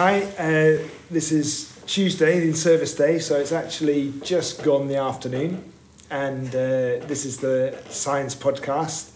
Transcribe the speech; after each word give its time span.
Hi, 0.00 0.22
uh, 0.38 0.88
this 1.10 1.30
is 1.30 1.78
Tuesday, 1.86 2.40
the 2.40 2.46
in-service 2.46 2.94
day, 2.94 3.18
so 3.18 3.36
it's 3.36 3.52
actually 3.52 4.14
just 4.22 4.62
gone 4.62 4.88
the 4.88 4.96
afternoon, 4.96 5.62
and 6.10 6.48
uh, 6.48 7.04
this 7.06 7.26
is 7.26 7.36
the 7.36 7.76
Science 7.90 8.34
Podcast 8.34 9.10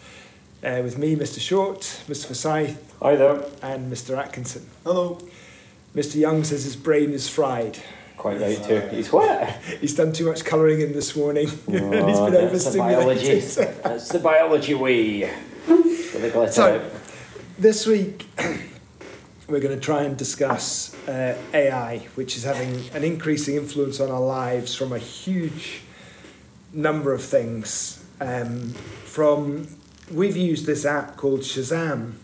uh, 0.62 0.82
with 0.82 0.98
me, 0.98 1.16
Mr. 1.16 1.40
Short, 1.40 1.80
Mr. 2.06 2.26
Forsyth, 2.26 2.94
Hi 3.00 3.16
there. 3.16 3.42
and 3.62 3.90
Mr. 3.90 4.18
Atkinson. 4.18 4.66
Hello. 4.84 5.16
Mr. 5.96 6.16
Young 6.16 6.44
says 6.44 6.64
his 6.64 6.76
brain 6.76 7.12
is 7.12 7.30
fried. 7.30 7.78
Quite 8.18 8.42
right 8.42 8.62
too. 8.62 8.80
He's 8.90 9.10
what? 9.10 9.48
He's 9.80 9.94
done 9.94 10.12
too 10.12 10.26
much 10.26 10.44
colouring 10.44 10.82
in 10.82 10.92
this 10.92 11.16
morning, 11.16 11.48
and 11.66 11.94
he's 12.10 12.18
Oh, 12.18 12.30
been 12.30 12.52
that's 12.52 12.70
the 12.70 12.78
biology. 12.78 13.40
That's 13.40 14.10
the 14.10 14.18
biology 14.18 14.74
way. 14.74 15.20
The 15.66 16.30
glitter 16.30 16.52
So- 16.52 16.90
This 17.58 17.86
week, 17.86 18.26
we're 19.48 19.60
going 19.60 19.74
to 19.78 19.80
try 19.84 20.02
and 20.02 20.16
discuss 20.16 20.94
uh, 21.06 21.36
AI, 21.52 21.98
which 22.14 22.36
is 22.36 22.44
having 22.44 22.88
an 22.94 23.04
increasing 23.04 23.56
influence 23.56 24.00
on 24.00 24.10
our 24.10 24.20
lives 24.20 24.74
from 24.74 24.92
a 24.92 24.98
huge 24.98 25.82
number 26.72 27.12
of 27.12 27.22
things. 27.22 28.04
Um, 28.20 28.70
from 29.04 29.68
we've 30.10 30.36
used 30.36 30.66
this 30.66 30.84
app 30.86 31.16
called 31.16 31.40
Shazam. 31.40 32.14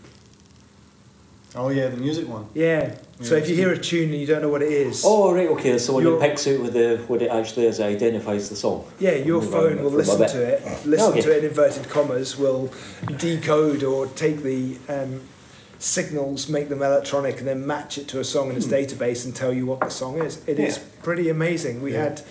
Oh 1.53 1.67
yeah, 1.69 1.89
the 1.89 1.97
music 1.97 2.27
one. 2.29 2.47
Yeah. 2.53 2.95
So 3.19 3.35
if 3.35 3.49
you 3.49 3.55
hear 3.55 3.71
a 3.71 3.77
tune 3.77 4.09
and 4.11 4.19
you 4.19 4.25
don't 4.25 4.41
know 4.41 4.49
what 4.49 4.61
it 4.63 4.71
is, 4.71 5.03
Oh 5.05 5.33
right, 5.33 5.47
okay. 5.49 5.77
So 5.77 5.93
when 5.93 6.03
Your- 6.05 6.17
it 6.17 6.21
picks 6.21 6.47
out 6.47 6.59
with 6.61 6.73
the 6.73 7.03
what 7.07 7.21
it 7.21 7.29
actually 7.29 7.65
is, 7.67 7.79
it 7.79 7.83
identifies 7.83 8.49
the 8.49 8.55
song. 8.55 8.85
yeah, 8.99 9.11
your 9.15 9.41
phone 9.41 9.83
will 9.83 9.91
listen 9.91 10.17
to 10.27 10.41
it, 10.41 10.63
listen 10.87 11.11
Okay. 11.11 11.21
to 11.21 11.31
it 11.37 11.43
in 11.43 11.49
inverted 11.49 11.87
commas, 11.89 12.37
will 12.37 12.71
decode 13.17 13.83
or 13.83 14.07
take 14.07 14.41
the 14.43 14.77
um, 14.89 15.21
signals, 15.81 16.47
make 16.47 16.69
them 16.69 16.81
electronic, 16.83 17.39
and 17.39 17.47
then 17.47 17.65
match 17.65 17.97
it 17.97 18.07
to 18.09 18.19
a 18.19 18.23
song 18.23 18.49
in 18.51 18.55
its 18.55 18.67
database 18.67 19.25
and 19.25 19.35
tell 19.35 19.51
you 19.51 19.65
what 19.65 19.79
the 19.79 19.89
song 19.89 20.21
is. 20.21 20.39
It 20.47 20.59
is 20.59 20.77
Hmm. 20.77 20.83
Yeah. 20.83 21.03
pretty 21.03 21.29
amazing. 21.29 21.81
We 21.81 21.93
Yeah. 21.93 22.03
had 22.03 22.21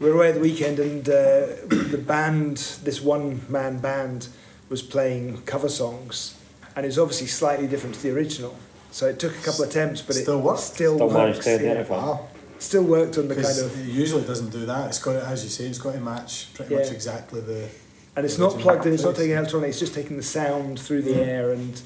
we 0.00 0.08
were 0.10 0.14
away 0.16 0.28
at 0.28 0.34
the 0.34 0.40
weekend, 0.40 0.78
and 0.78 1.08
uh, 1.08 1.12
the 1.68 1.98
band, 2.04 2.56
this 2.84 3.00
one-man 3.02 3.78
band, 3.78 4.28
was 4.68 4.80
playing 4.82 5.42
cover 5.44 5.68
songs, 5.68 6.34
and 6.76 6.84
it 6.84 6.88
was 6.88 6.98
obviously 6.98 7.26
slightly 7.26 7.66
different 7.66 7.94
to 7.96 8.02
the 8.02 8.10
original. 8.10 8.54
So 8.92 9.06
it 9.06 9.18
took 9.18 9.32
a 9.32 9.40
couple 9.42 9.64
of 9.64 9.70
attempts, 9.70 10.02
but 10.02 10.14
Still 10.16 10.38
it 10.38 10.42
worked? 10.42 10.60
still, 10.60 10.94
Still 10.96 11.10
managed 11.10 11.44
works. 11.46 11.62
yeah. 11.62 11.82
Wow. 11.88 12.28
Still 12.60 12.84
worked 12.84 13.18
on 13.18 13.28
the 13.28 13.34
kind 13.34 13.46
of 13.58 13.80
it 13.80 13.86
usually 13.92 14.22
doesn't 14.24 14.50
do 14.50 14.66
that. 14.66 14.88
It's 14.88 14.98
got 14.98 15.12
to, 15.14 15.24
as 15.26 15.42
you 15.44 15.50
say, 15.50 15.64
it's 15.66 15.78
got 15.78 15.92
to 15.94 16.00
match 16.00 16.48
pretty 16.54 16.74
much 16.74 16.90
exactly 16.92 17.40
the. 17.40 17.68
And 18.16 18.24
it's 18.26 18.38
not 18.38 18.58
plugged 18.58 18.84
in, 18.86 18.92
it's 18.94 19.04
not 19.04 19.14
taking 19.16 19.32
electronic, 19.36 19.70
it's 19.70 19.78
just 19.80 19.94
taking 19.94 20.16
the 20.16 20.22
sound 20.24 20.78
through 20.80 21.02
the 21.02 21.14
air 21.24 21.52
and 21.52 21.80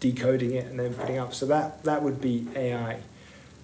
decoding 0.00 0.52
it 0.54 0.66
and 0.66 0.78
then 0.78 0.94
putting 0.94 1.18
up. 1.18 1.34
So 1.34 1.46
that, 1.46 1.82
that 1.84 2.02
would 2.02 2.20
be 2.20 2.46
AI. 2.54 3.00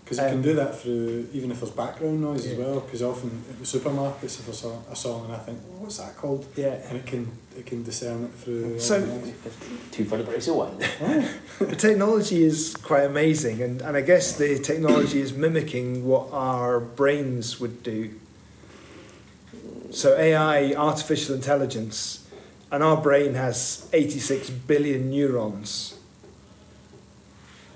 Because 0.04 0.18
it 0.18 0.22
Um, 0.24 0.30
can 0.32 0.42
do 0.42 0.54
that 0.54 0.76
through 0.80 1.28
even 1.32 1.52
if 1.52 1.60
there's 1.60 1.70
background 1.70 2.20
noise 2.20 2.44
Yeah. 2.44 2.52
as 2.54 2.58
well. 2.58 2.80
Because 2.80 3.00
often 3.02 3.44
at 3.48 3.58
the 3.60 3.64
supermarkets, 3.64 4.40
if 4.40 4.46
there's 4.46 4.64
a, 4.64 4.76
a 4.90 4.96
song 4.96 5.26
and 5.26 5.34
I 5.34 5.38
think, 5.38 5.60
oh, 5.70 5.82
what's 5.84 5.98
that 5.98 6.16
called? 6.16 6.46
Yeah. 6.56 6.74
And 6.88 6.96
it 6.98 7.06
can 7.06 7.30
it 7.56 7.66
can 7.66 7.84
discern 7.84 8.24
it 8.24 8.32
through. 8.32 8.80
So- 8.80 9.00
Two 9.92 10.04
for 10.06 10.16
the 10.18 10.24
price 10.24 10.48
of 10.48 10.56
one. 10.56 10.76
The 11.60 11.76
technology 11.76 12.42
is 12.42 12.74
quite 12.82 13.04
amazing, 13.04 13.60
and, 13.62 13.82
and 13.82 13.96
I 13.96 14.00
guess 14.00 14.32
the 14.36 14.58
technology 14.58 15.20
is 15.20 15.32
mimicking 15.34 16.06
what 16.06 16.28
our 16.32 16.80
brains 16.80 17.60
would 17.60 17.82
do. 17.82 18.10
So, 19.90 20.16
AI, 20.16 20.72
artificial 20.74 21.34
intelligence, 21.34 22.26
and 22.72 22.82
our 22.82 22.96
brain 22.96 23.34
has 23.34 23.88
86 23.92 24.48
billion 24.50 25.10
neurons, 25.10 25.98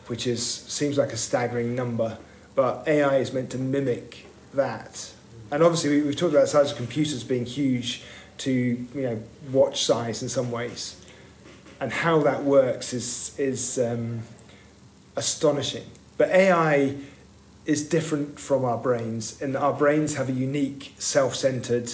which 0.07 0.27
is 0.27 0.45
seems 0.45 0.99
like 0.99 1.13
a 1.13 1.17
staggering 1.17 1.75
number, 1.75 2.19
but 2.55 2.87
AI 2.87 3.17
is 3.19 3.33
meant 3.33 3.51
to 3.51 3.59
mimic 3.59 4.27
that. 4.53 5.13
And 5.51 5.63
obviously, 5.63 5.91
we, 5.91 6.03
we've 6.07 6.17
talked 6.17 6.33
about 6.33 6.43
the 6.43 6.47
size 6.49 6.71
of 6.71 6.77
computers 6.77 7.23
being 7.25 7.45
huge 7.47 8.03
to 8.39 8.51
you 8.53 8.89
know 9.03 9.23
watch 9.53 9.85
size 9.85 10.23
in 10.23 10.29
some 10.29 10.51
ways 10.51 11.01
and 11.81 11.93
how 11.93 12.21
that 12.23 12.43
works 12.45 12.93
is 12.93 13.35
is 13.39 13.79
um, 13.79 14.23
astonishing. 15.17 15.85
But 16.17 16.29
AI 16.31 16.97
is 17.67 17.89
different 17.89 18.39
from 18.39 18.65
our 18.65 18.79
brains, 18.79 19.41
in 19.41 19.53
that 19.53 19.61
our 19.63 19.73
brains 19.73 20.15
have 20.17 20.29
a 20.29 20.33
unique, 20.33 20.95
self-centered 20.99 21.91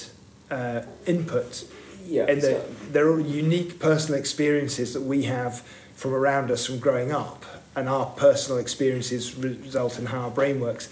uh, 0.51 0.83
input, 1.07 1.65
Yeah. 2.05 2.25
and 2.29 2.43
so- 2.43 2.49
they're, 2.49 2.63
they're 3.05 3.11
all 3.11 3.21
unique 3.21 3.79
personal 3.79 4.19
experiences 4.19 4.95
that 4.95 5.03
we 5.03 5.25
have 5.25 5.61
from 5.95 6.13
around 6.13 6.51
us 6.51 6.67
from 6.67 6.79
growing 6.81 7.13
up, 7.13 7.45
and 7.77 7.89
our 7.89 8.07
personal 8.07 8.59
experiences 8.59 9.35
result 9.37 9.99
in 9.99 10.07
how 10.07 10.23
our 10.23 10.31
brain 10.31 10.61
works. 10.61 10.89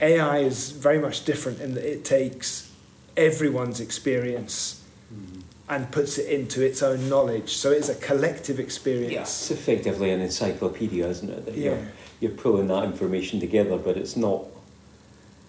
AI 0.00 0.38
is 0.38 0.70
very 0.70 0.98
much 0.98 1.24
different 1.24 1.60
in 1.60 1.74
that 1.74 1.84
it 1.84 2.04
takes 2.04 2.72
everyone's 3.16 3.80
experience 3.80 4.84
mm-hmm. 5.12 5.40
and 5.68 5.90
puts 5.90 6.18
it 6.18 6.30
into 6.30 6.64
its 6.64 6.82
own 6.82 7.08
knowledge. 7.08 7.56
So 7.56 7.72
it's 7.72 7.88
a 7.88 7.94
collective 7.94 8.58
yeah, 8.58 8.64
experience. 8.64 9.12
it's 9.12 9.50
effectively 9.50 10.10
an 10.10 10.20
encyclopedia, 10.20 11.06
isn't 11.08 11.30
it? 11.30 11.46
That 11.46 11.54
Yeah. 11.56 11.70
You're, 11.70 11.78
you're 12.20 12.30
pulling 12.32 12.68
that 12.68 12.84
information 12.84 13.40
together, 13.40 13.76
but 13.76 13.96
it's 13.96 14.16
not. 14.16 14.44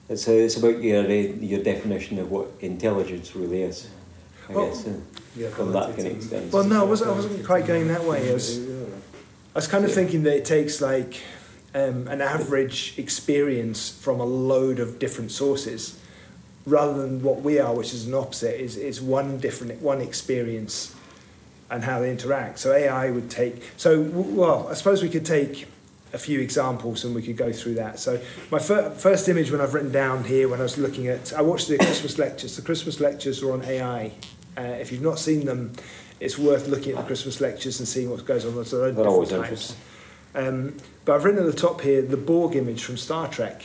It's, 0.07 0.27
a, 0.27 0.43
it's 0.43 0.57
about 0.57 0.81
your 0.81 1.07
your 1.07 1.61
definition 1.63 2.17
of 2.17 2.31
what 2.31 2.47
intelligence 2.61 3.35
really 3.35 3.61
is. 3.61 3.87
I 4.49 4.53
Well, 4.53 4.67
guess. 4.69 4.87
Yeah, 5.35 5.49
from 5.49 5.71
that 5.73 5.91
ability 5.91 6.01
kind 6.01 6.07
of 6.07 6.13
to- 6.13 6.17
extent. 6.17 6.53
Well, 6.53 6.63
no, 6.63 6.81
I 6.81 6.83
wasn't, 6.83 7.11
I 7.11 7.13
wasn't 7.13 7.45
quite 7.45 7.67
going 7.67 7.87
that 7.89 8.03
way. 8.03 8.29
I 8.29 8.33
was, 8.33 8.57
I 9.55 9.57
was 9.59 9.67
kind 9.67 9.83
of 9.83 9.89
Yeah. 9.89 9.95
thinking 9.95 10.23
that 10.23 10.35
it 10.35 10.45
takes 10.45 10.81
like 10.81 11.21
um, 11.75 12.07
an 12.07 12.21
average 12.21 12.95
experience 12.97 13.89
from 13.89 14.19
a 14.19 14.25
load 14.25 14.79
of 14.79 14.97
different 14.99 15.31
sources, 15.31 15.99
rather 16.65 16.99
than 17.01 17.21
what 17.21 17.41
we 17.41 17.59
are, 17.59 17.73
which 17.75 17.93
is 17.93 18.07
an 18.07 18.13
opposite, 18.13 18.59
is, 18.59 18.75
is 18.75 19.01
one 19.01 19.37
different, 19.37 19.81
one 19.81 20.01
experience 20.01 20.95
and 21.69 21.83
how 21.83 21.99
they 21.99 22.09
interact. 22.09 22.57
So 22.59 22.73
AI 22.73 23.11
would 23.11 23.29
take, 23.29 23.61
so, 23.77 24.01
well, 24.01 24.67
I 24.69 24.73
suppose 24.73 25.03
we 25.03 25.09
could 25.09 25.25
take 25.25 25.67
a 26.11 26.17
few 26.17 26.39
examples 26.39 27.05
and 27.05 27.13
we 27.13 27.21
could 27.21 27.37
go 27.37 27.51
through 27.51 27.75
that. 27.75 27.99
So 27.99 28.19
my 28.49 28.57
fir- 28.57 28.89
first 28.91 29.29
image 29.29 29.51
when 29.51 29.61
I've 29.61 29.75
written 29.75 29.91
down 29.91 30.23
here 30.23 30.49
when 30.49 30.59
I 30.59 30.63
was 30.63 30.79
looking 30.79 31.07
at, 31.07 31.31
I 31.33 31.41
watched 31.43 31.67
the 31.67 31.77
Christmas 31.77 32.17
lectures. 32.17 32.55
The 32.55 32.63
Christmas 32.63 32.99
lectures 32.99 33.43
are 33.43 33.51
on 33.51 33.63
AI. 33.63 34.11
Uh, 34.57 34.61
if 34.61 34.91
you've 34.91 35.03
not 35.03 35.19
seen 35.19 35.45
them, 35.45 35.73
it's 36.19 36.37
worth 36.37 36.67
looking 36.67 36.91
at 36.93 36.97
the 36.99 37.03
Christmas 37.03 37.39
lectures 37.41 37.79
and 37.79 37.87
seeing 37.87 38.09
what 38.09 38.25
goes 38.25 38.45
on. 38.45 38.55
There's 38.55 38.73
a 38.73 38.77
load 38.77 38.89
of 38.89 38.95
They're 38.95 39.05
different 39.05 39.13
always 39.13 39.29
types. 39.29 39.43
interesting. 39.49 39.77
Um, 40.35 40.77
but 41.05 41.15
I've 41.15 41.23
written 41.25 41.43
at 41.45 41.51
the 41.51 41.59
top 41.59 41.81
here 41.81 42.01
the 42.01 42.17
Borg 42.17 42.55
image 42.55 42.83
from 42.83 42.97
Star 42.97 43.27
Trek. 43.27 43.63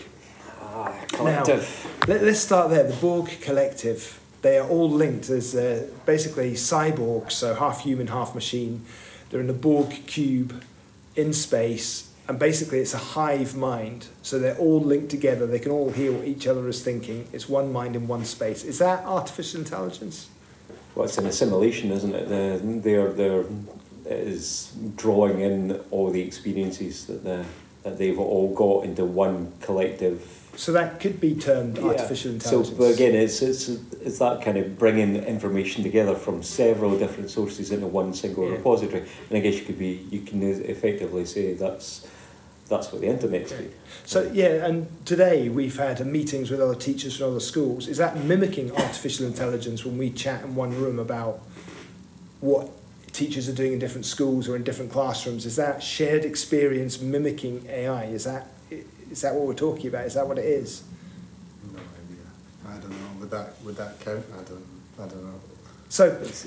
Ah, 0.61 0.99
collective. 1.09 2.05
Let, 2.09 2.23
let's 2.23 2.41
start 2.41 2.71
there. 2.71 2.85
The 2.85 2.97
Borg 2.97 3.29
Collective. 3.41 4.21
They 4.43 4.59
are 4.59 4.69
all 4.69 4.91
linked. 4.91 5.29
There's 5.29 5.55
uh, 5.55 5.89
basically 6.05 6.53
cyborgs, 6.53 7.33
so 7.33 7.55
half 7.55 7.81
human, 7.83 8.09
half 8.09 8.35
machine. 8.35 8.85
They're 9.31 9.41
in 9.41 9.49
a 9.51 9.55
Borg 9.55 9.91
cube 10.07 10.63
in 11.17 11.33
space, 11.33 12.11
and 12.29 12.39
basically 12.39 12.81
it's 12.81 12.93
a 12.95 12.99
hive 12.99 13.57
mind. 13.57 14.07
So 14.23 14.39
they're 14.39 14.57
all 14.59 14.81
linked 14.81 15.11
together. 15.11 15.47
They 15.47 15.59
can 15.59 15.71
all 15.73 15.91
hear 15.91 16.13
what 16.13 16.27
each 16.27 16.47
other 16.47 16.69
is 16.69 16.83
thinking. 16.83 17.27
It's 17.33 17.49
one 17.49 17.73
mind 17.73 17.97
in 17.97 18.07
one 18.07 18.25
space. 18.25 18.65
Is 18.65 18.79
that 18.81 19.05
artificial 19.05 19.61
intelligence? 19.61 20.29
Well, 20.95 21.07
it's 21.07 21.19
an 21.19 21.27
assimilation, 21.27 21.91
isn't 21.91 22.15
it? 22.15 22.29
The, 22.29 22.61
they're, 22.81 23.13
they're, 23.13 23.45
is 24.07 24.73
drawing 24.97 25.41
in 25.41 25.73
all 25.91 26.11
the 26.11 26.21
experiences 26.21 27.07
that, 27.07 27.25
the, 27.25 27.45
that 27.83 27.99
they've 27.99 28.19
all 28.19 28.55
got 28.55 28.85
into 28.85 29.05
one 29.05 29.53
collective. 29.61 30.23
So 30.57 30.71
that 30.73 31.01
could 31.01 31.21
be 31.21 31.35
termed 31.35 31.79
Yeah. 31.79 31.85
artificial 31.87 32.31
So, 32.33 32.35
intelligence. 32.61 32.79
but 32.79 32.95
again, 32.95 33.15
it's, 33.15 33.43
it's, 33.43 33.69
it's 33.69 34.19
that 34.21 34.43
kind 34.43 34.57
of 34.57 34.79
bringing 34.79 35.17
information 35.17 35.83
together 35.83 36.15
from 36.15 36.43
several 36.45 36.97
different 36.97 37.31
sources 37.31 37.73
into 37.73 37.89
one 37.89 38.15
single 38.15 38.45
Yeah. 38.47 38.57
repository. 38.57 39.03
And 39.31 39.39
I 39.39 39.41
guess 39.41 39.55
you 39.59 39.65
could 39.65 39.79
be, 39.79 40.07
you 40.11 40.21
can 40.21 40.43
effectively 40.43 41.25
say 41.25 41.55
that's, 41.55 42.07
that's 42.69 42.91
what 42.93 43.01
the 43.03 43.09
internet's 43.09 43.53
Okay. 43.53 43.63
doing. 43.65 43.75
So 44.05 44.31
yeah, 44.33 44.67
and 44.67 44.87
today 45.07 45.49
we've 45.49 45.77
had 45.79 46.05
meetings 46.07 46.51
with 46.51 46.61
other 46.61 46.75
teachers 46.75 47.17
from 47.17 47.31
other 47.31 47.41
schools. 47.41 47.89
Is 47.89 47.99
that 47.99 48.23
mimicking 48.25 48.73
artificial 48.73 49.27
intelligence 49.27 49.85
when 49.85 49.99
we 49.99 50.11
chat 50.11 50.43
in 50.45 50.55
one 50.55 50.75
room 50.81 50.99
about 50.99 51.41
what 52.41 52.71
teachers 53.13 53.49
are 53.49 53.53
doing 53.55 53.73
in 53.75 53.79
different 53.79 54.07
schools 54.07 54.49
or 54.49 54.57
in 54.57 54.63
different 54.65 54.91
classrooms? 54.93 55.47
Is 55.47 55.57
that 55.57 55.83
shared 55.83 56.25
experience 56.25 57.01
mimicking 57.01 57.67
AI? 57.69 58.05
Is 58.05 58.25
that 58.25 58.49
is 58.71 59.21
that 59.21 59.35
what 59.35 59.47
we're 59.47 59.55
talking 59.55 59.87
about? 59.89 60.07
Is 60.07 60.15
that 60.15 60.27
what 60.27 60.39
it 60.39 60.47
is? 60.47 60.83
No 61.73 61.79
idea. 61.79 62.27
I 62.67 62.79
don't 62.81 62.91
know. 62.91 63.21
Would 63.21 63.31
that 63.31 63.63
would 63.63 63.77
that 63.77 64.01
count? 64.01 64.25
I 64.33 64.43
don't. 64.43 64.65
I 64.99 65.07
don't 65.09 65.23
know. 65.25 65.41
So 65.89 66.07
It's, 66.23 66.47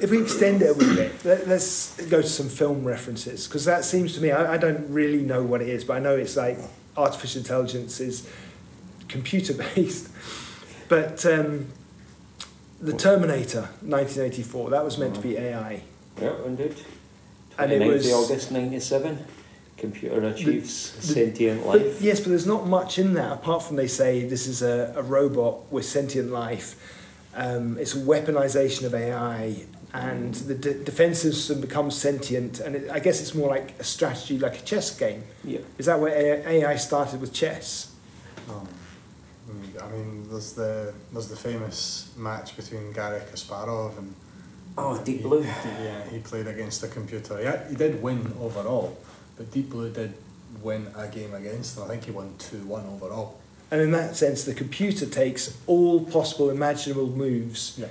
if 0.00 0.10
we 0.10 0.20
extend 0.22 0.62
it 0.62 0.70
a 0.70 0.74
wee 0.74 0.94
bit, 0.94 1.24
let, 1.24 1.48
let's 1.48 2.00
go 2.06 2.20
to 2.22 2.28
some 2.28 2.48
film 2.48 2.84
references 2.84 3.46
because 3.46 3.64
that 3.64 3.84
seems 3.84 4.14
to 4.14 4.20
me 4.20 4.30
I, 4.30 4.54
I 4.54 4.56
don't 4.56 4.88
really 4.90 5.22
know 5.22 5.42
what 5.42 5.62
it 5.62 5.68
is, 5.68 5.84
but 5.84 5.96
I 5.96 6.00
know 6.00 6.16
it's 6.16 6.36
like 6.36 6.58
artificial 6.96 7.40
intelligence 7.40 8.00
is 8.00 8.28
computer 9.08 9.54
based. 9.54 10.10
But 10.88 11.26
um, 11.26 11.66
the 12.80 12.92
Terminator, 12.92 13.62
1984, 13.82 14.70
that 14.70 14.84
was 14.84 14.98
meant 14.98 15.16
to 15.16 15.20
be 15.20 15.36
AI. 15.36 15.82
yeah, 16.22 16.32
indeed. 16.44 16.76
And 17.58 17.72
it 17.72 17.80
29th 17.82 17.88
of 17.88 17.92
was- 17.94 18.12
August 18.12 18.52
97. 18.52 19.24
computer 19.76 20.22
achieves 20.26 20.92
the- 20.92 21.02
sentient 21.02 21.64
But, 21.64 21.80
life. 21.80 22.00
yes, 22.00 22.20
but 22.20 22.28
there's 22.28 22.46
not 22.46 22.68
much 22.68 23.00
in 23.00 23.14
that 23.14 23.32
apart 23.32 23.64
from 23.64 23.74
they 23.74 23.88
say 23.88 24.24
this 24.28 24.46
is 24.46 24.62
a, 24.62 24.94
a 24.96 25.02
robot 25.02 25.72
with 25.72 25.84
sentient 25.84 26.30
life. 26.30 26.76
Um, 27.34 27.76
it's 27.78 27.94
a 27.96 27.98
weaponization 27.98 28.84
of 28.84 28.94
AI, 28.94 29.64
and 29.94 30.34
the 30.34 30.54
de- 30.54 30.84
defense 30.84 31.20
system 31.20 31.60
becomes 31.60 31.96
sentient. 31.96 32.60
And 32.60 32.76
it, 32.76 32.90
I 32.90 32.98
guess 32.98 33.20
it's 33.20 33.34
more 33.34 33.48
like 33.48 33.78
a 33.78 33.84
strategy, 33.84 34.38
like 34.38 34.58
a 34.58 34.62
chess 34.62 34.96
game. 34.98 35.22
Yeah. 35.44 35.60
Is 35.78 35.86
that 35.86 35.98
where 36.00 36.46
AI 36.46 36.76
started 36.76 37.20
with 37.20 37.32
chess? 37.32 37.92
Um, 38.50 38.68
I 39.82 39.88
mean, 39.92 40.28
there's 40.28 40.52
the 40.54 40.92
there's 41.12 41.28
the 41.28 41.36
famous 41.36 42.12
match 42.16 42.56
between 42.56 42.92
Garry 42.92 43.20
Kasparov 43.20 43.96
and 43.98 44.14
Oh, 44.78 45.02
Deep 45.02 45.22
Blue. 45.22 45.40
he- 45.42 45.48
yeah, 45.84 46.04
he 46.10 46.18
played 46.18 46.46
against 46.46 46.80
the 46.82 46.88
computer. 46.88 47.40
Yeah, 47.40 47.66
he 47.68 47.74
did 47.76 48.02
win 48.02 48.32
overall, 48.40 48.98
but 49.36 49.50
Deep 49.50 49.70
Blue 49.70 49.88
did 49.90 50.12
win 50.62 50.86
a 50.96 51.08
game 51.08 51.32
against 51.34 51.76
him. 51.78 51.84
I 51.84 51.88
think 51.88 52.04
he 52.04 52.10
won 52.10 52.34
two 52.38 52.58
one 52.66 52.84
overall. 52.86 53.38
And 53.70 53.80
in 53.80 53.90
that 53.92 54.14
sense, 54.16 54.44
the 54.44 54.54
computer 54.54 55.06
takes 55.06 55.56
all 55.66 56.04
possible 56.04 56.50
imaginable 56.50 57.08
moves, 57.08 57.74
Yeah. 57.78 57.86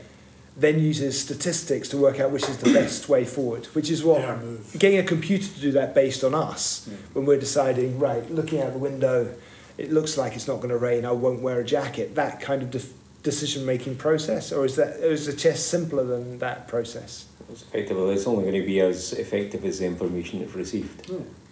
Then 0.58 0.80
uses 0.80 1.20
statistics 1.20 1.90
to 1.90 1.98
work 1.98 2.20
out 2.20 2.32
which 2.32 2.48
is 2.48 2.58
the 2.58 2.72
best 2.80 3.10
way 3.10 3.26
forward, 3.26 3.66
which 3.68 3.90
is 3.90 4.04
what 4.04 4.22
Yeah, 4.22 4.38
getting 4.78 5.00
a 5.00 5.04
computer 5.04 5.48
to 5.54 5.60
do 5.60 5.72
that 5.74 5.94
based 5.94 6.24
on 6.24 6.34
us 6.34 6.88
Yeah. 6.90 6.98
when 7.14 7.26
we're 7.26 7.40
deciding, 7.40 8.00
right, 8.00 8.30
looking 8.32 8.62
out 8.62 8.74
the 8.74 8.80
window, 8.80 9.34
it 9.78 9.92
looks 9.92 10.18
like 10.18 10.36
it's 10.36 10.48
not 10.48 10.58
going 10.58 10.70
to 10.70 10.78
rain, 10.78 11.06
I 11.06 11.12
won't 11.12 11.42
wear 11.42 11.60
a 11.60 11.66
jacket, 11.66 12.16
that 12.16 12.40
kind 12.40 12.62
of 12.62 12.72
def- 12.72 12.94
decision 13.24 13.66
making 13.66 13.96
process? 13.98 14.52
Or 14.54 14.64
is, 14.66 14.76
that, 14.78 14.98
or 15.02 15.12
is 15.12 15.26
the 15.26 15.34
chess 15.34 15.60
simpler 15.60 16.04
than 16.06 16.40
that 16.40 16.68
process? 16.68 17.26
It's 17.52 17.64
effectively, 17.64 18.14
it's 18.14 18.26
only 18.28 18.44
going 18.44 18.62
to 18.62 18.66
be 18.66 18.80
as 18.80 19.12
effective 19.14 19.66
as 19.66 19.80
the 19.80 19.86
information 19.86 20.42
it's 20.42 20.54
received. 20.54 21.12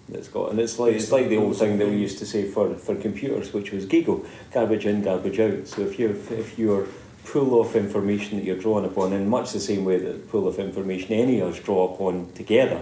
That's 0.09 0.27
got, 0.27 0.51
and 0.51 0.59
it's 0.59 0.79
like 0.79 0.93
it's 0.95 1.11
like 1.13 1.29
the 1.29 1.37
old 1.37 1.55
thing 1.57 1.77
that 1.77 1.87
we 1.87 1.95
used 1.95 2.19
to 2.19 2.25
say 2.25 2.43
for, 2.43 2.75
for 2.75 2.93
computers, 2.93 3.53
which 3.53 3.71
was 3.71 3.85
GIGO, 3.85 4.25
garbage 4.51 4.85
in, 4.85 5.01
garbage 5.01 5.39
out. 5.39 5.65
So 5.65 5.81
if 5.83 5.97
you 5.97 6.09
if 6.09 6.59
your 6.59 6.87
pool 7.25 7.61
of 7.61 7.75
information 7.75 8.37
that 8.37 8.45
you're 8.45 8.57
drawing 8.57 8.85
upon, 8.85 9.13
in 9.13 9.29
much 9.29 9.51
the 9.51 9.59
same 9.59 9.85
way 9.85 9.97
that 9.97 10.11
the 10.11 10.27
pool 10.27 10.47
of 10.47 10.59
information 10.59 11.13
any 11.13 11.39
of 11.39 11.53
us 11.53 11.59
draw 11.59 11.93
upon 11.93 12.31
together, 12.33 12.81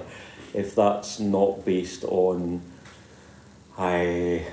if 0.53 0.75
that's 0.75 1.19
not 1.19 1.63
based 1.65 2.03
on 2.05 2.61
I 3.77 4.45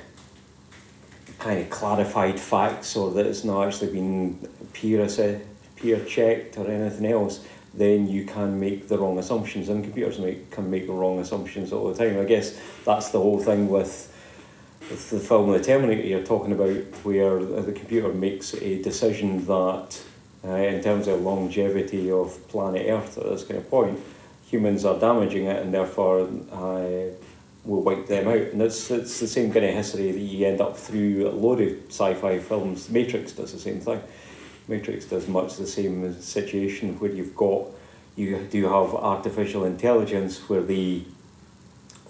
kind 1.38 1.61
of 1.61 1.70
clarified 1.70 2.40
facts 2.40 2.96
or 2.96 3.12
that 3.12 3.26
it's 3.26 3.44
not 3.44 3.67
actually 3.67 3.93
been 3.93 4.49
peer 4.73 5.06
peer 5.76 6.05
checked 6.05 6.58
or 6.58 6.69
anything 6.69 7.06
else, 7.06 7.44
then 7.75 8.08
you 8.08 8.25
can 8.25 8.58
make 8.58 8.88
the 8.88 8.99
wrong 8.99 9.19
assumptions, 9.19 9.69
and 9.69 9.84
computers 9.84 10.19
make, 10.19 10.50
can 10.50 10.70
make 10.70 10.87
the 10.87 10.93
wrong 10.93 11.19
assumptions 11.20 11.73
all 11.73 11.93
the 11.93 11.96
time. 11.96 12.19
I 12.19 12.25
guess 12.25 12.58
that's 12.84 13.11
the 13.11 13.20
whole 13.20 13.38
thing 13.38 13.69
with, 13.69 14.12
with 14.81 15.11
the 15.11 15.19
film 15.19 15.51
The 15.51 15.63
Terminator 15.63 16.07
you're 16.07 16.25
talking 16.25 16.53
about, 16.53 16.77
where 17.05 17.39
the 17.39 17.73
computer 17.73 18.13
makes 18.13 18.55
a 18.55 18.83
decision 18.83 19.45
that, 19.47 20.03
uh, 20.45 20.49
in 20.49 20.83
terms 20.83 21.09
of 21.09 21.21
longevity 21.23 22.11
of 22.11 22.47
planet 22.49 22.87
Earth 22.89 23.19
at 23.19 23.25
this 23.25 23.45
kind 23.45 23.59
of 23.59 23.69
point, 23.69 23.99
humans 24.47 24.85
are 24.85 24.99
damaging 24.99 25.45
it, 25.45 25.63
and 25.63 25.75
therefore 25.75 26.29
uh, 26.53 27.11
will 27.65 27.83
wipe 27.83 28.07
them 28.07 28.29
out. 28.29 28.53
And 28.53 28.63
it's, 28.63 28.91
it's 28.91 29.21
the 29.21 29.27
same 29.27 29.53
kind 29.53 29.67
of 29.67 29.75
history 29.75 30.11
that 30.11 30.19
you 30.19 30.47
end 30.47 30.61
up 30.61 30.77
through 30.77 31.29
a 31.29 31.31
load 31.31 31.61
of 31.61 31.77
sci-fi 31.89 32.39
films. 32.39 32.89
Matrix 32.89 33.33
does 33.33 33.53
the 33.53 33.59
same 33.59 33.81
thing. 33.81 34.01
Matrix 34.69 35.07
does 35.07 35.29
much 35.29 35.57
the 35.57 35.67
same 35.67 36.19
situation 36.21 36.99
where 36.99 37.11
you've 37.11 37.35
got 37.35 37.67
you 38.19 38.37
do 38.51 38.65
have 38.65 38.95
artificial 38.97 39.65
intelligence 39.65 40.49
where 40.49 40.61
the 40.61 41.05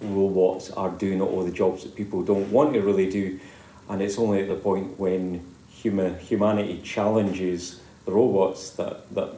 robots 0.01 0.71
are 0.71 0.91
doing 0.91 1.21
all 1.21 1.45
the 1.45 1.53
jobs 1.53 1.83
that 1.83 1.95
people 1.95 2.23
don't 2.23 2.51
want 2.51 2.75
to 2.75 2.81
really 2.81 3.11
do, 3.11 3.39
and 3.89 4.03
it's 4.03 4.19
only 4.19 4.43
at 4.43 4.49
the 4.49 4.57
point 4.57 4.99
when 4.99 5.45
human 5.71 6.19
humanity 6.19 6.81
challenges 6.83 7.81
the 8.05 8.13
robots 8.13 8.71
that 8.71 9.13
that 9.15 9.35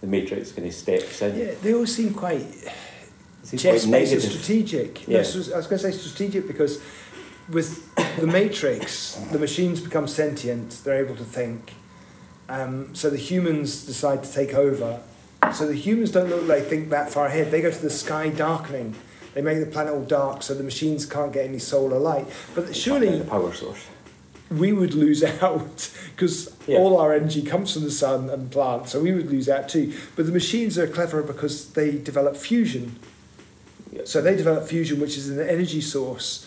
the 0.00 0.06
Matrix 0.06 0.52
kind 0.52 0.68
of 0.68 0.74
steps 0.74 1.22
in. 1.22 1.38
Yeah, 1.38 1.54
they 1.62 1.74
all 1.74 1.86
seem 1.86 2.12
quite 2.14 2.46
chess 3.56 3.86
based 3.86 4.30
strategic. 4.30 5.06
Yeah. 5.08 5.22
No, 5.22 5.54
I 5.54 5.56
was 5.56 5.66
going 5.66 5.78
to 5.78 5.78
say 5.78 5.92
strategic 5.92 6.46
because 6.46 6.82
with 7.48 7.94
the 8.16 8.26
Matrix, 8.26 9.14
the 9.32 9.38
machines 9.38 9.80
become 9.80 10.06
sentient. 10.06 10.80
They're 10.84 11.04
able 11.04 11.16
to 11.16 11.24
think. 11.24 11.74
Um, 12.48 12.94
so 12.94 13.08
the 13.08 13.16
humans 13.16 13.86
decide 13.86 14.22
to 14.24 14.32
take 14.32 14.54
over. 14.54 15.00
So 15.52 15.66
the 15.66 15.74
humans 15.74 16.10
don't 16.10 16.28
look 16.28 16.46
like 16.46 16.64
they 16.64 16.68
think 16.68 16.90
that 16.90 17.10
far 17.10 17.26
ahead. 17.26 17.50
They 17.50 17.60
go 17.60 17.70
to 17.70 17.82
the 17.82 17.90
sky 17.90 18.28
darkening. 18.28 18.94
They 19.34 19.42
make 19.42 19.58
the 19.60 19.66
planet 19.66 19.92
all 19.94 20.02
dark 20.04 20.42
so 20.42 20.54
the 20.54 20.62
machines 20.62 21.06
can't 21.06 21.32
get 21.32 21.44
any 21.46 21.58
solar 21.58 21.98
light. 21.98 22.26
But 22.54 22.74
surely 22.74 23.18
the 23.18 23.24
power 23.24 23.52
source. 23.52 23.84
we 24.50 24.72
would 24.72 24.94
lose 24.94 25.24
out 25.42 25.90
because 26.14 26.50
Yeah. 26.66 26.78
all 26.78 26.96
our 26.98 27.12
energy 27.12 27.42
comes 27.42 27.72
from 27.72 27.82
the 27.82 27.90
sun 27.90 28.30
and 28.30 28.50
plants, 28.50 28.92
so 28.92 29.00
we 29.00 29.12
would 29.12 29.30
lose 29.30 29.48
out 29.48 29.68
too. 29.68 29.92
But 30.16 30.26
the 30.26 30.32
machines 30.32 30.78
are 30.78 30.86
cleverer 30.86 31.22
because 31.22 31.66
they 31.72 31.92
develop 31.92 32.36
fusion. 32.36 32.96
Yeah. 33.92 34.02
So 34.04 34.20
they 34.20 34.36
develop 34.36 34.66
fusion, 34.68 35.00
which 35.00 35.16
is 35.18 35.28
an 35.30 35.40
energy 35.40 35.80
source, 35.80 36.46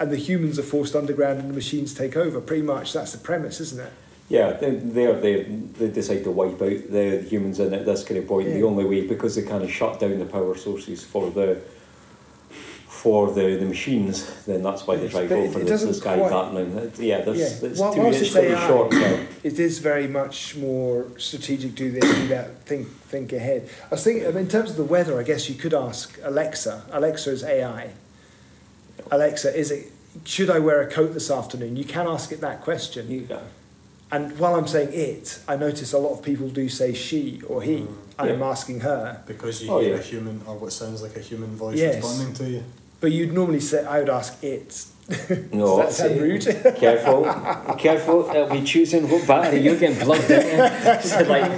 and 0.00 0.10
the 0.10 0.16
humans 0.16 0.58
are 0.58 0.62
forced 0.62 0.94
underground 0.96 1.40
and 1.40 1.50
the 1.50 1.54
machines 1.54 1.92
take 1.94 2.16
over. 2.16 2.40
Pretty 2.40 2.62
much 2.62 2.92
that's 2.94 3.12
the 3.12 3.18
premise, 3.18 3.60
isn't 3.60 3.80
it? 3.80 3.92
Yeah, 4.30 4.52
they 4.54 4.70
they 4.70 5.12
they 5.12 5.42
they 5.78 5.88
decide 5.88 6.24
to 6.24 6.30
wipe 6.30 6.60
out 6.62 6.90
the 6.90 7.22
humans 7.28 7.60
in 7.60 7.74
at 7.74 7.84
this 7.84 8.04
kind 8.04 8.18
of 8.18 8.26
point. 8.26 8.48
The 8.48 8.62
only 8.62 8.84
way 8.86 9.02
because 9.06 9.34
they 9.34 9.42
kind 9.42 9.62
of 9.62 9.70
shut 9.70 10.00
down 10.00 10.18
the 10.18 10.24
power 10.24 10.56
sources 10.56 11.04
for 11.04 11.30
the 11.30 11.58
for 13.04 13.30
the, 13.32 13.56
the 13.56 13.66
machines, 13.66 14.24
then 14.46 14.62
that's 14.62 14.86
why 14.86 14.96
they 14.96 15.06
try 15.10 15.20
to 15.20 15.28
go 15.28 15.46
for 15.50 15.58
this, 15.58 15.82
the, 15.82 15.86
the 15.88 15.92
doesn't 15.92 16.00
quite- 16.02 16.30
darkening. 16.30 16.78
Uh, 16.78 16.88
Yeah, 16.98 17.20
there's, 17.20 17.38
Yeah. 17.62 17.68
it's 17.68 17.78
While- 17.78 17.92
too, 17.92 18.00
whilst 18.00 18.20
it's 18.22 18.28
it's 18.34 18.36
AI, 18.36 18.66
short 18.66 18.90
term. 18.92 19.28
It 19.42 19.58
is 19.58 19.78
very 19.78 20.06
much 20.08 20.56
more 20.56 21.06
strategic. 21.18 21.74
Do 21.74 21.90
this, 21.90 22.02
do 22.02 22.28
that. 22.28 22.62
Think, 22.64 22.88
think 23.12 23.34
ahead. 23.34 23.68
I 23.84 23.94
was 23.96 24.02
thinking, 24.04 24.24
I 24.26 24.28
mean, 24.30 24.44
in 24.44 24.48
terms 24.48 24.70
of 24.70 24.76
the 24.78 24.84
weather, 24.84 25.20
I 25.20 25.22
guess 25.22 25.50
you 25.50 25.54
could 25.54 25.74
ask 25.74 26.18
Alexa. 26.24 26.84
Alexa 26.92 27.30
is 27.30 27.44
AI. 27.44 27.90
Alexa, 29.10 29.54
is 29.54 29.70
it? 29.70 29.92
Should 30.24 30.48
I 30.48 30.58
wear 30.60 30.80
a 30.80 30.86
coat 30.90 31.12
this 31.12 31.30
afternoon? 31.30 31.76
You 31.76 31.84
can 31.84 32.06
ask 32.06 32.32
it 32.32 32.40
that 32.40 32.62
question. 32.62 33.10
You 33.10 33.20
go. 33.22 33.40
And 34.12 34.38
while 34.38 34.54
I'm 34.54 34.66
saying 34.66 34.90
it, 34.94 35.40
I 35.46 35.56
notice 35.56 35.92
a 35.92 35.98
lot 35.98 36.12
of 36.18 36.22
people 36.24 36.48
do 36.48 36.70
say 36.70 36.94
she 36.94 37.42
or 37.48 37.60
he. 37.60 37.80
Mm. 37.80 37.94
I'm 38.18 38.38
Yeah. 38.40 38.46
asking 38.48 38.80
her. 38.80 39.20
Because 39.26 39.62
you 39.62 39.70
Oh, 39.70 39.80
hear 39.80 39.94
yeah. 39.94 39.98
a 40.00 40.02
human 40.02 40.40
or 40.46 40.56
what 40.56 40.72
sounds 40.72 41.02
like 41.02 41.16
a 41.16 41.20
human 41.20 41.50
voice 41.56 41.76
Yes. 41.76 41.96
responding 41.96 42.32
to 42.34 42.44
you. 42.48 42.62
But 43.04 43.12
you'd 43.12 43.34
normally 43.34 43.60
say, 43.60 43.84
I 43.84 43.98
would 43.98 44.08
ask 44.08 44.42
it. 44.42 44.86
No, 45.52 45.82
Does 45.82 45.98
that 45.98 46.08
sound 46.08 46.22
rude? 46.22 46.42
careful, 46.78 47.24
careful. 47.76 48.22
They'll 48.22 48.48
be 48.48 48.64
choosing 48.64 49.10
what 49.10 49.28
battery 49.28 49.60
you're 49.60 49.78
getting 49.78 50.00
plugged 50.00 50.30
in. 50.30 51.02
So 51.02 51.20
like 51.24 51.50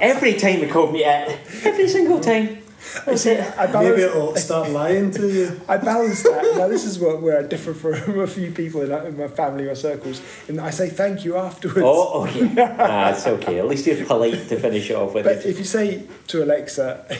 every 0.00 0.32
time 0.32 0.60
they 0.60 0.66
call 0.66 0.90
me 0.90 1.04
it, 1.04 1.38
every 1.62 1.88
single 1.88 2.20
time. 2.20 2.62
I 3.06 3.16
see, 3.16 3.36
I 3.36 3.66
balance, 3.66 3.90
Maybe 3.90 4.02
it'll 4.02 4.34
start 4.36 4.70
lying 4.70 5.10
to 5.10 5.28
you. 5.28 5.60
I 5.68 5.76
balance 5.76 6.22
that. 6.22 6.54
Now, 6.56 6.68
this 6.68 6.86
is 6.86 6.98
what, 6.98 7.20
where 7.20 7.38
I 7.38 7.42
differ 7.42 7.74
from 7.74 8.20
a 8.20 8.26
few 8.26 8.50
people 8.50 8.80
in, 8.80 8.90
in 9.06 9.18
my 9.18 9.28
family 9.28 9.66
or 9.66 9.74
circles. 9.74 10.22
And 10.48 10.58
I 10.58 10.70
say 10.70 10.88
thank 10.88 11.22
you 11.26 11.36
afterwards. 11.36 11.82
Oh, 11.84 12.26
okay. 12.26 12.54
ah, 12.58 13.10
it's 13.10 13.26
okay. 13.26 13.58
At 13.58 13.68
least 13.68 13.86
you're 13.86 14.06
polite 14.06 14.48
to 14.48 14.58
finish 14.58 14.88
it 14.88 14.96
off 14.96 15.12
with. 15.12 15.24
But 15.24 15.36
it. 15.36 15.46
if 15.46 15.58
you 15.58 15.64
say 15.64 16.04
to 16.28 16.42
Alexa, 16.42 17.18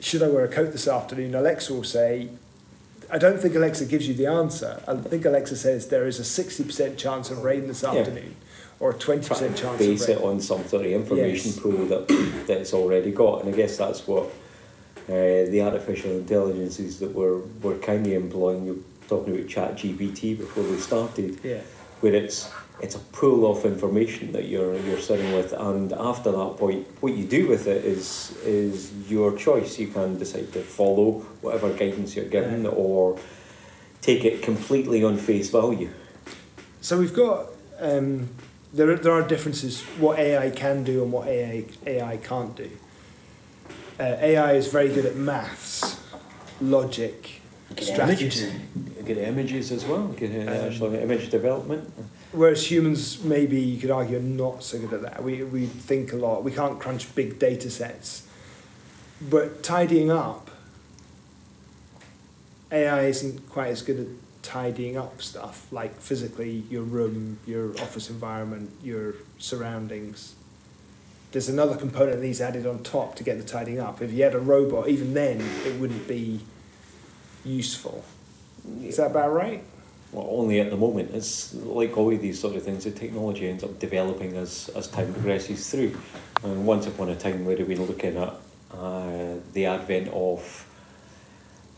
should 0.00 0.24
I 0.24 0.28
wear 0.28 0.44
a 0.44 0.48
coat 0.48 0.72
this 0.72 0.88
afternoon? 0.88 1.36
Alexa 1.36 1.72
will 1.72 1.84
say, 1.84 2.30
I 3.12 3.18
don't 3.18 3.38
think 3.40 3.54
Alexa 3.54 3.86
gives 3.86 4.06
you 4.08 4.14
the 4.14 4.26
answer. 4.26 4.80
I 4.86 4.94
think 4.96 5.24
Alexa 5.24 5.56
says 5.56 5.88
there 5.88 6.06
is 6.06 6.18
a 6.20 6.22
60% 6.24 6.96
chance 6.96 7.30
of 7.30 7.42
rain 7.42 7.66
this 7.66 7.82
Yeah. 7.82 7.94
afternoon 7.94 8.36
or 8.78 8.90
a 8.90 8.94
20% 8.94 9.56
try 9.56 9.62
chance 9.62 9.78
base 9.78 10.02
of 10.04 10.08
it 10.10 10.22
on 10.22 10.40
some 10.40 10.66
sort 10.66 10.86
of 10.86 10.92
information 10.92 11.50
Yes. 11.52 11.58
pool 11.60 11.86
that 11.86 12.08
that 12.46 12.58
it's 12.60 12.72
already 12.74 13.10
got, 13.10 13.44
and 13.44 13.52
I 13.52 13.56
guess 13.56 13.76
that's 13.76 14.06
what 14.06 14.24
uh, 15.08 15.12
the 15.54 15.60
artificial 15.62 16.12
intelligences 16.12 16.98
that 17.00 17.12
we're 17.14 17.38
we're 17.62 17.78
kind 17.78 18.06
of 18.06 18.12
employing. 18.12 18.64
You're 18.66 18.76
talking 19.08 19.34
about 19.34 19.48
Chat 19.48 19.76
GPT 19.76 20.34
before 20.38 20.62
we 20.64 20.76
started, 20.78 21.38
Yeah. 21.42 21.60
where 22.00 22.14
it's 22.14 22.48
it's 22.82 22.94
a 22.94 22.98
pool 22.98 23.50
of 23.50 23.64
information 23.64 24.32
that 24.32 24.46
you're 24.46 24.74
you're 24.86 25.00
sitting 25.00 25.32
with, 25.34 25.52
and 25.52 25.92
after 25.92 26.30
that 26.32 26.56
point, 26.58 26.86
what 27.00 27.14
you 27.14 27.24
do 27.24 27.48
with 27.48 27.66
it 27.66 27.84
is 27.84 28.36
is 28.44 28.92
your 29.10 29.36
choice. 29.36 29.78
You 29.78 29.88
can 29.88 30.18
decide 30.18 30.52
to 30.52 30.60
follow 30.62 31.20
whatever 31.42 31.70
guidance 31.72 32.16
you're 32.16 32.24
given, 32.38 32.64
Yeah. 32.64 32.70
or 32.70 33.18
take 34.02 34.24
it 34.24 34.42
completely 34.42 35.04
on 35.04 35.16
face 35.18 35.50
value. 35.50 35.90
So 36.80 36.98
we've 36.98 37.14
got 37.14 37.48
um, 37.80 38.28
there. 38.72 38.96
There 38.96 39.12
are 39.12 39.26
differences 39.26 39.82
what 39.98 40.18
AI 40.18 40.50
can 40.50 40.84
do 40.84 41.02
and 41.02 41.12
what 41.12 41.28
AI 41.28 41.64
AI 41.86 42.16
can't 42.18 42.56
do. 42.56 42.70
Uh, 43.98 44.16
AI 44.18 44.52
is 44.54 44.68
very 44.68 44.88
good 44.88 45.04
at 45.04 45.14
maths, 45.16 46.00
logic, 46.62 47.42
strategy, 47.78 48.50
Good 49.04 49.18
images 49.18 49.70
as 49.72 49.84
well. 49.84 50.06
Good 50.08 50.48
uh, 50.48 50.50
Um, 50.50 50.70
actual 50.70 50.94
image 50.94 51.30
development. 51.30 51.92
Whereas 52.32 52.70
humans 52.70 53.22
maybe 53.22 53.60
you 53.60 53.80
could 53.80 53.90
argue 53.90 54.18
are 54.18 54.20
not 54.20 54.62
so 54.62 54.78
good 54.78 54.92
at 54.92 55.02
that. 55.02 55.22
We 55.22 55.42
we 55.42 55.66
think 55.66 56.12
a 56.12 56.16
lot. 56.16 56.44
We 56.44 56.52
can't 56.52 56.78
crunch 56.78 57.14
big 57.14 57.38
data 57.38 57.70
sets, 57.70 58.26
but 59.20 59.62
tidying 59.62 60.10
up. 60.10 60.50
AI 62.72 63.06
isn't 63.06 63.50
quite 63.50 63.68
as 63.68 63.82
good 63.82 63.98
at 63.98 64.06
tidying 64.42 64.96
up 64.96 65.20
stuff, 65.20 65.66
like 65.72 66.00
physically 66.00 66.64
your 66.70 66.82
room, 66.82 67.38
your 67.46 67.72
office 67.80 68.08
environment, 68.08 68.70
your 68.82 69.14
surroundings. 69.38 70.34
There's 71.32 71.48
another 71.48 71.76
component 71.76 72.18
that 72.18 72.26
needs 72.26 72.40
added 72.40 72.66
on 72.66 72.82
top 72.82 73.16
to 73.16 73.24
get 73.24 73.38
the 73.38 73.44
tidying 73.44 73.80
up. 73.80 74.02
If 74.02 74.12
you 74.12 74.22
had 74.24 74.34
a 74.34 74.40
robot, 74.40 74.88
even 74.88 75.14
then, 75.14 75.40
it 75.64 75.80
wouldn't 75.80 76.08
be 76.08 76.40
useful. 77.44 78.04
Is 78.82 78.96
that 78.96 79.10
about 79.10 79.32
right? 79.32 79.62
Well, 80.12 80.26
only 80.28 80.60
at 80.60 80.70
the 80.70 80.76
moment. 80.76 81.10
It's 81.14 81.54
like 81.54 81.96
all 81.96 82.12
of 82.12 82.20
these 82.20 82.40
sort 82.40 82.56
of 82.56 82.64
things. 82.64 82.84
The 82.84 82.90
technology 82.90 83.48
ends 83.48 83.62
up 83.62 83.78
developing 83.78 84.36
as, 84.36 84.68
as 84.74 84.88
time 84.88 85.12
progresses 85.12 85.70
through. 85.70 85.96
And 86.42 86.66
once 86.66 86.86
upon 86.86 87.10
a 87.10 87.16
time, 87.16 87.44
we'd 87.44 87.58
have 87.58 87.68
been 87.68 87.86
looking 87.86 88.16
at 88.16 88.34
uh, 88.72 89.34
the 89.52 89.66
advent 89.66 90.08
of 90.08 90.66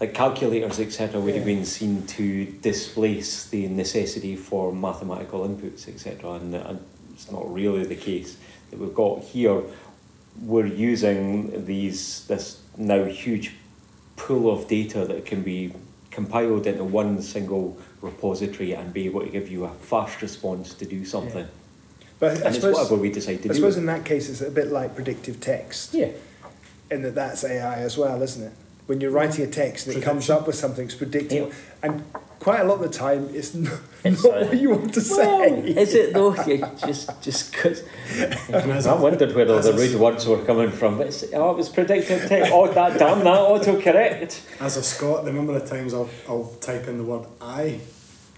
like 0.01 0.15
calculators, 0.15 0.81
etc., 0.81 1.21
would 1.21 1.37
have 1.37 1.45
been 1.45 1.65
seen 1.65 2.05
to 2.09 2.45
displace 2.45 3.49
the 3.49 3.69
necessity 3.69 4.35
for 4.35 4.73
mathematical 4.73 5.47
inputs, 5.47 5.87
etc. 5.87 6.33
And, 6.33 6.55
and 6.55 6.85
it's 7.13 7.31
not 7.31 7.53
really 7.53 7.85
the 7.85 7.95
case 7.95 8.37
that 8.71 8.81
we've 8.81 8.95
got 8.95 9.21
here. 9.23 9.63
We're 10.41 10.67
using 10.67 11.67
these 11.67 12.27
this 12.27 12.63
now 12.77 13.05
huge 13.05 13.55
pool 14.17 14.51
of 14.51 14.67
data 14.67 15.05
that 15.05 15.25
can 15.25 15.43
be 15.43 15.73
compiled 16.11 16.67
into 16.67 16.83
one 16.83 17.23
single 17.23 17.79
repository 18.03 18.73
and 18.73 18.93
be 18.93 19.07
able 19.07 19.21
to 19.21 19.29
give 19.31 19.49
you 19.49 19.65
a 19.65 19.71
fast 19.71 20.21
response 20.23 20.75
to 20.75 20.85
do 20.85 21.05
something. 21.05 21.47
But 22.19 22.33
I 22.33 22.35
And 22.35 22.47
it's 22.47 22.57
suppose, 22.57 22.75
whatever 22.75 22.97
we 22.97 23.11
decide 23.11 23.43
to 23.43 23.49
I 23.49 23.53
do. 23.53 23.55
suppose 23.55 23.77
in 23.77 23.87
that 23.87 24.05
case, 24.05 24.29
it's 24.29 24.41
a 24.43 24.51
bit 24.51 24.71
like 24.71 24.95
predictive 24.95 25.41
text, 25.41 25.95
yeah. 25.95 26.09
in 26.91 27.03
that 27.03 27.15
that's 27.15 27.45
AI 27.45 27.79
as 27.81 27.97
well, 27.97 28.23
isn't 28.23 28.43
it? 28.45 28.53
When 28.87 29.01
you're 29.01 29.11
writing 29.13 29.45
a 29.45 29.49
text 29.51 29.87
and 29.87 29.97
it 29.97 30.03
comes 30.03 30.29
up 30.29 30.47
with 30.47 30.57
something, 30.57 30.85
it's 30.85 30.95
predictable. 30.95 31.53
And 31.83 32.05
quite 32.43 32.61
a 32.61 32.65
lot 32.65 32.83
of 32.83 32.91
the 32.91 32.99
time, 32.99 33.29
it's 33.33 33.55
not, 33.67 33.79
It's, 34.05 34.25
not 34.25 34.33
what 34.49 34.59
you 34.59 34.71
want 34.71 34.93
to 34.95 35.01
Well, 35.11 35.41
say. 35.41 35.61
is 35.83 35.95
it 35.95 36.13
though? 36.13 36.35
Just 36.87 37.23
just 37.23 37.53
because 37.53 37.83
as 38.53 38.87
I 38.93 38.95
a- 38.97 39.01
wondered 39.01 39.35
where 39.35 39.49
all 39.49 39.61
the 39.63 39.73
rude 39.73 39.95
words 39.99 40.27
were 40.27 40.43
coming 40.45 40.71
from. 40.71 40.99
But 40.99 41.07
it's, 41.09 41.25
oh, 41.33 41.53
it 41.53 41.57
was 41.57 41.69
predictive 41.69 42.27
text. 42.29 42.51
Oh, 42.53 42.67
that 42.73 42.99
damn 42.99 43.21
that 43.21 43.39
autocorrect. 43.53 44.33
As 44.61 44.77
a 44.77 44.83
Scot, 44.83 45.25
the 45.25 45.33
number 45.33 45.55
of 45.57 45.65
times 45.69 45.95
I'll, 45.95 46.11
I'll 46.29 46.53
type 46.61 46.89
in 46.89 46.99
the 46.99 47.05
word 47.05 47.27
I. 47.41 47.81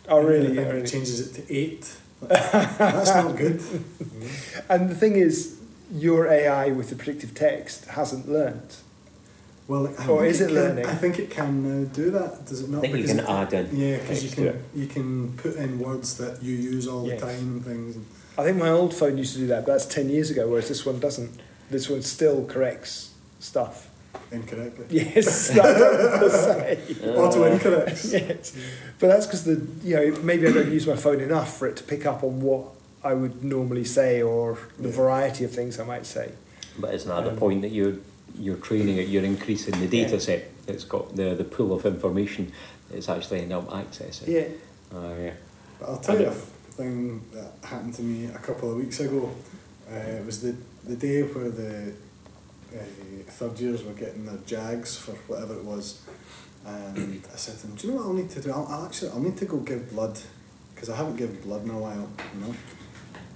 Oh, 0.09 0.21
really? 0.23 0.53
I 0.53 0.55
think 0.57 0.59
it 0.69 0.73
really? 0.75 0.87
changes 0.87 1.19
it 1.27 1.31
to 1.47 1.55
eight. 1.55 1.97
That's 2.21 3.15
not 3.15 3.37
good. 3.37 3.63
And 4.69 4.91
the 4.91 4.95
thing 4.95 5.17
is, 5.17 5.61
your 5.93 6.27
AI 6.29 6.69
with 6.69 6.91
the 6.91 6.97
predictive 6.97 7.35
text 7.35 7.87
hasn't 7.87 8.29
learned. 8.29 8.77
Well, 9.67 9.93
I 9.99 10.07
Or 10.09 10.25
is 10.27 10.41
it 10.43 10.47
can, 10.49 10.55
learning? 10.57 10.87
I 10.87 10.95
think 10.95 11.19
it 11.19 11.31
can 11.31 11.87
uh, 11.87 11.95
do 11.95 12.11
that. 12.11 12.45
Does 12.47 12.61
it 12.63 12.69
not? 12.71 12.79
I 12.85 12.89
not? 12.89 12.93
think 12.93 12.97
you 13.09 13.15
can 13.15 13.21
add 13.21 13.53
in. 13.55 13.69
Yeah, 13.77 13.97
because 13.99 14.23
you 14.25 14.31
can 14.31 14.63
you 14.75 14.87
can 14.87 15.33
put 15.39 15.57
in 15.57 15.79
words 15.79 16.19
that 16.19 16.43
you 16.43 16.55
use 16.55 16.87
all 16.87 17.07
Yes. 17.07 17.21
the 17.21 17.27
time 17.27 17.39
and 17.55 17.65
things. 17.65 17.97
I 18.37 18.43
think 18.45 18.59
my 18.59 18.69
old 18.69 18.93
phone 18.95 19.17
used 19.17 19.33
to 19.35 19.39
do 19.41 19.47
that, 19.49 19.65
but 19.65 19.73
that's 19.73 19.87
10 19.87 20.11
years 20.11 20.31
ago, 20.31 20.49
whereas 20.49 20.69
this 20.69 20.85
one 20.85 20.99
doesn't. 21.01 21.31
This 21.71 21.89
one 21.89 22.03
still 22.03 22.45
corrects 22.45 23.15
stuff. 23.41 23.89
Incorrectly. 24.31 24.87
Yes, 24.91 25.49
that's 25.49 25.57
what 25.57 25.67
I 25.67 26.23
was 26.23 26.33
gonna 26.37 26.77
say. 26.77 27.07
Auto 27.17 27.51
incorrects. 27.57 28.13
yes, 28.29 28.57
but 29.01 29.07
that's 29.09 29.27
because 29.27 29.45
the 29.45 29.57
you 29.83 29.97
know 29.97 30.19
maybe 30.23 30.47
I 30.47 30.53
don't 30.53 30.71
use 30.73 30.87
my 30.87 30.97
phone 30.97 31.21
enough 31.21 31.57
for 31.59 31.67
it 31.69 31.77
to 31.79 31.85
pick 31.85 32.05
up 32.07 32.23
on 32.23 32.41
what 32.43 32.67
I 33.03 33.15
would 33.15 33.43
normally 33.43 33.85
say 33.85 34.21
or 34.23 34.59
the 34.79 34.89
Yeah. 34.89 34.95
variety 34.95 35.45
of 35.45 35.53
things 35.53 35.81
I 35.81 35.85
might 35.85 36.05
say. 36.07 36.33
But 36.79 36.95
isn't 36.95 37.09
that 37.09 37.27
Um, 37.27 37.35
the 37.35 37.41
point 37.41 37.63
that 37.63 37.71
you're 37.71 37.95
you're 38.39 38.57
training 38.57 38.99
it? 38.99 39.09
You're 39.09 39.25
increasing 39.25 39.79
the 39.81 39.87
data 39.89 40.15
Yeah. 40.15 40.19
set. 40.19 40.51
It's 40.67 40.85
got 40.85 41.15
the 41.17 41.35
the 41.35 41.45
pool 41.45 41.73
of 41.73 41.85
information. 41.87 42.53
It's 42.93 43.09
actually 43.09 43.41
ending 43.43 43.57
up 43.59 43.69
accessing. 43.71 44.29
Yeah, 44.29 44.49
Uh, 44.95 45.15
yeah. 45.21 45.33
But 45.81 45.89
I'll 45.89 45.99
tell 45.99 46.21
you 46.21 46.27
a 46.29 46.31
thing 46.33 47.23
that 47.33 47.53
happened 47.69 47.95
to 47.95 48.03
me 48.03 48.27
a 48.27 48.39
couple 48.39 48.71
of 48.71 48.77
weeks 48.77 49.01
ago. 49.01 49.31
Uh, 49.91 49.95
it 50.21 50.25
was 50.27 50.41
the 50.41 50.55
the 50.85 50.97
day 50.97 51.23
where 51.23 51.51
the 51.51 51.93
uh, 52.75 52.83
third 53.29 53.59
years 53.61 53.83
were 53.85 53.93
getting 53.93 54.25
their 54.27 54.39
jags 54.47 54.97
for 54.97 55.13
whatever 55.29 55.55
it 55.55 55.65
was, 55.65 56.01
and 56.67 57.23
I 57.33 57.37
said 57.37 57.57
to 57.59 57.67
them, 57.67 57.77
"Do 57.77 57.87
you 57.87 57.93
know 57.93 57.99
what 58.01 58.07
I'll 58.07 58.15
need 58.15 58.31
to 58.31 58.41
do? 58.41 58.51
I'll, 58.53 58.67
I'll 58.69 58.85
actually 58.87 59.11
I'll 59.11 59.21
need 59.29 59.37
to 59.39 59.45
go 59.47 59.59
give 59.59 59.91
blood 59.91 60.19
because 60.75 60.89
I 60.91 60.97
haven't 60.97 61.17
given 61.17 61.37
blood 61.43 61.65
in 61.65 61.71
a 61.71 61.79
while, 61.79 62.09
you 62.35 62.41
know." 62.41 62.55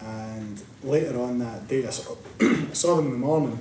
And 0.00 0.62
later 0.84 1.18
on 1.20 1.38
that 1.40 1.66
day, 1.68 1.86
I 1.86 1.90
saw, 1.90 2.14
I 2.40 2.72
saw 2.72 2.96
them 2.96 3.06
in 3.06 3.12
the 3.12 3.18
morning. 3.18 3.58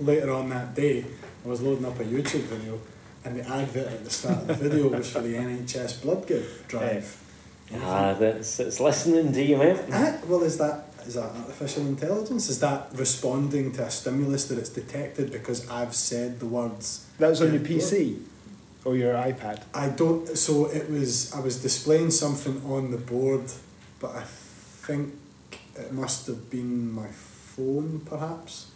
Later 0.00 0.30
on 0.32 0.48
that 0.50 0.74
day, 0.74 1.04
I 1.44 1.48
was 1.48 1.60
loading 1.60 1.84
up 1.84 1.98
a 1.98 2.04
YouTube 2.04 2.42
video, 2.42 2.78
and 3.24 3.36
the 3.36 3.48
advert 3.48 3.88
at 3.88 4.04
the 4.04 4.10
start 4.10 4.38
of 4.42 4.46
the 4.46 4.54
video 4.54 4.88
was 4.88 5.10
for 5.10 5.20
the 5.20 5.34
NHS 5.34 6.02
blood 6.02 6.26
give 6.26 6.64
drive. 6.68 7.24
Ah, 7.82 8.14
that's 8.14 8.60
it's 8.60 8.80
listening 8.80 9.32
to 9.32 9.42
you, 9.42 9.56
mate. 9.56 9.76
Ah, 9.92 10.16
well, 10.26 10.42
is 10.44 10.56
that 10.58 10.84
is 11.06 11.14
that 11.14 11.30
artificial 11.34 11.86
intelligence? 11.86 12.48
Is 12.48 12.60
that 12.60 12.88
responding 12.94 13.72
to 13.72 13.84
a 13.84 13.90
stimulus 13.90 14.46
that 14.48 14.58
it's 14.58 14.70
detected 14.70 15.32
because 15.32 15.68
I've 15.68 15.94
said 15.94 16.38
the 16.38 16.46
words? 16.46 17.06
that 17.18 17.28
was 17.28 17.42
on 17.42 17.52
your 17.52 17.62
Yeah. 17.62 17.68
PC 17.68 18.20
or 18.84 18.96
your 18.96 19.14
iPad. 19.14 19.64
I 19.74 19.88
don't. 19.88 20.28
So 20.38 20.66
it 20.66 20.88
was. 20.88 21.32
I 21.34 21.40
was 21.40 21.60
displaying 21.60 22.12
something 22.12 22.62
on 22.64 22.92
the 22.92 22.98
board, 22.98 23.44
but 24.00 24.12
I 24.14 24.22
think 24.86 25.14
it 25.76 25.92
must 25.92 26.26
have 26.28 26.48
been 26.50 26.92
my 26.92 27.08
phone, 27.08 28.00
perhaps. 28.06 28.66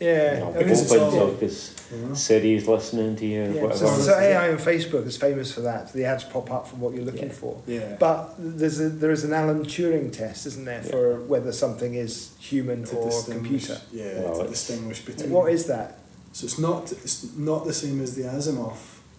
Yeah, 0.00 0.38
No, 0.40 0.44
I 0.46 0.48
mean, 0.50 0.58
because 0.58 0.82
it's 0.82 0.92
it's 0.92 1.00
all- 1.00 1.18
all- 1.20 1.30
because 1.32 1.70
You 1.92 1.98
know? 2.08 2.14
Siri's 2.14 2.66
listening 2.66 3.14
to 3.16 3.26
you, 3.26 3.42
yeah, 3.42 3.62
whatever. 3.62 3.86
so, 3.86 3.98
so 4.00 4.18
AI 4.18 4.50
on 4.50 4.58
Facebook 4.58 5.06
is 5.06 5.16
famous 5.16 5.52
for 5.52 5.60
that. 5.60 5.92
The 5.92 6.04
ads 6.04 6.24
pop 6.24 6.50
up 6.50 6.66
from 6.68 6.80
what 6.80 6.94
you're 6.94 7.04
looking 7.04 7.28
Yeah. 7.28 7.32
for. 7.42 7.62
Yeah. 7.66 7.96
But 8.00 8.34
there's 8.38 8.80
a, 8.80 8.88
there 8.88 9.12
is 9.12 9.22
an 9.24 9.32
Alan 9.32 9.64
Turing 9.64 10.12
test, 10.12 10.46
isn't 10.46 10.64
there, 10.64 10.82
Yeah. 10.84 10.90
for 10.90 11.20
whether 11.22 11.52
something 11.52 11.94
is 11.94 12.30
human 12.40 12.84
to 12.86 12.96
or 12.96 13.22
computer. 13.22 13.78
Yeah, 13.92 14.20
Well, 14.22 14.42
to 14.42 14.48
distinguish 14.48 15.04
between. 15.04 15.30
What 15.30 15.52
is 15.52 15.66
that? 15.66 15.98
So 16.32 16.46
it's 16.46 16.58
not. 16.58 16.90
It's 16.90 17.26
not 17.36 17.64
the 17.64 17.72
same 17.72 18.02
as 18.02 18.16
the 18.16 18.22
Asimov 18.24 18.76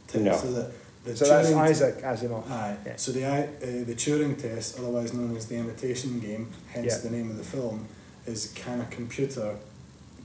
test. 0.10 0.24
No. 0.24 0.34
is 0.34 0.44
it? 0.58 0.72
The 1.05 1.15
So 1.15 1.25
that's 1.25 1.50
Turing- 1.51 1.58
Isaac 1.70 2.01
Asimov. 2.01 2.50
Aye. 2.51 2.75
Yeah. 2.86 2.94
So 2.98 3.12
the 3.13 3.24
uh, 3.25 3.46
the 3.62 3.96
Turing 3.96 4.36
test, 4.41 4.77
otherwise 4.79 5.13
known 5.13 5.38
as 5.38 5.46
the 5.46 5.55
imitation 5.55 6.20
game, 6.20 6.48
hence 6.67 6.88
Yeah. 6.94 6.98
the 7.10 7.15
name 7.15 7.29
of 7.32 7.38
the 7.38 7.44
film, 7.46 7.88
is 8.27 8.51
can 8.55 8.82
a 8.82 8.86
computer 8.86 9.55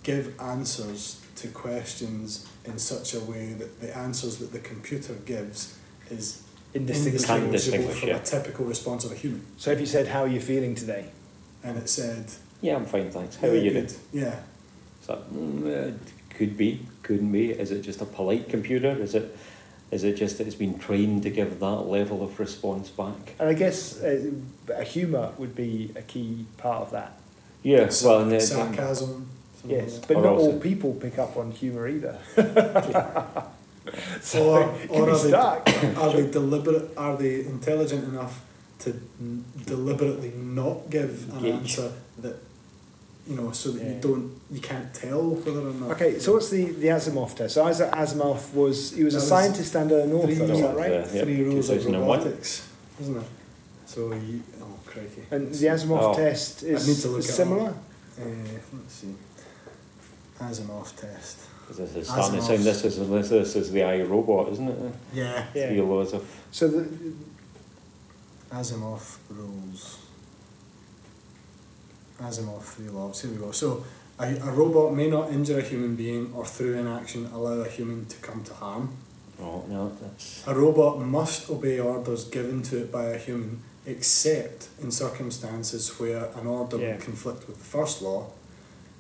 give 0.03 0.39
answers 0.41 1.25
to 1.37 1.49
questions 1.49 2.49
in 2.65 2.79
such 2.79 3.15
a 3.15 3.21
way 3.21 3.53
that 3.55 3.81
the 3.81 3.97
answers 3.97 4.39
that 4.39 4.53
the 4.53 4.59
computer 4.59 5.15
gives 5.27 5.79
is 6.11 6.43
Indistinguishable. 6.73 7.47
Indistinguishable 7.47 7.95
from 7.95 8.09
yeah. 8.11 8.17
a 8.17 8.23
typical 8.23 8.65
response 8.65 9.05
of 9.05 9.11
a 9.11 9.17
human. 9.17 9.45
So 9.57 9.73
if 9.73 9.81
you 9.81 9.87
said, 9.87 10.07
"How 10.07 10.21
are 10.21 10.29
you 10.29 10.41
feeling 10.41 10.77
today?" 10.77 11.07
And 11.65 11.77
it 11.77 11.89
said, 11.89 12.27
Yeah, 12.61 12.77
I'm 12.77 12.87
fine, 12.87 13.11
thanks. 13.11 13.37
How 13.37 13.49
are 13.49 13.55
you 13.55 13.73
good." 13.73 13.89
doing? 13.89 14.01
Yeah. 14.13 14.41
So, 15.03 15.23
mm, 15.33 15.95
uh, 15.95 15.99
could 16.31 16.57
be, 16.57 16.87
couldn't 17.03 17.33
be. 17.33 17.51
Is 17.51 17.71
it 17.71 17.83
just 17.83 18.01
a 18.01 18.07
polite 18.07 18.49
computer? 18.49 18.91
Is 18.91 19.15
it, 19.15 19.37
is 19.91 20.05
it 20.05 20.15
just 20.15 20.39
that 20.39 20.47
it's 20.47 20.57
been 20.57 20.79
trained 20.79 21.23
to 21.25 21.31
give 21.31 21.59
that 21.61 21.67
level 21.67 22.23
of 22.23 22.39
response 22.39 22.89
back? 22.89 23.35
And 23.39 23.49
I 23.49 23.55
guess 23.55 24.01
uh, 24.01 24.31
a 24.75 24.85
humour 24.85 25.33
would 25.39 25.55
be 25.55 25.93
a 25.97 26.03
key 26.03 26.47
part 26.57 26.83
of 26.83 26.91
that. 26.93 27.19
Yeah, 27.63 27.91
well, 28.05 28.21
and 28.21 28.33
then, 28.33 28.41
sarcasm. 28.41 29.29
Something 29.61 29.79
Yes, 29.79 29.99
but 30.07 30.17
Or 30.17 30.23
not 30.23 30.33
also- 30.35 30.53
all 30.53 30.59
people 30.61 30.95
pick 30.95 31.19
up 31.19 31.37
on 31.37 31.51
humour 31.51 31.89
either. 31.89 32.19
so 34.21 34.51
Or- 34.55 34.75
or 34.89 35.11
are 35.11 35.19
they- 35.19 35.33
Are 36.03 36.13
they 36.13 36.31
deliberate? 36.31 36.97
Are 36.97 37.17
they 37.17 37.41
intelligent 37.41 38.05
enough 38.05 38.41
to 38.81 38.91
n- 39.21 39.45
deliberately 39.67 40.33
not 40.37 40.89
give 40.91 41.29
an 41.35 41.43
Gauge. 41.43 41.55
answer 41.55 41.93
that 42.19 42.37
you 43.29 43.37
know, 43.37 43.53
so 43.53 43.71
that 43.73 43.83
Yeah. 43.83 43.93
you 43.93 44.01
don't, 44.01 44.33
you 44.51 44.61
can't 44.61 44.93
tell 44.93 45.23
whether 45.45 45.61
or 45.61 45.73
not. 45.75 45.91
Okay, 45.93 46.19
so 46.19 46.33
what's 46.33 46.49
the, 46.51 46.65
the 46.65 46.89
Asimov 46.89 47.37
test? 47.37 47.55
So 47.55 47.65
Isaac 47.65 47.91
Asimov 47.93 48.53
was 48.55 48.93
he 48.93 49.05
was 49.05 49.13
That 49.15 49.21
a 49.21 49.23
was 49.23 49.29
scientist 49.29 49.75
and 49.77 49.93
an 49.93 50.13
author, 50.13 50.35
three- 50.35 50.51
is 50.51 50.61
that 50.63 50.75
right? 50.77 50.91
Yeah, 50.91 51.07
yeah, 51.13 51.23
Three 51.25 51.43
rules 51.45 51.69
of 51.71 51.87
robotics, 51.87 52.67
isn't 53.01 53.17
it? 53.19 53.29
So 53.87 54.13
you, 54.15 54.43
oh 54.63 54.75
crikey. 54.87 55.23
And 55.31 55.53
the 55.55 55.67
Asimov 55.67 56.01
Oh. 56.03 56.15
test 56.15 56.65
I 56.65 56.67
need 56.69 56.75
is, 56.75 57.03
to 57.03 57.09
look 57.09 57.19
is 57.21 57.29
it 57.29 57.33
similar. 57.33 57.69
up. 57.71 57.77
Uh, 58.21 58.25
let's 58.75 58.95
see. 58.95 59.15
Asimov 60.41 60.95
test. 60.97 61.39
'cause 61.67 61.77
this 61.77 61.95
is 61.97 62.09
starting 62.09 62.41
to 62.41 62.47
sound, 62.47 62.59
this 62.65 62.85
is, 62.85 62.97
this, 63.09 63.29
this 63.29 63.57
is 63.57 63.71
the 63.73 63.83
I, 63.85 64.03
Robot, 64.03 64.49
isn't 64.53 64.69
it? 64.69 64.93
Yeah. 65.15 65.47
Yeah. 65.55 65.69
Three 65.69 65.81
laws 65.83 66.13
of, 66.15 66.23
So 66.51 66.67
the, 66.69 66.89
Asimov 68.51 69.19
rules. 69.29 69.99
Asimov 72.21 72.63
three 72.63 72.89
laws. 72.89 73.23
Here 73.23 73.31
we 73.31 73.37
go. 73.39 73.51
So 73.53 73.85
a, 74.19 74.35
a 74.37 74.51
robot 74.51 74.95
may 74.95 75.09
not 75.09 75.31
injure 75.31 75.59
a 75.59 75.63
human 75.63 75.95
being 75.97 76.33
or 76.35 76.45
through 76.45 76.75
inaction 76.75 77.27
allow 77.33 77.61
a 77.61 77.69
human 77.69 78.07
to 78.07 78.17
come 78.19 78.43
to 78.45 78.55
harm. 78.55 78.91
oh, 79.41 79.65
no, 79.69 79.91
that's, 80.01 80.45
A 80.47 80.55
robot 80.55 81.01
must 81.01 81.49
obey 81.51 81.79
orders 81.81 82.25
given 82.25 82.63
to 82.63 82.79
it 82.83 82.93
by 82.93 83.05
a 83.05 83.19
human, 83.19 83.63
except 83.87 84.69
in 84.83 84.91
circumstances 84.91 85.99
where 86.01 86.25
an 86.37 86.47
order 86.47 86.77
Yeah. 86.79 86.93
would 86.93 87.01
conflict 87.01 87.47
with 87.47 87.59
the 87.59 87.65
first 87.65 88.03
law. 88.03 88.27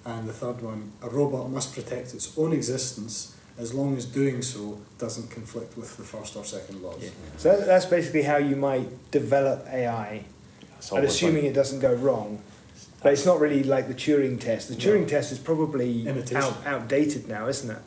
And 0.04 0.28
the 0.28 0.33
third 0.33 0.62
one, 0.62 0.92
a 1.02 1.09
robot 1.09 1.50
must 1.50 1.75
protect 1.75 2.14
its 2.14 2.37
own 2.38 2.52
existence 2.52 3.37
as 3.59 3.75
long 3.75 3.97
as 3.97 4.07
doing 4.07 4.40
so 4.40 4.78
doesn't 4.99 5.30
conflict 5.30 5.76
with 5.76 5.97
the 5.99 6.02
first 6.02 6.35
or 6.37 6.45
second 6.45 6.83
laws. 6.83 7.02
Yeah. 7.02 7.11
So 7.37 7.61
that's 7.61 7.85
basically 7.85 8.23
how 8.23 8.38
you 8.38 8.57
might 8.57 9.11
develop 9.11 9.66
AI, 9.71 10.25
That's 10.73 10.92
and 10.92 11.04
assuming 11.04 11.42
like- 11.42 11.50
it 11.52 11.54
doesn't 11.54 11.80
go 11.80 11.92
wrong. 11.92 12.40
But 13.02 13.12
it's 13.14 13.25
not 13.26 13.40
really 13.40 13.62
like 13.62 13.88
the 13.88 13.95
Turing 13.95 14.38
test. 14.40 14.69
The 14.69 14.75
Turing 14.75 15.02
No. 15.02 15.07
test 15.09 15.33
is 15.33 15.38
probably 15.38 16.07
Imitation. 16.07 16.37
out, 16.37 16.66
outdated 16.66 17.28
now, 17.28 17.49
isn't 17.49 17.71
it? 17.71 17.78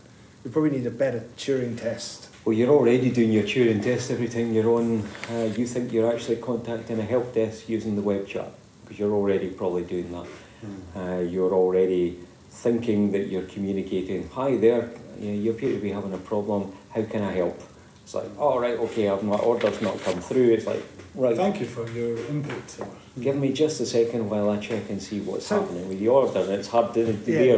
We 0.44 0.52
probably 0.52 0.72
need 0.72 0.88
a 0.88 0.92
better 0.92 1.24
Turing 1.38 1.80
test. 1.80 2.30
Well, 2.46 2.54
you're 2.54 2.70
already 2.72 3.10
doing 3.12 3.32
your 3.32 3.44
Turing 3.44 3.82
test 3.82 4.12
every 4.12 4.28
time 4.28 4.54
you're 4.54 4.70
on. 4.70 5.04
Uh, 5.32 5.50
you 5.56 5.66
think 5.66 5.94
you're 5.94 6.12
actually 6.12 6.38
contacting 6.38 7.00
a 7.00 7.04
help 7.04 7.34
desk 7.34 7.70
using 7.70 7.96
the 7.96 8.02
web 8.02 8.28
chat 8.28 8.52
because 8.84 9.00
you're 9.00 9.14
already 9.14 9.50
probably 9.50 9.84
doing 9.84 10.12
that. 10.12 10.26
Hmm. 10.64 10.98
Uh, 10.98 11.20
you're 11.20 11.54
already 11.54 12.20
thinking 12.50 13.12
that 13.12 13.28
you're 13.28 13.44
communicating. 13.44 14.30
Hi 14.30 14.56
there, 14.58 14.92
you, 15.20 15.52
appear 15.52 15.74
to 15.74 15.80
be 15.80 15.92
having 15.92 16.14
a 16.14 16.18
problem. 16.18 16.72
How 16.94 17.04
can 17.04 17.22
I 17.22 17.32
help? 17.34 17.60
It's 18.04 18.14
like, 18.14 18.30
all 18.40 18.60
right, 18.60 18.78
okay, 18.78 19.10
I've 19.10 19.24
my 19.24 19.38
order's 19.38 19.82
not 19.82 20.00
come 20.02 20.20
through. 20.22 20.54
It's 20.54 20.66
like, 20.68 20.84
right, 21.16 21.36
Thank 21.36 21.60
you 21.60 21.66
for 21.66 21.90
your 21.90 22.18
input. 22.28 22.88
give 23.20 23.36
me 23.36 23.52
just 23.54 23.82
a 23.82 23.86
second 23.86 24.30
while 24.30 24.50
I 24.50 24.58
check 24.60 24.90
and 24.90 25.02
see 25.02 25.20
what's 25.22 25.48
So- 25.48 25.62
happening 25.62 25.88
with 25.90 26.00
the 26.00 26.08
order. 26.10 26.40
And 26.40 26.52
it's 26.54 26.68
hard 26.70 26.94
to, 26.94 27.06
to 27.06 27.32
Yeah. 27.32 27.58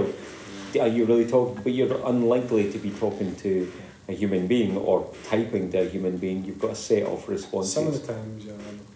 there. 0.74 0.84
Are 0.84 0.88
you 0.88 1.06
really 1.06 1.26
talking? 1.26 1.62
But 1.64 1.74
you're 1.74 2.00
unlikely 2.06 2.72
to 2.72 2.78
be 2.78 2.92
talking 2.92 3.36
to 3.38 3.72
a 4.08 4.14
human 4.14 4.46
being 4.48 4.78
or 4.78 5.08
typing 5.24 5.72
to 5.72 5.80
a 5.82 5.90
human 5.90 6.18
being. 6.18 6.44
You've 6.46 6.60
got 6.60 6.72
a 6.72 6.76
set 6.76 7.04
of 7.04 7.28
responses. 7.30 7.74
Some 7.74 7.88
of 7.88 7.94
the 7.94 8.14
times, 8.14 8.46
yeah. 8.46 8.54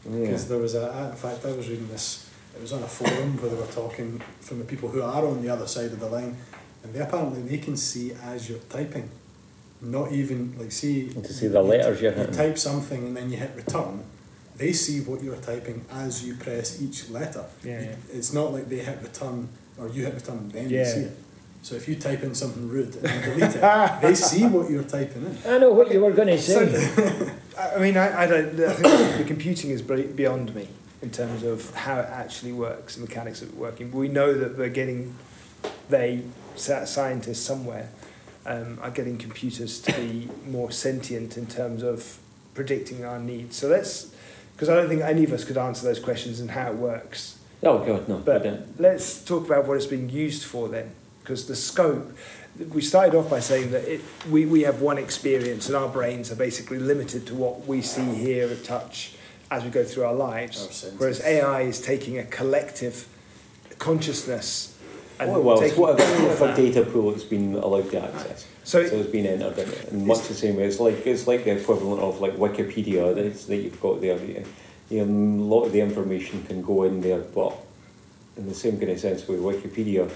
Yeah. 0.10 0.22
Because 0.26 0.48
there 0.48 0.58
was 0.60 0.76
a, 0.76 1.10
in 1.12 1.16
fact, 1.16 1.46
I 1.46 1.52
was 1.54 1.68
reading 1.70 1.88
this. 1.90 2.29
It 2.56 2.62
was 2.62 2.74
on 2.74 2.84
a 2.84 2.88
forum 2.88 3.38
where 3.42 3.50
they 3.52 3.56
were 3.56 3.68
talking 3.68 4.22
from 4.42 4.60
the 4.60 4.66
people 4.66 4.90
who 4.90 5.02
are 5.02 5.26
on 5.26 5.42
the 5.42 5.50
other 5.50 5.68
side 5.68 5.92
of 5.92 6.00
the 6.00 6.08
line, 6.10 6.36
and 6.84 6.94
they 6.94 7.00
apparently 7.00 7.42
they 7.44 7.58
can 7.58 7.78
see 7.78 8.12
as 8.24 8.50
you're 8.50 8.60
typing, 8.70 9.10
not 9.82 10.12
even 10.12 10.56
like 10.60 10.72
see. 10.72 11.08
To 11.10 11.34
see 11.34 11.48
the 11.48 11.62
letters 11.62 12.02
you're 12.02 12.18
You 12.18 12.28
type 12.28 12.58
something 12.58 13.08
and 13.08 13.16
then 13.18 13.30
you 13.32 13.38
hit 13.38 13.52
return. 13.56 14.04
They 14.58 14.74
see 14.74 15.00
what 15.02 15.24
you're 15.24 15.38
typing 15.38 15.86
as 15.92 16.26
you 16.26 16.36
press 16.36 16.82
each 16.82 17.10
letter. 17.10 17.46
Yeah, 17.64 17.80
You- 17.80 17.86
yeah. 17.86 17.96
It's 18.18 18.34
not 18.34 18.52
like 18.52 18.68
they 18.68 18.80
hit 18.80 19.00
return 19.02 19.48
or 19.78 19.88
you 19.88 20.04
hit 20.06 20.16
return 20.16 20.38
and 20.40 20.52
then 20.52 20.70
Yeah. 20.70 20.84
they 20.84 20.90
see 20.92 21.00
it. 21.02 21.18
So 21.62 21.76
if 21.76 21.88
you 21.88 21.96
type 21.96 22.24
in 22.24 22.34
something 22.36 22.68
rude 22.68 22.94
and 22.96 23.06
then 23.06 23.22
delete 23.24 23.56
it, 23.56 23.62
they 24.02 24.16
see 24.16 24.46
what 24.48 24.70
you're 24.70 24.84
typing 24.84 25.26
in. 25.26 25.38
I 25.54 25.58
know 25.60 25.72
what 25.72 25.92
you 25.94 26.02
were 26.02 26.12
going 26.12 26.28
to 26.30 26.38
say. 26.42 26.66
I 27.58 27.76
I 27.76 27.80
mean, 27.80 27.96
I, 27.98 28.24
I 28.24 28.28
don't. 28.28 28.60
I 28.62 28.74
think 28.74 29.18
the 29.18 29.24
computing 29.26 29.70
is 29.72 29.82
beyond 29.82 30.56
me 30.56 30.68
in 31.02 31.10
terms 31.12 31.44
of 31.44 31.74
how 31.74 32.00
it 32.00 32.10
actually 32.10 32.52
works, 32.52 32.96
the 32.96 33.02
mechanics 33.02 33.42
of 33.42 33.50
it 33.50 33.56
working. 33.56 33.92
We 33.92 34.10
know 34.10 34.34
that 34.34 34.58
they're 34.58 34.70
getting, 34.70 35.16
they 35.90 36.24
scientists 36.56 37.40
somewhere 37.40 37.90
um, 38.46 38.80
are 38.82 38.92
getting 38.92 39.18
computers 39.18 39.80
to 39.82 39.94
be 39.94 40.30
more 40.48 40.72
sentient 40.72 41.38
in 41.38 41.46
terms 41.46 41.84
of 41.84 42.20
predicting 42.54 43.06
our 43.06 43.20
needs. 43.20 43.56
So 43.56 43.70
let's, 43.70 44.14
because 44.54 44.68
I 44.68 44.76
don't 44.76 44.90
think 44.90 45.02
any 45.02 45.24
of 45.24 45.32
us 45.32 45.46
could 45.46 45.58
answer 45.58 45.86
those 45.86 46.00
questions 46.00 46.42
and 46.42 46.52
how 46.52 46.72
it 46.72 46.76
works. 46.76 47.40
Oh 47.64 47.80
God, 47.86 48.08
no. 48.10 48.18
But 48.18 48.44
don't. 48.44 48.80
let's 48.80 49.24
talk 49.24 49.46
about 49.46 49.68
what 49.68 49.78
it's 49.78 49.86
being 49.86 50.10
used 50.10 50.44
for 50.44 50.68
then, 50.68 50.92
because 51.22 51.48
the 51.48 51.56
scope. 51.56 52.12
We 52.74 52.82
started 52.82 53.16
off 53.16 53.30
by 53.30 53.40
saying 53.40 53.72
that 53.72 53.88
it, 53.88 54.02
we, 54.30 54.46
we 54.46 54.64
have 54.64 54.82
one 54.82 54.98
experience 54.98 55.68
and 55.68 55.78
our 55.78 55.88
brains 55.88 56.30
are 56.30 56.36
basically 56.36 56.80
limited 56.80 57.26
to 57.28 57.36
what 57.36 57.66
we 57.68 57.82
see, 57.82 58.16
hear, 58.16 58.54
touch 58.56 59.14
as 59.52 59.64
we 59.64 59.70
go 59.70 59.84
through 59.84 60.06
our 60.06 60.14
lives. 60.14 60.86
Our. 60.86 60.92
Whereas 60.98 61.22
AI 61.22 61.62
is 61.62 61.82
taking 61.82 62.18
a 62.18 62.24
collective 62.24 63.08
consciousness 63.78 64.78
and 65.20 65.32
Oh, 65.32 65.42
well, 65.42 65.60
it's 65.60 65.72
taking 65.72 65.82
whatever, 65.82 66.44
all 66.44 66.50
of 66.50 66.56
data 66.56 66.84
pool 66.84 67.14
it's 67.14 67.24
been 67.24 67.56
allowed 67.56 67.92
to 67.92 68.04
access. 68.04 68.48
So, 68.64 68.86
So 68.88 68.96
it's 68.96 69.10
been 69.10 69.26
entered 69.26 69.58
in, 69.58 70.00
in 70.00 70.08
much 70.08 70.28
the 70.28 70.34
same 70.34 70.56
way. 70.56 70.64
It's 70.64 70.80
like 70.80 71.06
it's 71.06 71.28
like 71.28 71.44
the 71.44 71.52
equivalent 71.60 72.02
of 72.02 72.22
like 72.22 72.34
Wikipedia 72.34 73.14
that's, 73.14 73.46
that 73.46 73.58
you've 73.58 73.82
got 73.82 74.00
there. 74.00 74.18
You, 74.18 74.46
you 74.90 75.06
know, 75.06 75.44
a 75.44 75.46
lot 75.46 75.66
of 75.66 75.72
the 75.74 75.82
information 75.82 76.44
can 76.44 76.62
go 76.62 76.84
in 76.84 77.02
there, 77.02 77.20
but 77.20 77.54
in 78.38 78.48
the 78.48 78.54
same 78.54 78.80
kind 78.80 78.92
of 78.92 79.00
sense 79.00 79.28
with 79.28 79.42
Wikipedia, 79.42 80.10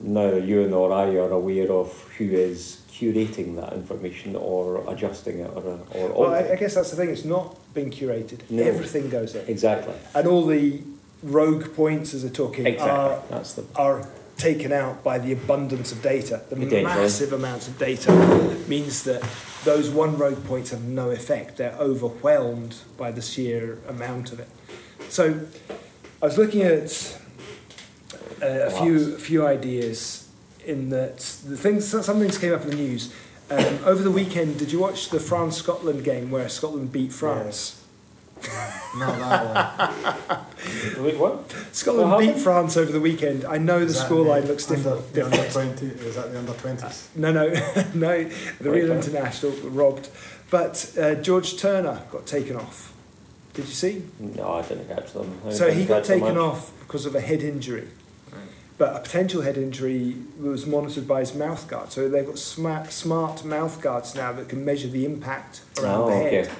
neither 0.00 0.38
you 0.38 0.66
nor 0.68 0.92
I 0.92 1.14
are 1.16 1.30
aware 1.30 1.70
of 1.72 1.92
who 2.18 2.24
is 2.24 2.82
curating 2.90 3.56
that 3.56 3.72
information 3.74 4.34
or 4.36 4.82
adjusting 4.90 5.40
it 5.40 5.50
or 5.54 5.78
or 5.92 6.08
well, 6.20 6.34
I, 6.34 6.52
I 6.52 6.56
guess 6.56 6.74
that's 6.74 6.90
the 6.90 6.96
thing. 6.96 7.10
It's 7.10 7.24
not 7.24 7.56
being 7.74 7.90
curated. 7.90 8.48
No. 8.50 8.62
Everything 8.62 9.08
goes 9.10 9.34
in, 9.34 9.46
Exactly. 9.48 9.94
and 10.14 10.26
all 10.26 10.46
the 10.46 10.80
rogue 11.22 11.74
points, 11.74 12.14
as 12.14 12.22
they're 12.22 12.30
talking, 12.30 12.66
Exactly. 12.66 12.90
are 12.90 13.22
That's 13.30 13.54
the 13.54 13.64
are 13.76 14.08
taken 14.38 14.70
out 14.70 15.02
by 15.02 15.18
the 15.18 15.32
abundance 15.32 15.92
of 15.92 16.02
data. 16.02 16.42
The 16.50 16.56
Potentially. 16.56 16.82
massive 16.84 17.32
amounts 17.32 17.68
of 17.68 17.78
data 17.78 18.12
means 18.68 19.02
that 19.04 19.22
those 19.64 19.88
one 19.88 20.18
rogue 20.18 20.44
points 20.44 20.70
have 20.72 20.84
no 20.84 21.10
effect. 21.10 21.56
They're 21.56 21.74
overwhelmed 21.80 22.76
by 22.98 23.10
the 23.12 23.22
sheer 23.22 23.78
amount 23.88 24.32
of 24.32 24.40
it. 24.40 24.48
So 25.08 25.40
I 26.22 26.26
was 26.26 26.36
looking 26.38 26.62
at 26.62 27.18
uh, 28.42 28.46
a 28.46 28.70
few 28.70 29.14
a 29.14 29.18
few 29.18 29.46
ideas 29.46 30.28
in 30.64 30.90
that 30.90 31.18
the 31.46 31.56
things 31.56 31.86
some 31.88 32.18
things 32.18 32.38
came 32.38 32.52
up 32.54 32.62
in 32.62 32.70
the 32.70 32.76
news. 32.76 33.12
Um, 33.48 33.78
over 33.84 34.02
the 34.02 34.10
weekend, 34.10 34.58
did 34.58 34.72
you 34.72 34.80
watch 34.80 35.10
the 35.10 35.20
France 35.20 35.56
Scotland 35.58 36.02
game 36.02 36.30
where 36.32 36.48
Scotland 36.48 36.90
beat 36.90 37.12
France? 37.12 37.80
Not 38.98 39.18
that 39.18 39.90
one. 40.96 41.04
wait 41.04 41.18
what? 41.18 41.54
Scotland 41.72 42.10
What 42.10 42.20
beat? 42.20 42.36
France 42.38 42.76
over 42.76 42.90
the 42.92 43.00
weekend. 43.00 43.44
I 43.44 43.58
know 43.58 43.78
the 43.80 43.86
Is 43.86 43.98
that 44.00 44.10
scoreline 44.10 44.46
looks 44.46 44.70
under, 44.70 44.96
different. 45.00 45.12
The 45.14 45.24
under 45.24 45.50
20, 45.50 45.86
is 45.86 46.16
that 46.16 46.32
the 46.32 46.38
under 46.40 46.52
20s? 46.52 47.16
No, 47.16 47.32
no, 47.32 47.48
no. 47.94 48.24
The 48.24 48.70
Right, 48.70 48.82
real 48.82 48.88
fine. 48.88 48.96
international 48.98 49.52
robbed. 49.70 50.08
But 50.50 50.92
uh, 50.98 51.14
George 51.16 51.56
Turner 51.56 52.02
got 52.10 52.26
taken 52.26 52.56
off. 52.56 52.92
Did 53.54 53.66
you 53.66 53.74
see? 53.74 54.02
No, 54.20 54.52
I 54.54 54.62
didn't 54.62 54.88
catch 54.88 55.12
them. 55.12 55.40
I 55.46 55.52
So 55.52 55.70
he 55.70 55.84
got 55.86 56.04
taken 56.04 56.36
off 56.36 56.72
because 56.80 57.06
of 57.06 57.14
a 57.14 57.20
head 57.20 57.42
injury. 57.42 57.88
But 58.78 58.94
a 58.94 59.00
potential 59.00 59.40
head 59.42 59.56
injury 59.56 60.16
was 60.38 60.66
monitored 60.66 61.08
by 61.08 61.20
his 61.20 61.34
mouth 61.34 61.66
guard. 61.66 61.92
So 61.92 62.08
they've 62.10 62.26
got 62.26 62.38
smart, 62.38 62.92
smart 62.92 63.42
mouth 63.44 63.80
guards 63.80 64.14
now 64.14 64.32
that 64.32 64.48
can 64.50 64.64
measure 64.64 64.88
the 64.88 65.04
impact 65.06 65.62
around 65.78 66.02
Oh, 66.02 66.08
the 66.10 66.16
head. 66.16 66.44
okay. 66.44 66.54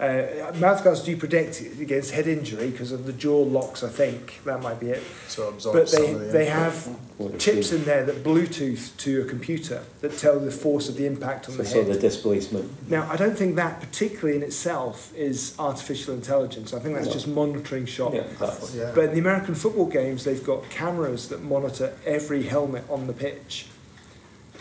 Uh, 0.00 0.50
mouth 0.58 0.82
guards 0.82 1.02
do 1.02 1.14
protect 1.14 1.60
against 1.78 2.12
head 2.12 2.26
injury 2.26 2.70
because 2.70 2.90
of 2.90 3.04
the 3.04 3.12
jaw 3.12 3.42
locks, 3.42 3.84
I 3.84 3.90
think. 3.90 4.40
That 4.46 4.62
might 4.62 4.80
be 4.80 4.88
it. 4.88 5.02
So 5.28 5.48
absorb 5.50 5.74
But 5.76 5.90
some 5.90 6.02
they, 6.02 6.12
of 6.14 6.20
the 6.20 6.26
they 6.26 6.44
have 6.46 6.86
What 7.18 7.38
chips 7.38 7.70
in 7.72 7.84
there 7.84 8.02
that 8.06 8.24
Bluetooth 8.24 8.96
to 8.96 9.20
a 9.20 9.24
computer 9.26 9.82
that 10.00 10.16
tell 10.16 10.40
the 10.40 10.50
force 10.50 10.88
of 10.88 10.96
the 10.96 11.04
impact 11.04 11.50
on 11.50 11.56
So, 11.56 11.62
the 11.62 11.68
so 11.68 11.84
head. 11.84 11.92
the 11.92 11.98
displacement. 12.00 12.88
Now, 12.88 13.06
I 13.10 13.16
don't 13.16 13.36
think 13.36 13.56
that 13.56 13.80
particularly 13.80 14.36
in 14.38 14.42
itself 14.42 15.12
is 15.14 15.54
artificial 15.58 16.14
intelligence. 16.14 16.72
I 16.72 16.78
think 16.78 16.94
that's 16.94 17.08
No. 17.08 17.12
just 17.12 17.28
monitoring 17.28 17.84
shot. 17.84 18.14
Yeah, 18.14 18.22
that's, 18.38 18.74
Yeah. 18.74 18.92
But 18.94 19.04
in 19.04 19.12
the 19.12 19.20
American 19.20 19.54
football 19.54 19.84
games, 19.86 20.24
they've 20.24 20.42
got 20.42 20.70
cameras 20.70 21.28
that 21.28 21.42
monitor 21.42 21.92
every 22.06 22.44
helmet 22.44 22.84
on 22.88 23.06
the 23.06 23.12
pitch. 23.12 23.66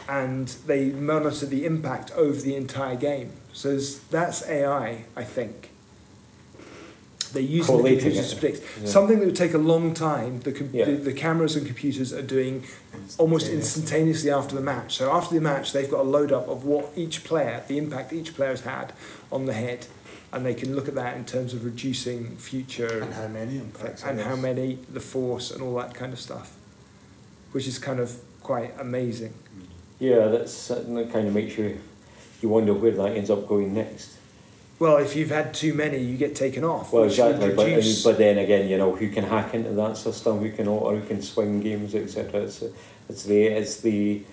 And 0.10 0.50
they 0.68 0.86
monitor 0.90 1.46
the 1.46 1.66
impact 1.66 2.12
over 2.12 2.42
the 2.42 2.56
entire 2.56 2.98
game. 2.98 3.32
So 3.54 3.78
that's 4.12 4.48
AI, 4.48 5.06
I 5.16 5.24
think. 5.24 5.72
They're 7.34 7.44
using 7.44 7.78
the 7.78 7.84
computers 7.84 8.18
it. 8.32 8.36
to 8.36 8.40
predict. 8.42 8.64
Yeah. 8.82 8.88
Something 8.88 9.20
that 9.20 9.26
would 9.28 9.36
take 9.36 9.54
a 9.54 9.58
long 9.60 9.94
time, 9.94 10.40
the, 10.40 10.52
com- 10.52 10.70
Yeah. 10.74 10.86
the, 10.86 10.92
the 10.94 11.14
cameras 11.14 11.56
and 11.56 11.66
computers 11.66 12.12
are 12.12 12.24
doing 12.24 12.64
almost 13.20 13.50
instantaneously 13.50 14.32
after 14.32 14.56
the 14.56 14.62
match. 14.62 14.96
So 14.96 15.12
after 15.12 15.36
the 15.36 15.42
match, 15.42 15.72
they've 15.72 15.90
got 15.90 16.00
a 16.00 16.10
load 16.10 16.32
up 16.32 16.48
of 16.48 16.66
what 16.66 16.92
each 16.96 17.24
player, 17.24 17.64
the 17.68 17.78
impact 17.78 18.14
each 18.14 18.34
player 18.34 18.50
has 18.50 18.62
had 18.62 18.94
on 19.32 19.46
the 19.46 19.54
head, 19.54 19.86
and 20.34 20.44
they 20.44 20.56
can 20.56 20.76
look 20.76 20.88
at 20.88 20.96
that 20.96 21.18
in 21.18 21.26
terms 21.26 21.54
of 21.54 21.64
reducing 21.66 22.36
future 22.38 23.00
And 23.04 23.14
how 23.14 23.28
many 23.28 23.58
impacts? 23.60 24.04
and 24.04 24.20
how 24.22 24.36
many, 24.36 24.80
the 24.92 25.00
force, 25.00 25.52
and 25.52 25.62
all 25.62 25.76
that 25.76 25.94
kind 25.94 26.12
of 26.14 26.20
stuff, 26.20 26.56
which 27.52 27.68
is 27.68 27.78
kind 27.78 28.00
of 28.00 28.16
quite 28.42 28.74
amazing. 28.80 29.34
yeah, 30.00 30.28
that's 30.30 30.68
that 30.70 31.10
kind 31.14 31.28
of 31.28 31.34
makes 31.36 31.58
you 31.60 31.80
you 32.42 32.50
wonder 32.50 32.74
where 32.74 32.92
that 32.92 33.16
ends 33.16 33.30
up 33.30 33.48
going 33.48 33.74
next. 33.74 34.18
Well, 34.80 34.96
if 34.98 35.14
you've 35.14 35.30
had 35.30 35.54
too 35.54 35.74
many, 35.74 35.98
you 35.98 36.16
get 36.16 36.36
taken 36.36 36.64
off. 36.64 36.94
Well, 36.94 37.04
exactly, 37.04 37.54
but, 37.54 37.84
but 38.04 38.18
then 38.18 38.38
again, 38.38 38.70
you 38.70 38.78
know, 38.78 38.96
who 38.96 39.10
can 39.10 39.26
hack 39.26 39.54
into 39.54 39.72
that 39.72 39.98
system? 39.98 40.40
Who 40.40 40.52
can 40.52 40.70
alter? 40.70 40.98
Who 40.98 41.06
can 41.06 41.22
swing 41.22 41.60
games, 41.60 41.94
etc. 41.94 42.44
It's 42.44 42.64
it's 43.10 43.24
the 43.24 43.44
it's 43.44 43.82
the 43.82 44.24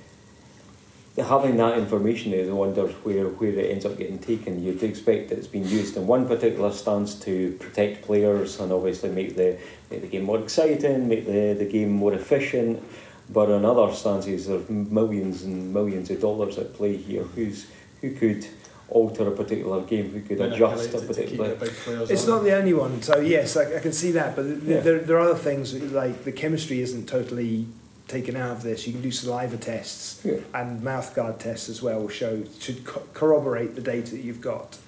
the 1.17 1.25
having 1.25 1.57
that 1.57 1.79
information 1.79 2.33
is 2.33 2.49
wonder 2.49 2.87
where 2.87 3.27
where 3.27 3.59
it 3.59 3.71
ends 3.73 3.85
up 3.85 3.99
getting 3.99 4.21
taken. 4.21 4.63
You'd 4.63 4.85
expect 4.85 5.31
that 5.31 5.39
it's 5.39 5.49
been 5.49 5.67
used 5.67 5.97
in 5.97 6.07
one 6.07 6.29
particular 6.29 6.71
stance 6.73 7.19
to 7.21 7.57
protect 7.59 8.05
players 8.05 8.61
and 8.61 8.71
obviously 8.71 9.11
make 9.11 9.35
the 9.35 9.59
make 9.91 10.03
the 10.03 10.07
game 10.07 10.25
more 10.25 10.39
exciting, 10.39 11.09
make 11.09 11.27
the, 11.27 11.57
the 11.59 11.65
game 11.65 11.91
more 11.91 12.13
efficient. 12.15 12.81
But 13.29 13.51
in 13.51 13.65
other 13.65 13.93
stances, 13.93 14.47
there's 14.47 14.71
millions 14.71 15.43
and 15.43 15.75
millions 15.75 16.11
of 16.11 16.21
dollars 16.21 16.59
at 16.59 16.75
play 16.75 16.97
here. 16.97 17.25
Who's 17.25 17.67
who 18.01 18.11
could 18.15 18.47
alter 18.89 19.27
a 19.27 19.31
particular 19.33 19.81
game? 19.83 20.11
Who 20.11 20.21
could 20.23 20.41
adjust 20.41 20.91
a 20.95 20.99
Manipulate 20.99 21.05
it 21.11 21.15
to 21.15 21.27
keep 21.29 21.39
particular? 21.41 22.05
the 22.07 22.13
It's 22.13 22.25
on. 22.25 22.31
not 22.31 22.45
the 22.45 22.53
only 22.57 22.73
one, 22.75 23.03
so 23.03 23.19
yes, 23.19 23.57
I, 23.57 23.77
I 23.77 23.81
can 23.81 23.93
see 23.93 24.13
that. 24.13 24.37
But 24.37 24.43
th 24.45 24.63
Yeah. 24.65 24.81
there, 24.81 24.99
there 25.01 25.17
are 25.17 25.29
other 25.31 25.39
things 25.39 25.75
like 25.75 26.25
the 26.25 26.33
chemistry 26.33 26.81
isn't 26.81 27.07
totally 27.09 27.67
taken 28.09 28.37
out 28.37 28.53
of 28.53 28.63
this. 28.63 28.87
You 28.87 28.93
can 28.93 29.03
do 29.03 29.11
saliva 29.11 29.57
tests 29.57 30.21
Yeah. 30.25 30.35
and 30.55 30.83
mouth 30.83 31.15
guard 31.17 31.41
tests 31.41 31.69
as 31.69 31.83
well. 31.83 32.01
Will 32.03 32.09
show 32.09 32.45
should 32.61 32.85
co- 32.85 33.03
corroborate 33.15 33.75
the 33.75 33.81
data 33.81 34.13
that 34.13 34.23
you've 34.23 34.41
got. 34.41 34.79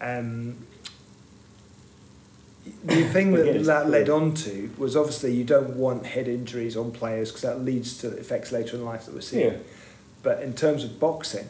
Um, 0.00 0.56
the 2.84 3.04
thing 3.04 3.32
that 3.32 3.46
yeah, 3.46 3.62
that 3.62 3.88
led 3.90 4.06
cool. 4.06 4.16
on 4.16 4.34
to 4.34 4.70
was 4.78 4.96
obviously 4.96 5.32
you 5.34 5.44
don't 5.44 5.76
want 5.76 6.06
head 6.06 6.26
injuries 6.26 6.76
on 6.76 6.90
players 6.90 7.30
because 7.30 7.42
that 7.42 7.60
leads 7.62 7.96
to 7.98 8.08
effects 8.16 8.50
later 8.50 8.76
in 8.76 8.84
life 8.84 9.04
that 9.06 9.14
we're 9.14 9.20
seeing. 9.20 9.52
Yeah. 9.52 9.58
But 10.22 10.42
in 10.42 10.52
terms 10.54 10.82
of 10.82 10.98
boxing, 10.98 11.48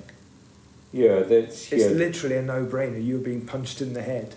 Yeah, 0.97 1.21
that's 1.21 1.73
it's 1.73 1.85
yeah. 1.85 1.91
literally 1.91 2.37
a 2.37 2.43
no-brainer. 2.43 3.05
You're 3.05 3.19
being 3.19 3.45
punched 3.45 3.83
in 3.83 3.93
the 3.93 4.03
head. 4.03 4.35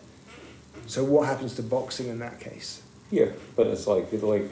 So 0.88 1.04
what 1.04 1.28
happens 1.28 1.56
to 1.56 1.64
boxing 1.64 2.08
in 2.08 2.20
that 2.20 2.40
case? 2.40 2.82
yeah, 3.12 3.28
but 3.56 3.68
it's 3.68 3.88
like 3.88 4.12
it's 4.14 4.24
like 4.24 4.44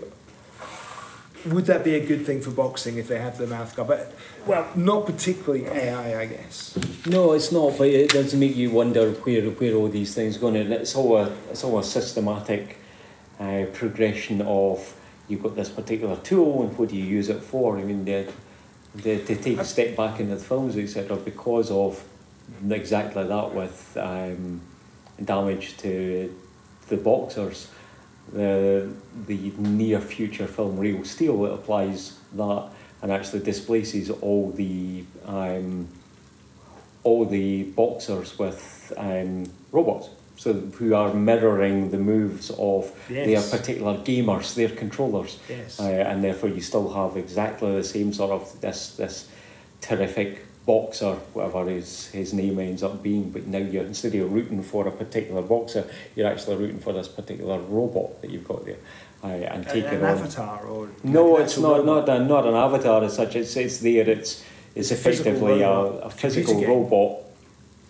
Would 1.45 1.65
that 1.65 1.83
be 1.83 1.95
a 1.95 2.05
good 2.05 2.25
thing 2.25 2.41
for 2.41 2.51
boxing 2.51 2.97
if 2.97 3.07
they 3.07 3.19
have 3.19 3.37
the 3.37 3.47
mouth 3.47 3.75
guard? 3.75 3.87
But 3.89 4.13
well, 4.45 4.67
not 4.75 5.05
particularly 5.05 5.65
AI, 5.65 6.21
I 6.21 6.25
guess. 6.25 6.77
No, 7.05 7.33
it's 7.33 7.51
not. 7.51 7.77
But 7.77 7.89
it 7.89 8.11
does 8.11 8.33
make 8.33 8.55
you 8.55 8.71
wonder 8.71 9.11
where 9.11 9.43
where 9.51 9.73
all 9.75 9.89
these 9.89 10.15
things 10.15 10.37
are 10.37 10.39
going, 10.39 10.55
and 10.55 10.73
it's 10.73 10.95
all 10.95 11.17
a 11.17 11.31
it's 11.51 11.63
all 11.63 11.77
a 11.77 11.83
systematic 11.83 12.77
uh, 13.39 13.65
progression 13.73 14.41
of 14.41 14.95
you've 15.27 15.43
got 15.43 15.55
this 15.55 15.69
particular 15.69 16.15
tool, 16.17 16.63
and 16.63 16.77
what 16.77 16.89
do 16.89 16.95
you 16.95 17.03
use 17.03 17.29
it 17.29 17.41
for? 17.41 17.77
I 17.77 17.83
mean, 17.83 18.05
the, 18.05 18.31
the, 18.95 19.23
to 19.23 19.35
take 19.35 19.59
a 19.59 19.65
step 19.65 19.95
back 19.95 20.19
into 20.19 20.35
the 20.35 20.43
films, 20.43 20.77
etc., 20.77 21.17
because 21.17 21.71
of 21.71 22.03
exactly 22.69 23.23
that 23.23 23.53
with 23.53 23.97
um, 23.99 24.61
damage 25.23 25.77
to 25.77 26.33
the 26.89 26.97
boxers. 26.97 27.71
The 28.33 28.91
the 29.25 29.53
near 29.57 30.01
future 30.01 30.47
film 30.47 30.77
Real 30.77 31.05
Steel 31.05 31.45
it 31.45 31.53
applies 31.53 32.19
that 32.33 32.69
and 33.01 33.11
actually 33.11 33.39
displaces 33.39 34.09
all 34.09 34.51
the 34.51 35.05
um, 35.25 35.87
all 37.03 37.25
the 37.25 37.63
boxers 37.63 38.37
with 38.37 38.91
um, 38.97 39.49
robots. 39.71 40.09
So 40.37 40.53
who 40.53 40.93
are 40.93 41.13
mirroring 41.13 41.89
the 41.91 41.97
moves 41.97 42.51
of 42.59 42.91
Yes. 43.09 43.25
their 43.27 43.59
particular 43.59 43.95
gamers, 43.97 44.53
their 44.53 44.69
controllers, 44.69 45.39
Yes. 45.49 45.79
uh, 45.79 45.83
and 45.83 46.23
therefore 46.23 46.49
you 46.49 46.61
still 46.61 46.89
have 46.93 47.17
exactly 47.17 47.71
the 47.75 47.83
same 47.83 48.13
sort 48.13 48.31
of 48.31 48.43
this 48.61 48.95
this 48.97 49.25
terrific 49.81 50.43
boxer, 50.65 51.13
whatever 51.33 51.65
his 51.69 52.07
his 52.13 52.33
name 52.33 52.59
ends 52.59 52.83
up 52.83 53.01
being. 53.01 53.29
But 53.31 53.47
now 53.47 53.57
you're 53.59 53.83
instead 53.85 54.13
of 54.15 54.31
rooting 54.31 54.61
for 54.63 54.87
a 54.87 54.91
particular 54.91 55.41
boxer, 55.41 55.83
you're 56.15 56.27
actually 56.27 56.57
rooting 56.57 56.79
for 56.79 56.93
this 56.93 57.07
particular 57.07 57.57
robot 57.59 58.21
that 58.21 58.29
you've 58.31 58.47
got 58.47 58.63
there, 58.65 58.77
uh, 59.23 59.27
and 59.27 59.65
An, 59.65 59.73
taking 59.73 59.99
an 59.99 60.05
on. 60.05 60.17
avatar 60.17 60.65
or 60.67 60.89
No, 61.03 61.37
it's 61.37 61.57
not 61.57 61.79
robot? 61.79 62.07
not 62.07 62.21
a, 62.21 62.23
not 62.23 62.45
an 62.45 62.53
avatar 62.53 63.03
as 63.03 63.13
such. 63.15 63.35
It's 63.35 63.55
it's 63.57 63.79
there. 63.79 64.07
It's 64.09 64.43
it's 64.75 64.91
It's 64.91 64.91
effectively 64.91 65.61
a, 65.63 65.69
a 65.69 65.97
a 65.99 66.09
physical 66.09 66.63
robot. 66.63 67.23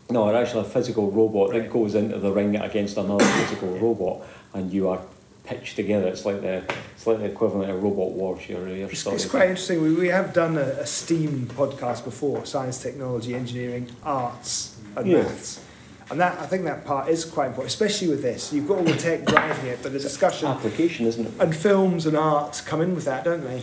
No, 0.10 0.30
it's 0.30 0.48
actually 0.48 0.62
a 0.62 0.70
physical 0.70 1.12
robot 1.12 1.50
Right. 1.52 1.63
that 1.63 1.72
goes 1.72 1.96
into 1.96 2.17
the 2.17 2.32
ring 2.32 2.56
against 2.56 2.98
another 2.98 3.26
physical 3.39 3.70
robot, 3.78 4.22
and 4.54 4.72
you 4.72 4.88
are 4.89 5.02
pitched 5.43 5.76
together. 5.76 6.08
It's 6.08 6.26
like 6.26 6.41
the 6.41 6.63
it's 6.96 7.06
like 7.08 7.20
the 7.20 7.26
equivalent 7.26 7.70
of 7.72 7.82
Robot 7.84 8.12
Wars. 8.12 8.48
You're, 8.48 8.67
you're 8.70 8.89
It's, 8.89 9.06
it's 9.06 9.26
quite 9.26 9.50
interesting. 9.50 9.82
We, 9.82 9.93
we 9.93 10.08
have 10.08 10.34
done 10.34 10.58
a, 10.58 10.62
a 10.62 10.86
STEAM 10.86 11.48
podcast 11.56 12.04
before: 12.06 12.46
science, 12.46 12.82
technology, 12.82 13.36
engineering, 13.36 13.89
arts, 14.04 14.78
and 14.96 15.08
Yeah. 15.08 15.24
maths. 15.24 15.63
And 16.10 16.22
that 16.22 16.39
I 16.39 16.46
think 16.46 16.63
that 16.63 16.86
part 16.86 17.10
is 17.10 17.26
quite 17.26 17.48
important, 17.48 17.67
especially 17.74 18.08
with 18.08 18.22
this. 18.22 18.54
You've 18.54 18.65
got 18.67 18.78
all 18.78 18.86
the 18.86 18.96
tech 18.96 19.26
driving 19.26 19.65
it, 19.65 19.80
but 19.84 19.91
the 19.91 20.00
discussion 20.00 20.48
application, 20.48 21.06
isn't 21.06 21.26
it? 21.26 21.34
and 21.41 21.54
films 21.54 22.06
and 22.06 22.15
art 22.15 22.62
come 22.65 22.80
in 22.80 22.96
with 22.96 23.04
that, 23.06 23.26
don't 23.26 23.43
they? 23.43 23.62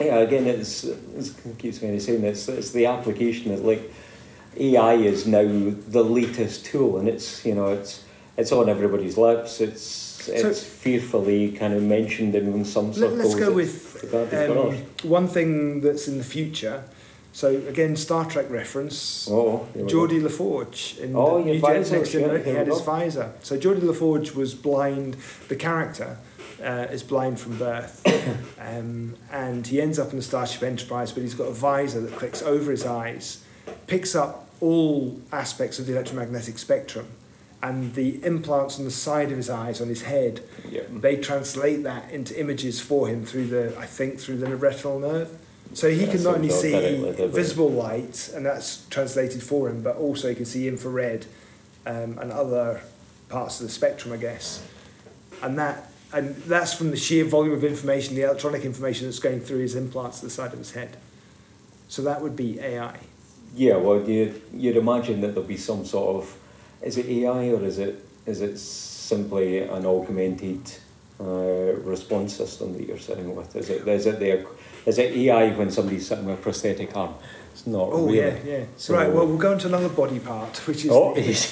Yeah, 0.00 0.16
again, 0.20 0.46
it's, 0.46 0.84
it's 0.84 1.34
keeps 1.58 1.82
me 1.82 1.98
saying 1.98 2.24
it's 2.24 2.48
it's 2.48 2.70
the 2.70 2.86
application 2.86 3.54
that 3.54 3.62
like 3.62 3.92
AI 4.56 4.94
is 4.94 5.26
now 5.26 5.42
the 5.42 6.04
latest 6.04 6.66
tool, 6.66 6.98
and 6.98 7.08
it's 7.08 7.44
you 7.44 7.54
know 7.54 7.68
it's 7.68 8.04
it's 8.36 8.52
on 8.52 8.68
everybody's 8.68 9.16
lips. 9.16 9.60
It's 9.60 10.28
it's 10.28 10.62
fearfully 10.62 11.52
kind 11.52 11.74
of 11.74 11.82
mentioned 11.82 12.34
in 12.34 12.64
some 12.64 12.92
circles. 12.92 13.18
let's 13.18 13.34
go 13.34 13.52
with 13.52 14.14
um, 14.14 14.76
one 15.08 15.26
thing 15.26 15.80
that's 15.80 16.08
in 16.08 16.18
the 16.18 16.24
future. 16.24 16.84
So 17.34 17.48
again, 17.48 17.96
Star 17.96 18.26
Trek 18.26 18.50
reference. 18.50 19.26
Oh. 19.30 19.66
Geordi 19.74 20.22
La 20.22 20.28
Forge 20.28 20.98
in 20.98 21.16
Oh, 21.16 21.42
the 21.42 21.52
New 21.52 21.60
Next 21.60 22.12
Generation, 22.12 22.44
he 22.44 22.50
had 22.50 22.66
his 22.66 22.82
visor. 22.82 23.32
So 23.42 23.56
Geordi 23.56 23.82
La 23.82 23.94
Forge 23.94 24.32
was 24.32 24.54
blind. 24.54 25.16
The 25.48 25.56
character 25.56 26.18
uh, 26.62 26.88
is 26.90 27.02
blind 27.02 27.40
from 27.40 27.58
birth, 27.58 28.02
um, 28.60 29.16
and 29.30 29.66
he 29.66 29.80
ends 29.80 29.98
up 29.98 30.10
in 30.10 30.16
the 30.16 30.22
Starship 30.22 30.62
Enterprise, 30.62 31.12
but 31.12 31.22
he's 31.22 31.34
got 31.34 31.48
a 31.48 31.52
visor 31.52 32.00
that 32.00 32.12
clicks 32.12 32.42
over 32.42 32.70
his 32.70 32.84
eyes, 32.84 33.42
picks 33.86 34.14
up 34.14 34.48
all 34.60 35.20
aspects 35.32 35.78
of 35.78 35.86
the 35.86 35.92
electromagnetic 35.92 36.58
spectrum, 36.58 37.06
and 37.62 37.94
the 37.94 38.24
implants 38.24 38.78
on 38.78 38.84
the 38.84 38.90
side 38.90 39.30
of 39.30 39.36
his 39.36 39.48
eyes, 39.48 39.80
on 39.80 39.88
his 39.88 40.02
head, 40.02 40.42
Yeah. 40.68 40.82
they 40.90 41.16
translate 41.16 41.84
that 41.84 42.10
into 42.10 42.38
images 42.38 42.80
for 42.80 43.06
him 43.08 43.24
through 43.24 43.46
the, 43.46 43.76
I 43.78 43.86
think, 43.86 44.18
through 44.18 44.38
the 44.38 44.56
retinal 44.56 44.98
nerve. 44.98 45.28
So 45.74 45.88
he 45.88 46.04
Yeah, 46.04 46.12
can 46.12 46.22
not 46.24 46.34
only 46.36 46.50
see 46.50 47.00
visible 47.28 47.70
light, 47.70 48.30
and 48.34 48.44
that's 48.44 48.84
translated 48.90 49.42
for 49.42 49.68
him, 49.68 49.82
but 49.82 49.96
also 49.96 50.28
he 50.28 50.34
can 50.34 50.44
see 50.44 50.68
infrared 50.68 51.26
um, 51.86 52.18
and 52.20 52.30
other 52.32 52.80
parts 53.28 53.60
of 53.60 53.66
the 53.66 53.72
spectrum, 53.72 54.12
I 54.12 54.16
guess. 54.18 54.62
And 55.42 55.58
that 55.58 55.88
and 56.12 56.36
that's 56.44 56.74
from 56.74 56.90
the 56.90 56.96
sheer 56.96 57.24
volume 57.24 57.54
of 57.54 57.64
information, 57.64 58.14
the 58.14 58.22
electronic 58.22 58.64
information 58.66 59.06
that's 59.06 59.18
going 59.18 59.40
through 59.40 59.60
his 59.60 59.74
implants 59.74 60.20
to 60.20 60.26
the 60.26 60.30
side 60.30 60.52
of 60.52 60.58
his 60.58 60.72
head. 60.72 60.98
So 61.88 62.02
that 62.02 62.20
would 62.20 62.36
be 62.36 62.60
AI. 62.60 62.98
Yeah, 63.54 63.76
well, 63.76 64.00
you 64.08 64.40
you'd 64.54 64.76
imagine 64.76 65.20
that 65.20 65.28
there'll 65.34 65.48
be 65.48 65.56
some 65.56 65.84
sort 65.84 66.16
of 66.22 66.36
is 66.82 66.96
it 66.96 67.06
AI 67.06 67.50
or 67.50 67.62
is 67.64 67.78
it 67.78 67.96
is 68.26 68.40
it 68.40 68.58
simply 68.58 69.58
an 69.58 69.84
augmented 69.86 70.60
uh, 71.20 71.24
response 71.84 72.34
system 72.34 72.72
that 72.74 72.86
you're 72.86 72.98
sitting 72.98 73.34
with? 73.36 73.54
Is 73.56 73.68
it 73.70 73.86
is 73.86 74.06
it 74.06 74.18
the 74.18 74.46
is 74.86 74.98
it 74.98 75.12
AI 75.16 75.50
when 75.56 75.70
somebody's 75.70 76.06
sitting 76.06 76.24
with 76.24 76.38
a 76.38 76.42
prosthetic 76.42 76.96
arm? 76.96 77.14
It's 77.52 77.66
not 77.66 77.90
Oh 77.92 78.06
really. 78.06 78.18
yeah, 78.18 78.38
yeah. 78.44 78.64
So- 78.78 78.94
right. 78.94 79.12
Well, 79.12 79.26
we'll 79.26 79.36
go 79.36 79.52
into 79.52 79.66
another 79.66 79.90
body 79.90 80.18
part, 80.18 80.56
which 80.66 80.84
is 80.86 80.90
Oh, 80.90 81.14
the, 81.14 81.20
easy. 81.28 81.50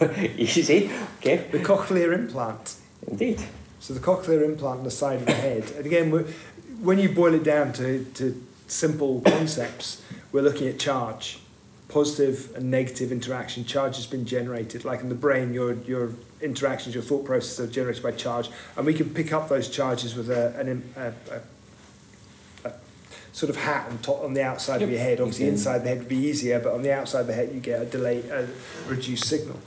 easy. 0.60 0.90
Okay, 1.18 1.36
the 1.52 1.58
cochlear 1.58 2.14
implant. 2.14 2.76
indeed. 3.06 3.38
So 3.80 3.92
the 3.94 4.00
cochlear 4.00 4.42
implant 4.44 4.78
on 4.78 4.84
the 4.84 4.90
side 4.90 5.20
of 5.20 5.26
the 5.26 5.32
head. 5.34 5.70
And 5.76 5.84
again, 5.86 6.10
when 6.82 6.98
you 6.98 7.10
boil 7.10 7.34
it 7.34 7.44
down 7.44 7.72
to, 7.74 8.04
to 8.14 8.42
simple 8.66 9.20
concepts, 9.20 10.02
we're 10.32 10.42
looking 10.42 10.68
at 10.68 10.78
charge. 10.78 11.38
Positive 11.88 12.54
and 12.54 12.70
negative 12.70 13.10
interaction. 13.10 13.64
Charge 13.64 13.96
has 13.96 14.06
been 14.06 14.24
generated. 14.24 14.84
Like 14.84 15.00
in 15.00 15.08
the 15.08 15.14
brain, 15.14 15.52
your, 15.52 15.72
your 15.72 16.10
interactions, 16.40 16.94
your 16.94 17.02
thought 17.02 17.24
processes 17.24 17.68
are 17.68 17.72
generated 17.72 18.02
by 18.02 18.12
charge. 18.12 18.48
And 18.76 18.86
we 18.86 18.94
can 18.94 19.10
pick 19.10 19.32
up 19.32 19.48
those 19.48 19.68
charges 19.68 20.14
with 20.14 20.30
a, 20.30 20.56
an, 20.58 20.94
a, 20.96 21.12
a, 21.32 22.68
a 22.68 22.72
sort 23.32 23.50
of 23.50 23.56
hat 23.56 23.90
on, 23.90 23.98
top, 23.98 24.22
on 24.22 24.34
the 24.34 24.42
outside 24.42 24.82
of 24.82 24.90
your 24.90 25.00
head. 25.00 25.20
Obviously, 25.20 25.48
inside 25.48 25.78
the 25.78 25.88
head 25.88 25.98
would 25.98 26.08
be 26.08 26.16
easier, 26.16 26.60
but 26.60 26.72
on 26.74 26.82
the 26.82 26.92
outside 26.92 27.22
of 27.22 27.26
the 27.26 27.34
head, 27.34 27.50
you 27.52 27.60
get 27.60 27.82
a 27.82 27.86
delay, 27.86 28.20
a 28.30 28.46
reduced 28.86 29.26
signal. 29.26 29.58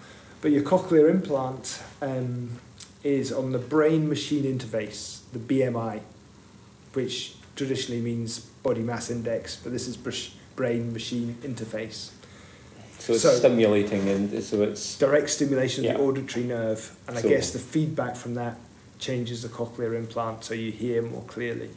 But 0.42 0.52
your 0.52 0.64
cochlear 0.64 1.10
implant 1.10 1.84
um, 2.02 2.60
is 3.04 3.34
on 3.34 3.52
the 3.52 3.60
brain 3.60 4.08
machine 4.08 4.44
interface, 4.46 5.22
the 5.34 5.40
BMI, 5.40 6.02
which 6.94 7.36
traditionally 7.56 8.02
means 8.02 8.40
body 8.40 8.82
mass 8.82 9.10
index, 9.10 9.58
but 9.58 9.72
this 9.72 9.88
is 9.88 9.98
brain 10.56 10.94
machine 10.94 11.38
interface. 11.44 12.10
So 13.00 13.14
it's 13.14 13.24
So- 13.24 13.36
stimulating, 13.38 14.08
and 14.08 14.44
so 14.44 14.62
it's 14.62 14.98
Direct 14.98 15.30
stimulation 15.30 15.84
of 15.86 15.92
Yeah. 15.92 15.98
the 15.98 16.04
auditory 16.04 16.46
nerve, 16.46 16.96
and 17.08 17.18
I 17.18 17.22
guess 17.22 17.52
the 17.52 17.60
feedback 17.60 18.16
from 18.16 18.36
that 18.36 18.58
changes 19.00 19.42
the 19.42 19.50
cochlear 19.50 19.96
implant 19.98 20.46
so 20.46 20.54
you 20.54 20.72
hear 20.72 21.02
more 21.02 21.24
clearly. 21.28 21.70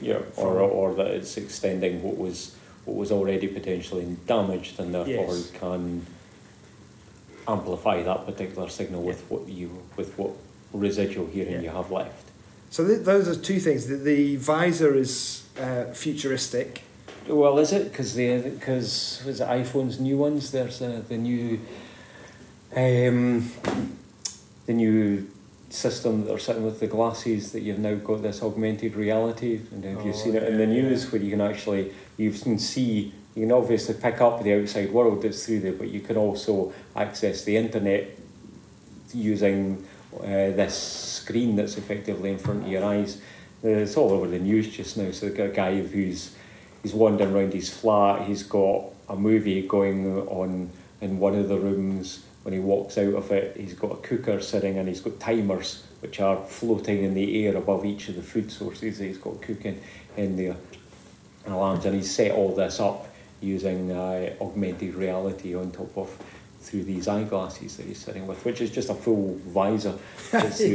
yeah, 0.00 0.18
or 0.36 0.58
or 0.60 0.92
that 0.94 1.06
it's 1.08 1.36
extending 1.36 2.02
what 2.02 2.18
was 2.18 2.50
what 2.84 2.96
was 2.96 3.10
already 3.10 3.46
potentially 3.48 4.04
damaged, 4.26 4.78
and 4.78 4.92
therefore 4.94 5.34
Yes. 5.36 5.50
can 5.58 6.04
amplify 7.46 8.02
that 8.02 8.26
particular 8.26 8.68
signal 8.68 9.02
with 9.02 9.22
what 9.30 9.48
you 9.48 9.70
with 9.96 10.16
what 10.18 10.32
residual 10.72 11.26
hearing 11.26 11.54
Yeah. 11.54 11.60
you 11.62 11.68
have 11.70 11.90
left. 11.90 12.26
So 12.70 12.86
th- 12.86 13.02
those 13.04 13.28
are 13.28 13.36
two 13.36 13.60
things. 13.60 13.86
The, 13.86 13.96
the 13.96 14.36
visor 14.36 14.94
is 14.94 15.42
uh, 15.58 15.84
futuristic. 15.94 16.82
Well, 17.26 17.58
is 17.58 17.72
it 17.72 17.90
because 17.90 18.14
the 18.14 18.38
because 18.38 19.22
was 19.24 19.40
it 19.40 19.48
iPhone's 19.48 19.98
new 19.98 20.18
ones? 20.18 20.50
There's 20.52 20.82
uh, 20.82 21.02
the 21.08 21.16
new 21.16 21.58
um, 22.76 23.50
the 24.66 24.72
new 24.74 25.30
system 25.70 26.20
that 26.20 26.26
they're 26.28 26.38
sitting 26.38 26.64
with 26.64 26.80
the 26.80 26.86
glasses 26.86 27.52
that 27.52 27.60
you've 27.62 27.78
now 27.78 27.94
got 27.94 28.22
this 28.22 28.42
augmented 28.42 28.94
reality. 28.94 29.60
And 29.72 29.84
have 29.84 30.04
you 30.04 30.12
Oh, 30.12 30.14
seen 30.14 30.36
it 30.36 30.42
in 30.44 30.58
the 30.58 30.66
yeah, 30.66 30.82
news 30.82 31.10
where 31.10 31.20
you 31.20 31.30
can 31.30 31.40
actually 31.40 31.92
you 32.18 32.30
can 32.30 32.58
see 32.58 33.12
you 33.34 33.42
can 33.42 33.52
obviously 33.52 33.94
pick 33.94 34.20
up 34.20 34.42
the 34.42 34.60
outside 34.60 34.92
world 34.92 35.22
that's 35.22 35.46
through 35.46 35.60
there, 35.60 35.72
but 35.72 35.88
you 35.88 36.00
can 36.00 36.16
also 36.16 36.72
access 36.94 37.44
the 37.44 37.56
internet 37.56 38.10
using 39.14 39.84
uh, 40.20 40.26
this 40.26 40.74
screen 40.76 41.56
that's 41.56 41.78
effectively 41.78 42.30
in 42.30 42.38
front 42.38 42.64
of 42.64 42.68
your 42.68 42.84
eyes. 42.84 43.20
It's 43.62 43.96
all 43.96 44.10
over 44.12 44.28
the 44.28 44.38
news 44.38 44.68
just 44.68 44.98
now. 44.98 45.10
So, 45.10 45.28
a 45.28 45.48
guy 45.48 45.80
who's 45.80 46.36
he's 46.84 46.94
wandering 46.94 47.34
around 47.34 47.52
his 47.52 47.70
flat. 47.70 48.28
He's 48.28 48.44
got 48.44 48.84
a 49.08 49.16
movie 49.16 49.66
going 49.66 50.06
on 50.28 50.70
in 51.00 51.18
one 51.18 51.34
of 51.34 51.48
the 51.48 51.58
rooms. 51.58 52.24
When 52.42 52.52
he 52.52 52.60
walks 52.60 52.98
out 52.98 53.14
of 53.14 53.32
it, 53.32 53.56
he's 53.56 53.72
got 53.72 53.92
a 53.92 53.96
cooker 53.96 54.40
sitting 54.40 54.78
and 54.78 54.86
he's 54.86 55.00
got 55.00 55.18
timers 55.18 55.82
which 56.00 56.20
are 56.20 56.36
floating 56.36 57.02
in 57.02 57.14
the 57.14 57.46
air 57.46 57.56
above 57.56 57.86
each 57.86 58.10
of 58.10 58.16
the 58.16 58.22
food 58.22 58.52
sources 58.52 58.98
that 58.98 59.06
he's 59.06 59.16
got 59.16 59.40
cooking 59.40 59.80
in 60.18 60.36
there. 60.36 60.56
Alarms, 61.46 61.86
and 61.86 61.96
he's 61.96 62.14
set 62.14 62.32
all 62.32 62.54
this 62.54 62.78
up 62.80 63.08
using 63.40 63.90
uh, 63.90 64.34
augmented 64.40 64.94
reality 64.94 65.54
on 65.54 65.70
top 65.70 65.96
of 65.96 66.18
through 66.64 66.84
these 66.84 67.06
eyeglasses 67.06 67.76
that 67.76 67.86
he's 67.86 67.98
sitting 67.98 68.26
with, 68.26 68.42
which 68.44 68.60
is 68.60 68.70
just 68.70 68.88
a 68.88 68.94
full 68.94 69.34
visor. 69.46 69.94
just, 70.30 70.70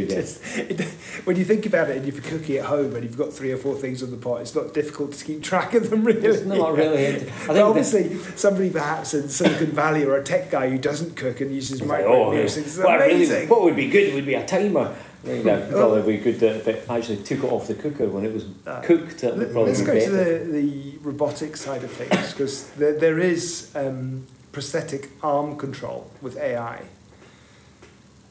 it, 0.57 0.81
when 1.25 1.35
you 1.35 1.43
think 1.43 1.65
about 1.65 1.89
it, 1.89 1.97
and 1.97 2.07
if 2.07 2.13
you're 2.13 2.39
cooking 2.39 2.57
at 2.57 2.65
home 2.65 2.95
and 2.95 3.03
you've 3.03 3.17
got 3.17 3.33
three 3.33 3.51
or 3.51 3.57
four 3.57 3.75
things 3.75 4.03
on 4.03 4.11
the 4.11 4.17
pot, 4.17 4.41
it's 4.41 4.53
not 4.53 4.73
difficult 4.73 5.13
to 5.13 5.25
keep 5.25 5.41
track 5.41 5.73
of 5.73 5.89
them. 5.89 6.03
Really, 6.03 6.25
it's 6.25 6.45
not 6.45 6.75
really. 6.75 7.07
I 7.07 7.19
think 7.19 7.57
obviously, 7.57 8.15
somebody 8.35 8.69
perhaps 8.69 9.13
in 9.13 9.29
Silicon 9.29 9.71
Valley 9.71 10.03
or 10.03 10.15
a 10.15 10.23
tech 10.23 10.51
guy 10.51 10.69
who 10.69 10.77
doesn't 10.77 11.15
cook 11.15 11.41
and 11.41 11.53
uses 11.53 11.81
oh, 11.81 12.31
music, 12.31 12.83
what, 12.83 12.99
really, 12.99 13.47
what 13.47 13.63
would 13.63 13.75
be 13.75 13.89
good 13.89 14.13
would 14.13 14.25
be 14.25 14.35
a 14.35 14.45
timer. 14.45 14.95
Yeah, 15.23 15.67
probably 15.69 16.17
be 16.17 16.23
good 16.23 16.41
if 16.41 16.67
it 16.67 16.85
actually 16.89 17.17
took 17.23 17.43
it 17.43 17.51
off 17.51 17.67
the 17.67 17.75
cooker 17.75 18.07
when 18.07 18.23
it 18.23 18.33
was 18.33 18.45
uh, 18.65 18.79
cooked. 18.81 19.21
Let's 19.23 19.81
go 19.81 19.99
to 19.99 20.09
the, 20.09 20.47
the 20.49 20.97
robotic 21.01 21.57
side 21.57 21.83
of 21.83 21.91
things 21.91 22.31
because 22.31 22.69
there, 22.71 22.97
there 22.97 23.19
is 23.19 23.69
um, 23.75 24.25
prosthetic 24.51 25.09
arm 25.21 25.57
control 25.57 26.09
with 26.21 26.37
AI 26.37 26.83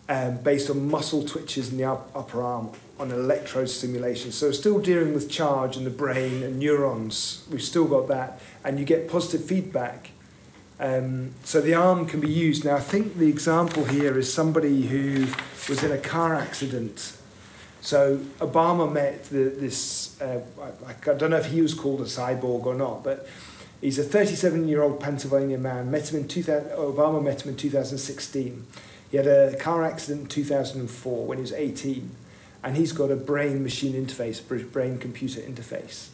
um, 0.09 0.39
based 0.39 0.71
on 0.71 0.91
muscle 0.91 1.25
twitches 1.25 1.71
in 1.71 1.79
the 1.79 1.85
up, 1.85 2.11
upper 2.15 2.43
arm 2.43 2.71
on 2.99 3.11
electrode 3.11 3.69
stimulation. 3.69 4.33
So 4.33 4.51
still 4.51 4.81
dealing 4.81 5.15
with 5.15 5.31
charge 5.31 5.77
in 5.77 5.85
the 5.85 5.91
brain 5.91 6.43
and 6.43 6.59
neurons. 6.59 7.47
We've 7.51 7.63
still 7.63 7.87
got 7.87 8.09
that, 8.09 8.41
and 8.65 8.79
you 8.79 8.85
get 8.85 9.09
positive 9.09 9.47
feedback. 9.47 10.11
Um, 10.81 11.35
so 11.45 11.61
the 11.61 11.75
arm 11.75 12.07
can 12.07 12.21
be 12.21 12.31
used. 12.31 12.65
Now 12.65 12.77
I 12.77 12.81
think 12.81 13.19
the 13.19 13.29
example 13.29 13.85
here 13.85 14.17
is 14.17 14.33
somebody 14.33 14.87
who 14.87 15.27
was 15.69 15.83
in 15.83 15.93
a 15.93 15.99
car 15.99 16.35
accident. 16.35 17.17
So 17.81 18.19
Obama 18.39 18.91
met 18.91 19.25
the, 19.25 19.51
this. 19.51 20.21
Uh, 20.21 20.41
I, 20.61 21.11
I 21.11 21.15
don't 21.15 21.31
know 21.31 21.37
if 21.37 21.47
he 21.47 21.63
was 21.63 21.75
called 21.75 22.01
a 22.01 22.05
cyborg 22.05 22.65
or 22.65 22.75
not, 22.75 23.05
but 23.05 23.27
He's 23.81 23.99
a 23.99 24.03
37 24.03 24.69
year 24.69 24.83
old 24.83 25.01
Pennsylvania 25.01 25.59
man. 25.59 25.91
Met 25.91 26.13
him 26.13 26.21
in 26.21 26.29
2000, 26.29 26.71
Obama 26.71 27.23
met 27.23 27.43
him 27.43 27.51
in 27.51 27.57
2016. 27.57 28.67
He 29.11 29.17
had 29.17 29.27
a 29.27 29.57
car 29.57 29.85
accident 29.85 30.23
in 30.23 30.29
2004 30.29 31.27
when 31.27 31.39
he 31.39 31.43
was 31.43 31.53
18. 31.53 32.11
And 32.65 32.77
he's 32.77 32.93
got 32.93 33.11
a 33.11 33.17
brain 33.17 33.63
machine 33.63 33.95
interface, 33.95 34.43
brain 34.73 34.99
computer 34.99 35.41
interface. 35.41 36.09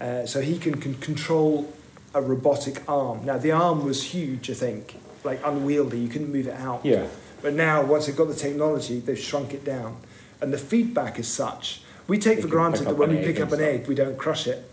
Uh, 0.00 0.26
so 0.26 0.40
he 0.40 0.58
can, 0.58 0.80
can 0.80 0.94
control 0.94 1.72
a 2.12 2.20
robotic 2.20 2.82
arm. 2.88 3.24
Now, 3.24 3.38
the 3.38 3.52
arm 3.52 3.84
was 3.84 4.02
huge, 4.02 4.50
I 4.50 4.54
think, 4.54 4.96
like 5.22 5.40
unwieldy. 5.44 6.00
You 6.00 6.08
couldn't 6.08 6.32
move 6.32 6.48
it 6.48 6.54
out. 6.54 6.84
Yeah. 6.84 7.06
But 7.40 7.54
now, 7.54 7.84
once 7.84 8.06
they've 8.06 8.16
got 8.16 8.28
the 8.28 8.34
technology, 8.34 8.98
they've 8.98 9.18
shrunk 9.18 9.54
it 9.54 9.64
down. 9.64 9.98
And 10.40 10.52
the 10.52 10.58
feedback 10.58 11.18
is 11.18 11.28
such. 11.28 11.82
We 12.08 12.18
take 12.18 12.40
for 12.40 12.48
granted 12.48 12.86
that 12.86 12.96
when 12.96 13.10
we 13.10 13.18
pick 13.18 13.38
up 13.38 13.52
an 13.52 13.60
egg, 13.60 13.86
we 13.86 13.94
don't 13.94 14.18
crush 14.18 14.48
it. 14.48 14.68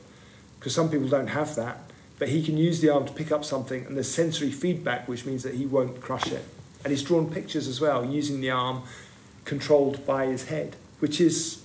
Because 0.58 0.74
some 0.74 0.90
people 0.90 1.08
don't 1.08 1.28
have 1.28 1.56
that 1.56 1.87
but 2.20 2.30
he 2.30 2.44
can 2.44 2.58
use 2.58 2.82
the 2.82 2.90
arm 2.90 3.06
to 3.06 3.14
pick 3.14 3.32
up 3.32 3.46
something, 3.46 3.86
and 3.86 3.96
there's 3.96 4.12
sensory 4.12 4.52
feedback, 4.52 5.08
which 5.08 5.26
means 5.26 5.44
that 5.44 5.56
he 5.56 5.66
won't 5.66 6.02
crush 6.02 6.28
it. 6.32 6.44
And 6.84 6.92
he's 6.92 7.04
drawn 7.04 7.32
pictures 7.32 7.68
as 7.68 7.80
well, 7.80 8.06
using 8.06 8.42
the 8.42 8.50
arm 8.50 8.84
controlled 9.46 10.06
by 10.06 10.26
his 10.26 10.48
head, 10.48 10.76
which 11.00 11.22
is 11.22 11.64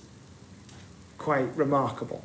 quite 1.17 1.55
remarkable. 1.55 2.23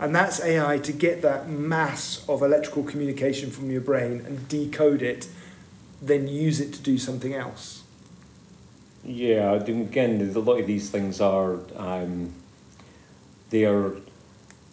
And 0.00 0.14
that's 0.14 0.40
AI 0.40 0.78
to 0.78 0.92
get 0.92 1.22
that 1.22 1.48
mass 1.48 2.24
of 2.28 2.42
electrical 2.42 2.82
communication 2.82 3.50
from 3.50 3.70
your 3.70 3.80
brain 3.80 4.24
and 4.26 4.48
decode 4.48 5.02
it, 5.02 5.28
then 6.02 6.26
use 6.26 6.60
it 6.60 6.72
to 6.74 6.82
do 6.82 6.98
something 6.98 7.32
else. 7.32 7.84
Yeah, 9.04 9.52
again, 9.52 10.32
a 10.34 10.38
lot 10.38 10.58
of 10.58 10.66
these 10.66 10.90
things 10.90 11.20
are 11.20 11.58
um, 11.76 12.34
they 13.50 13.66
are 13.66 13.94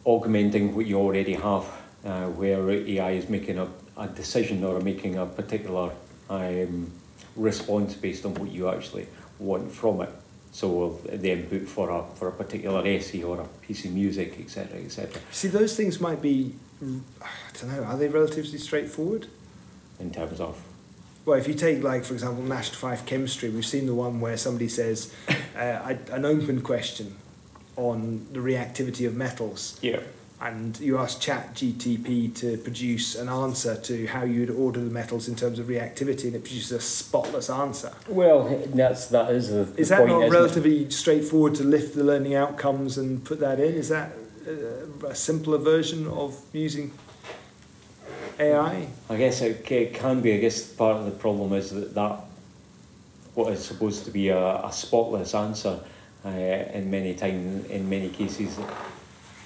augmenting 0.06 0.76
what 0.76 0.88
you 0.88 0.98
already 0.98 1.34
have 1.34 1.81
uh, 2.06 2.28
where 2.28 2.70
AI 2.70 3.12
is 3.12 3.30
making 3.30 3.58
a, 3.58 3.68
a 3.98 4.08
decision 4.08 4.64
or 4.64 4.80
making 4.80 5.18
a 5.18 5.26
particular 5.26 5.92
um, 6.30 6.92
response 7.36 7.94
based 7.96 8.26
on 8.26 8.34
what 8.36 8.52
you 8.52 8.70
actually 8.70 9.08
want 9.40 9.72
from 9.72 10.02
it. 10.02 10.10
So 10.52 11.00
the 11.06 11.32
input 11.32 11.68
for 11.68 11.90
a 11.90 12.04
for 12.16 12.28
a 12.28 12.32
particular 12.32 12.86
essay 12.86 13.24
or 13.24 13.40
a 13.40 13.46
piece 13.66 13.86
of 13.86 13.92
music, 13.92 14.38
etc., 14.40 14.80
etc. 14.82 15.22
See, 15.32 15.48
those 15.48 15.78
things 15.78 16.02
might 16.02 16.22
be, 16.22 16.54
I 16.82 17.28
don't 17.60 17.72
know, 17.72 17.84
are 17.84 17.96
they 17.96 18.10
relatively 18.10 18.58
straightforward? 18.58 19.28
In 20.00 20.12
terms 20.12 20.42
of. 20.42 20.62
Well, 21.24 21.38
if 21.38 21.48
you 21.48 21.54
take, 21.54 21.84
like, 21.84 22.04
for 22.04 22.16
example, 22.16 22.44
Nat 22.44 22.66
5 22.66 23.06
chemistry, 23.06 23.52
we've 23.52 23.66
seen 23.66 23.86
the 23.86 23.94
one 23.94 24.20
where 24.20 24.36
somebody 24.38 24.68
says 24.68 25.14
uh, 25.56 25.96
an 26.12 26.26
open 26.26 26.62
question 26.62 27.16
on 27.78 28.26
the 28.32 28.40
reactivity 28.40 29.06
of 29.06 29.16
metals. 29.16 29.78
Yeah 29.84 30.00
and 30.42 30.80
you 30.80 30.98
ask 30.98 31.22
Chat 31.22 31.54
GTP 31.54 32.34
to 32.38 32.58
produce 32.58 33.14
an 33.14 33.30
answer 33.30 33.76
to 33.76 34.08
how 34.08 34.24
you'd 34.24 34.50
order 34.50 34.80
the 34.80 34.90
metals 34.90 35.28
in 35.28 35.36
terms 35.36 35.60
of 35.60 35.68
reactivity, 35.68 36.26
and 36.26 36.36
it 36.36 36.44
produces 36.44 36.72
a 36.72 36.82
spotless 36.82 37.50
answer. 37.50 37.92
Well, 38.08 38.64
that's 38.74 39.08
that 39.08 39.30
is 39.32 39.50
the, 39.50 39.66
the 39.66 39.80
is 39.80 39.90
that 39.90 40.00
point, 40.00 40.20
not 40.20 40.32
relatively 40.32 40.86
it? 40.86 40.94
straightforward 40.94 41.54
to 41.56 41.64
lift 41.64 41.94
the 41.94 42.04
learning 42.04 42.34
outcomes 42.34 42.98
and 42.98 43.24
put 43.24 43.40
that 43.40 43.60
in? 43.60 43.76
Is 43.76 43.90
that 43.90 44.14
a, 44.48 45.08
a 45.08 45.16
simpler 45.16 45.60
version 45.60 46.08
of 46.08 46.40
using 46.54 46.92
AI? 48.40 48.88
I 49.10 49.18
guess 49.18 49.42
it, 49.42 49.72
it 49.72 49.94
can 49.94 50.22
be. 50.22 50.34
I 50.34 50.40
guess 50.40 50.66
part 50.74 50.98
of 50.98 51.06
the 51.06 51.12
problem 51.12 51.54
is 51.54 51.70
that 51.70 51.94
that 51.94 52.20
what 53.36 53.54
is 53.54 53.64
supposed 53.64 54.06
to 54.06 54.12
be 54.12 54.30
a, 54.30 54.66
a 54.66 54.72
spotless 54.74 55.36
answer 55.36 55.80
uh, 56.26 56.30
in 56.30 56.90
many 56.90 57.14
times 57.14 57.66
in 57.68 57.88
many 57.88 58.10
cases 58.10 58.60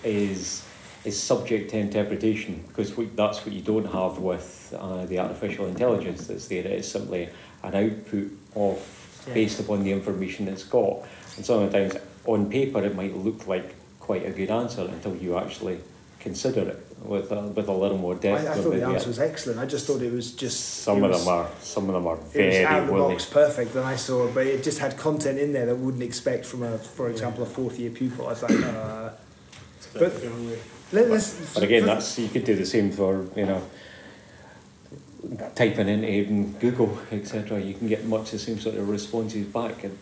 is 0.01 0.65
is 1.05 1.21
subject 1.21 1.69
to 1.71 1.77
interpretation 1.77 2.63
because 2.67 2.97
we, 2.97 3.05
that's 3.05 3.45
what 3.45 3.53
you 3.53 3.61
don't 3.61 3.85
have 3.85 4.17
with 4.17 4.73
uh, 4.77 5.05
the 5.05 5.19
artificial 5.19 5.67
intelligence 5.67 6.27
that's 6.27 6.47
there. 6.47 6.59
It 6.59 6.65
is 6.67 6.91
simply 6.91 7.29
an 7.63 7.75
output 7.75 8.31
of 8.55 9.23
yeah. 9.27 9.33
based 9.33 9.59
upon 9.59 9.83
the 9.83 9.91
information 9.91 10.47
it's 10.47 10.63
got. 10.63 11.03
And 11.37 11.45
sometimes 11.45 11.95
on 12.25 12.49
paper 12.49 12.83
it 12.83 12.95
might 12.95 13.15
look 13.15 13.47
like 13.47 13.75
quite 13.99 14.25
a 14.25 14.31
good 14.31 14.49
answer 14.49 14.81
until 14.81 15.15
you 15.15 15.37
actually 15.37 15.79
consider 16.19 16.69
it 16.69 16.85
with 17.03 17.31
a, 17.31 17.41
with 17.41 17.67
a 17.67 17.71
little 17.71 17.99
more 17.99 18.15
depth. 18.15 18.47
I, 18.47 18.53
I 18.53 18.55
thought 18.55 18.73
the 18.73 18.85
answer 18.85 19.07
was 19.07 19.19
excellent. 19.19 19.59
I 19.59 19.65
just 19.65 19.85
thought 19.85 20.01
it 20.01 20.11
was 20.11 20.31
just 20.31 20.59
some 20.83 21.03
of 21.03 21.11
was, 21.11 21.23
them 21.23 21.33
are 21.33 21.49
some 21.59 21.87
of 21.87 21.93
them 21.93 22.07
are 22.07 22.15
very 22.15 22.55
it 22.55 22.59
was 22.61 22.65
out 22.65 22.81
of 22.81 22.87
the 22.87 22.93
willing. 22.93 23.11
box 23.15 23.25
perfect. 23.25 23.73
That 23.73 23.85
I 23.85 23.95
saw, 23.95 24.31
but 24.31 24.47
it 24.47 24.63
just 24.63 24.79
had 24.79 24.97
content 24.97 25.37
in 25.37 25.53
there 25.53 25.67
that 25.67 25.75
wouldn't 25.75 26.03
expect 26.03 26.45
from 26.45 26.63
a, 26.63 26.77
for 26.77 27.09
example, 27.09 27.43
a 27.43 27.45
fourth 27.45 27.77
year 27.77 27.91
pupil. 27.91 28.25
I 28.25 28.29
was 28.29 28.41
like, 28.41 28.63
uh, 28.63 29.09
but 29.93 30.01
let, 30.23 30.59
but, 30.95 31.53
but 31.53 31.63
again, 31.63 31.85
that's 31.85 32.17
you 32.19 32.29
could 32.29 32.45
do 32.45 32.55
the 32.55 32.65
same 32.65 32.91
for 32.91 33.25
you 33.35 33.45
know 33.45 33.61
typing 35.55 35.89
in 35.89 36.03
in 36.03 36.53
Google, 36.53 36.97
etc. 37.11 37.61
You 37.61 37.73
can 37.73 37.87
get 37.87 38.05
much 38.05 38.31
the 38.31 38.39
same 38.39 38.59
sort 38.59 38.75
of 38.75 38.89
responses 38.89 39.45
back, 39.47 39.83
and 39.83 39.97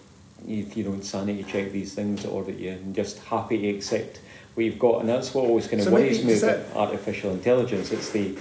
if 0.47 0.75
you 0.75 0.83
don't 0.83 1.03
sanity 1.03 1.43
check 1.43 1.71
these 1.71 1.93
things, 1.93 2.25
or 2.25 2.43
that 2.43 2.59
you're 2.59 2.77
just 2.91 3.19
happy 3.19 3.59
to 3.59 3.69
accept 3.69 4.19
what 4.53 4.65
you've 4.65 4.79
got, 4.79 5.01
and 5.01 5.09
that's 5.09 5.33
what 5.33 5.45
always 5.45 5.67
kind 5.67 5.81
of 5.81 5.85
so 5.85 5.91
worries 5.91 6.23
me 6.23 6.37
about 6.37 6.65
artificial 6.75 7.31
intelligence. 7.31 7.91
It's 7.91 8.11
the 8.11 8.37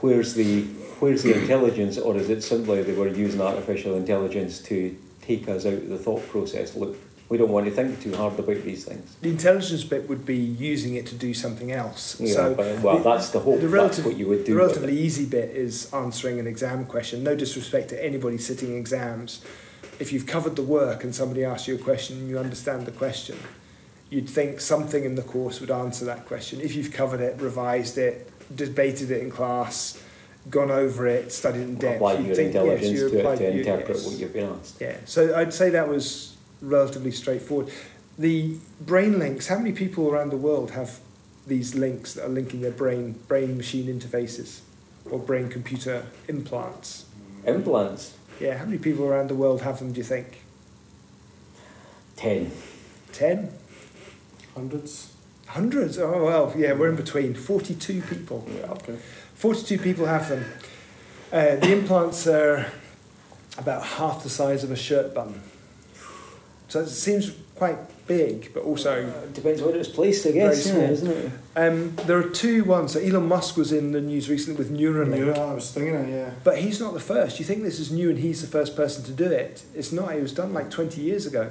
where's 0.00 0.34
the 0.34 0.62
where's 1.00 1.22
the 1.22 1.38
intelligence, 1.40 1.98
or 1.98 2.16
is 2.16 2.30
it 2.30 2.42
simply 2.42 2.82
they 2.82 2.92
were 2.92 3.08
using 3.08 3.40
artificial 3.40 3.96
intelligence 3.96 4.60
to 4.62 4.96
take 5.22 5.48
us 5.48 5.66
out 5.66 5.74
of 5.74 5.88
the 5.88 5.98
thought 5.98 6.26
process? 6.28 6.76
Look, 6.76 6.96
we 7.28 7.36
don't 7.38 7.50
want 7.50 7.66
to 7.66 7.72
think 7.72 8.00
too 8.00 8.14
hard 8.14 8.38
about 8.38 8.62
these 8.62 8.84
things. 8.84 9.16
The 9.20 9.30
intelligence 9.30 9.82
bit 9.82 10.08
would 10.08 10.24
be 10.24 10.36
using 10.36 10.94
it 10.94 11.06
to 11.06 11.16
do 11.16 11.34
something 11.34 11.72
else. 11.72 12.20
Yeah, 12.20 12.34
so 12.34 12.54
but, 12.54 12.80
well, 12.80 12.98
the, 12.98 13.10
that's 13.10 13.30
the 13.30 13.40
hope. 13.40 13.60
The 13.60 13.68
relative, 13.68 14.04
that's 14.04 14.06
what 14.06 14.16
you 14.16 14.28
would 14.28 14.44
do. 14.44 14.52
The 14.52 14.58
relatively 14.58 14.96
easy 14.96 15.26
bit 15.26 15.50
is 15.50 15.92
answering 15.92 16.38
an 16.38 16.46
exam 16.46 16.86
question. 16.86 17.24
No 17.24 17.34
disrespect 17.34 17.88
to 17.90 18.04
anybody 18.04 18.38
sitting 18.38 18.76
exams. 18.76 19.44
If 19.98 20.12
you've 20.12 20.26
covered 20.26 20.56
the 20.56 20.62
work 20.62 21.02
and 21.02 21.14
somebody 21.14 21.44
asks 21.44 21.66
you 21.66 21.74
a 21.74 21.78
question 21.78 22.18
and 22.18 22.28
you 22.28 22.38
understand 22.38 22.86
the 22.86 22.92
question, 22.92 23.38
you'd 24.08 24.28
think 24.28 24.60
something 24.60 25.04
in 25.04 25.16
the 25.16 25.22
course 25.22 25.60
would 25.60 25.70
answer 25.70 26.04
that 26.04 26.26
question. 26.26 26.60
If 26.60 26.76
you've 26.76 26.92
covered 26.92 27.20
it, 27.20 27.40
revised 27.40 27.98
it, 27.98 28.30
debated 28.54 29.10
it 29.10 29.22
in 29.22 29.30
class, 29.30 30.00
gone 30.48 30.70
over 30.70 31.08
it, 31.08 31.32
studied 31.32 31.62
in 31.62 31.74
depth, 31.74 31.96
applied 31.96 32.24
your 32.24 32.36
think, 32.36 32.54
intelligence 32.54 32.82
yes, 32.82 33.00
you 33.00 33.08
to, 33.08 33.32
it 33.32 33.36
to 33.36 33.50
interpret 33.50 33.96
yes. 33.96 34.06
what 34.06 34.16
you've 34.16 34.32
been 34.32 34.50
asked. 34.50 34.80
Yeah, 34.80 34.96
so 35.04 35.34
I'd 35.34 35.52
say 35.52 35.70
that 35.70 35.88
was 35.88 36.35
relatively 36.60 37.10
straightforward. 37.10 37.72
The 38.18 38.56
brain 38.80 39.18
links, 39.18 39.48
how 39.48 39.58
many 39.58 39.72
people 39.72 40.08
around 40.08 40.30
the 40.30 40.36
world 40.36 40.70
have 40.72 41.00
these 41.46 41.74
links 41.74 42.14
that 42.14 42.24
are 42.24 42.30
linking 42.30 42.60
their 42.60 42.70
brain 42.70 43.20
brain 43.28 43.56
machine 43.56 43.86
interfaces 43.86 44.60
or 45.10 45.18
brain 45.18 45.48
computer 45.48 46.06
implants? 46.28 47.04
Implants? 47.44 48.16
Yeah, 48.40 48.58
how 48.58 48.64
many 48.64 48.78
people 48.78 49.04
around 49.04 49.28
the 49.28 49.34
world 49.34 49.62
have 49.62 49.78
them, 49.78 49.92
do 49.92 49.98
you 49.98 50.04
think? 50.04 50.42
Ten. 52.16 52.50
Ten? 53.12 53.52
Hundreds. 54.54 55.12
Hundreds. 55.46 55.98
Oh 55.98 56.24
well, 56.24 56.52
yeah, 56.56 56.72
we're 56.72 56.88
in 56.88 56.96
between. 56.96 57.34
Forty-two 57.34 58.02
people. 58.02 58.46
Yeah. 58.48 58.72
Okay. 58.72 58.96
Forty-two 59.34 59.78
people 59.78 60.06
have 60.06 60.28
them. 60.28 60.44
Uh, 61.30 61.56
the 61.56 61.72
implants 61.72 62.26
are 62.26 62.66
about 63.58 63.82
half 63.82 64.22
the 64.22 64.30
size 64.30 64.64
of 64.64 64.70
a 64.70 64.76
shirt 64.76 65.14
button. 65.14 65.42
So 66.68 66.80
it 66.80 66.88
seems 66.88 67.32
quite 67.54 67.78
big, 68.06 68.52
but 68.52 68.62
also 68.64 69.06
Uh, 69.06 69.26
depends 69.32 69.62
where 69.62 69.74
it's 69.76 69.88
placed, 69.88 70.26
I 70.26 70.32
guess, 70.32 70.66
Very 70.66 70.82
yeah, 70.84 70.90
isn't 70.92 71.10
it? 71.10 71.30
um, 71.56 71.94
there 72.06 72.18
are 72.18 72.28
two 72.28 72.64
ones. 72.64 72.92
So 72.92 72.98
Elon 73.00 73.26
Musk 73.28 73.56
was 73.56 73.72
in 73.72 73.92
the 73.92 74.00
news 74.00 74.28
recently 74.28 74.58
with 74.58 74.70
Neuralink. 74.70 75.34
Yeah, 75.36 75.42
I 75.42 75.54
was 75.54 75.70
thinking 75.70 75.94
it, 75.94 76.08
yeah. 76.10 76.30
But 76.44 76.58
he's 76.58 76.80
not 76.80 76.92
the 76.92 77.00
first. 77.00 77.38
You 77.38 77.44
think 77.44 77.62
this 77.62 77.78
is 77.78 77.90
new 77.90 78.10
and 78.10 78.18
he's 78.18 78.40
the 78.40 78.46
first 78.48 78.76
person 78.76 79.04
to 79.04 79.12
do 79.12 79.24
it. 79.30 79.62
It's 79.74 79.92
not. 79.92 80.14
It 80.14 80.22
was 80.22 80.32
done 80.32 80.52
like 80.52 80.70
20 80.70 81.00
years 81.00 81.24
ago. 81.26 81.50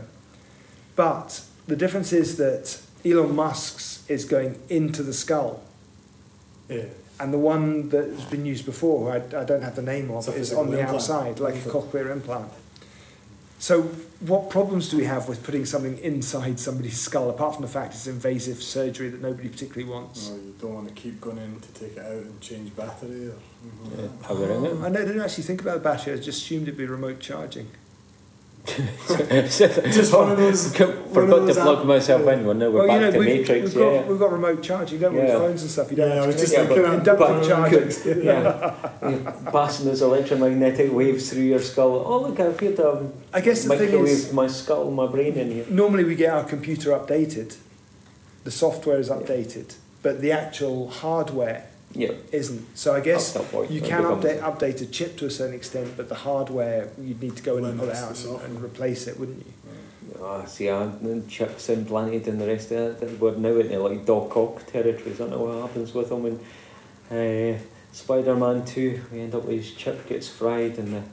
But 0.96 1.42
the 1.68 1.76
difference 1.76 2.14
is 2.14 2.38
that 2.38 2.78
Elon 3.06 3.36
Musk's 3.36 4.04
is 4.10 4.26
going 4.26 4.60
into 4.70 5.02
the 5.04 5.14
skull. 5.14 5.62
Yeah. 6.70 6.86
And 7.20 7.34
the 7.34 7.38
one 7.40 7.90
that 7.90 8.10
has 8.10 8.26
been 8.26 8.46
used 8.46 8.66
before, 8.66 9.12
I, 9.12 9.18
I 9.40 9.46
don't 9.46 9.62
have 9.64 9.76
the 9.76 9.82
name 9.82 10.12
of, 10.12 10.28
It's 10.28 10.38
is 10.52 10.54
on 10.54 10.70
the 10.70 10.80
implant. 10.80 10.96
outside, 10.96 11.40
like 11.40 11.56
a 11.56 11.70
cochlear 11.70 12.12
implant. 12.12 12.52
So, 13.60 13.90
what 14.22 14.50
problems 14.50 14.90
do 14.90 14.98
we 14.98 15.06
have 15.06 15.28
with 15.28 15.44
putting 15.44 15.66
something 15.66 15.98
inside 16.00 16.60
somebody's 16.60 17.00
skull, 17.00 17.30
apart 17.30 17.56
from 17.56 17.64
the 17.64 17.68
fact 17.68 17.94
it's 17.94 18.08
invasive 18.08 18.62
surgery 18.62 19.10
that 19.10 19.22
nobody 19.22 19.50
particularly 19.50 19.92
wants? 19.92 20.30
Well, 20.30 20.40
you 20.40 20.56
don't 20.60 20.74
want 20.74 20.88
to 20.88 20.94
keep 20.94 21.20
going 21.20 21.38
in 21.38 21.60
to 21.60 21.68
take 21.74 21.98
it 21.98 22.00
out 22.00 22.12
and 22.12 22.40
change 22.42 22.76
battery 22.76 23.28
or. 23.28 23.36
Yeah, 23.36 24.04
mm-hmm. 24.04 24.24
powering 24.24 24.66
it. 24.66 24.74
I 24.84 24.90
know- 24.90 25.02
I 25.02 25.06
didn't 25.06 25.22
actually 25.22 25.44
think 25.44 25.62
about 25.62 25.76
the 25.76 25.80
battery, 25.90 26.14
I 26.14 26.18
just 26.18 26.44
assumed 26.44 26.64
it'd 26.68 26.78
be 26.78 26.86
remote 26.86 27.20
charging. 27.20 27.68
Just 28.66 30.14
one 30.14 30.32
of 30.32 30.38
those- 30.38 30.76
Forgot 30.76 31.06
one 31.14 31.30
of 31.50 31.56
to 31.56 31.62
plug 31.62 31.80
app- 31.80 31.86
myself 31.86 32.22
yeah. 32.26 32.34
in. 32.34 32.46
Well, 32.46 32.56
now 32.56 32.70
we're 32.70 32.88
back 32.88 33.14
to 33.14 33.20
we've, 33.20 33.28
Matrix. 33.28 33.64
we've, 33.66 33.74
got, 33.76 33.94
yeah. 33.94 34.02
we've 34.04 34.20
got 34.20 34.32
remote 34.32 34.64
charging, 34.64 35.00
don't 35.00 35.14
we? 35.14 35.20
With 35.20 35.30
Yeah. 35.30 35.36
phones 35.36 35.62
and 35.62 35.72
stuff, 35.72 35.92
you 35.92 35.98
don't 35.98 36.10
Yeah, 36.10 36.14
I 36.14 36.18
have 36.18 36.28
was 36.28 36.36
to 36.36 36.42
just 36.42 36.54
Yeah, 36.54 36.66
connect- 36.66 36.70
but- 36.70 36.76
thinking 36.76 37.00
inductive 37.00 37.38
but- 37.38 37.48
charging. 37.48 38.24
yeah, 38.24 39.10
You're 39.44 39.52
passing 39.52 39.86
those 39.86 40.02
electromagnetic 40.02 40.92
waves 40.92 41.30
through 41.30 41.44
your 41.44 41.60
skull. 41.60 42.04
Oh 42.06 42.22
look, 42.22 42.40
I 42.40 42.46
appear 42.46 42.76
to 42.76 42.84
have 42.84 43.12
I 43.34 43.42
guess 43.42 43.64
the 43.66 43.78
thing 43.78 43.90
microwaved 43.92 44.08
is, 44.08 44.34
my 44.34 44.48
skull, 44.48 44.92
my 44.92 45.08
brain 45.08 45.34
in 45.36 45.52
here. 45.52 45.66
normally 45.70 46.04
we 46.04 46.16
get 46.16 46.34
our 46.34 46.44
computer 46.44 46.90
updated, 46.92 47.56
the 48.44 48.52
software 48.52 48.98
is 49.00 49.10
updated, 49.10 49.76
but 50.02 50.22
the 50.22 50.32
actual 50.32 50.90
hardware 50.90 51.66
Yeah, 51.96 52.12
isn't. 52.32 52.78
So 52.78 52.94
I 52.94 53.00
guess 53.00 53.32
that 53.34 53.72
you 53.72 53.80
can 53.80 54.04
update 54.04 54.42
update 54.42 54.82
a 54.82 54.86
chip 54.86 55.18
to 55.18 55.26
a 55.26 55.30
certain 55.30 55.56
extent, 55.56 55.96
but 55.96 56.10
the 56.10 56.16
hardware 56.16 56.90
you'd 57.00 57.22
need 57.22 57.38
to 57.38 57.44
go 57.44 57.58
in 57.58 57.66
and 57.66 57.80
pull 57.80 57.90
it 57.90 57.96
out 57.96 58.24
and, 58.24 58.42
and 58.42 58.64
replace 58.64 59.08
it, 59.08 59.18
wouldn't 59.18 59.46
you? 59.46 59.54
Ah, 60.22 60.46
see, 60.46 60.70
I 60.70 60.90
chips 61.28 61.70
implanted 61.70 62.28
and 62.28 62.40
the 62.40 62.48
rest 62.48 62.72
of 62.72 63.02
it. 63.02 63.20
We're 63.20 63.36
now 63.36 63.56
into 63.58 63.80
like 63.80 64.06
Doc 64.06 64.36
Ock 64.36 64.66
territories. 64.68 65.20
I 65.20 65.24
don't 65.24 65.32
know 65.32 65.44
what 65.44 65.68
happens 65.68 65.94
with 65.94 66.10
them. 66.10 66.26
And 67.10 67.58
uh, 67.58 67.60
Spider 67.92 68.36
Man 68.36 68.66
2, 68.66 69.02
we 69.12 69.22
end 69.22 69.36
up 69.36 69.46
with 69.46 69.58
his 69.58 69.74
chip 69.74 70.08
gets 70.08 70.28
fried 70.28 70.78
and 70.78 70.94
the, 70.94 71.04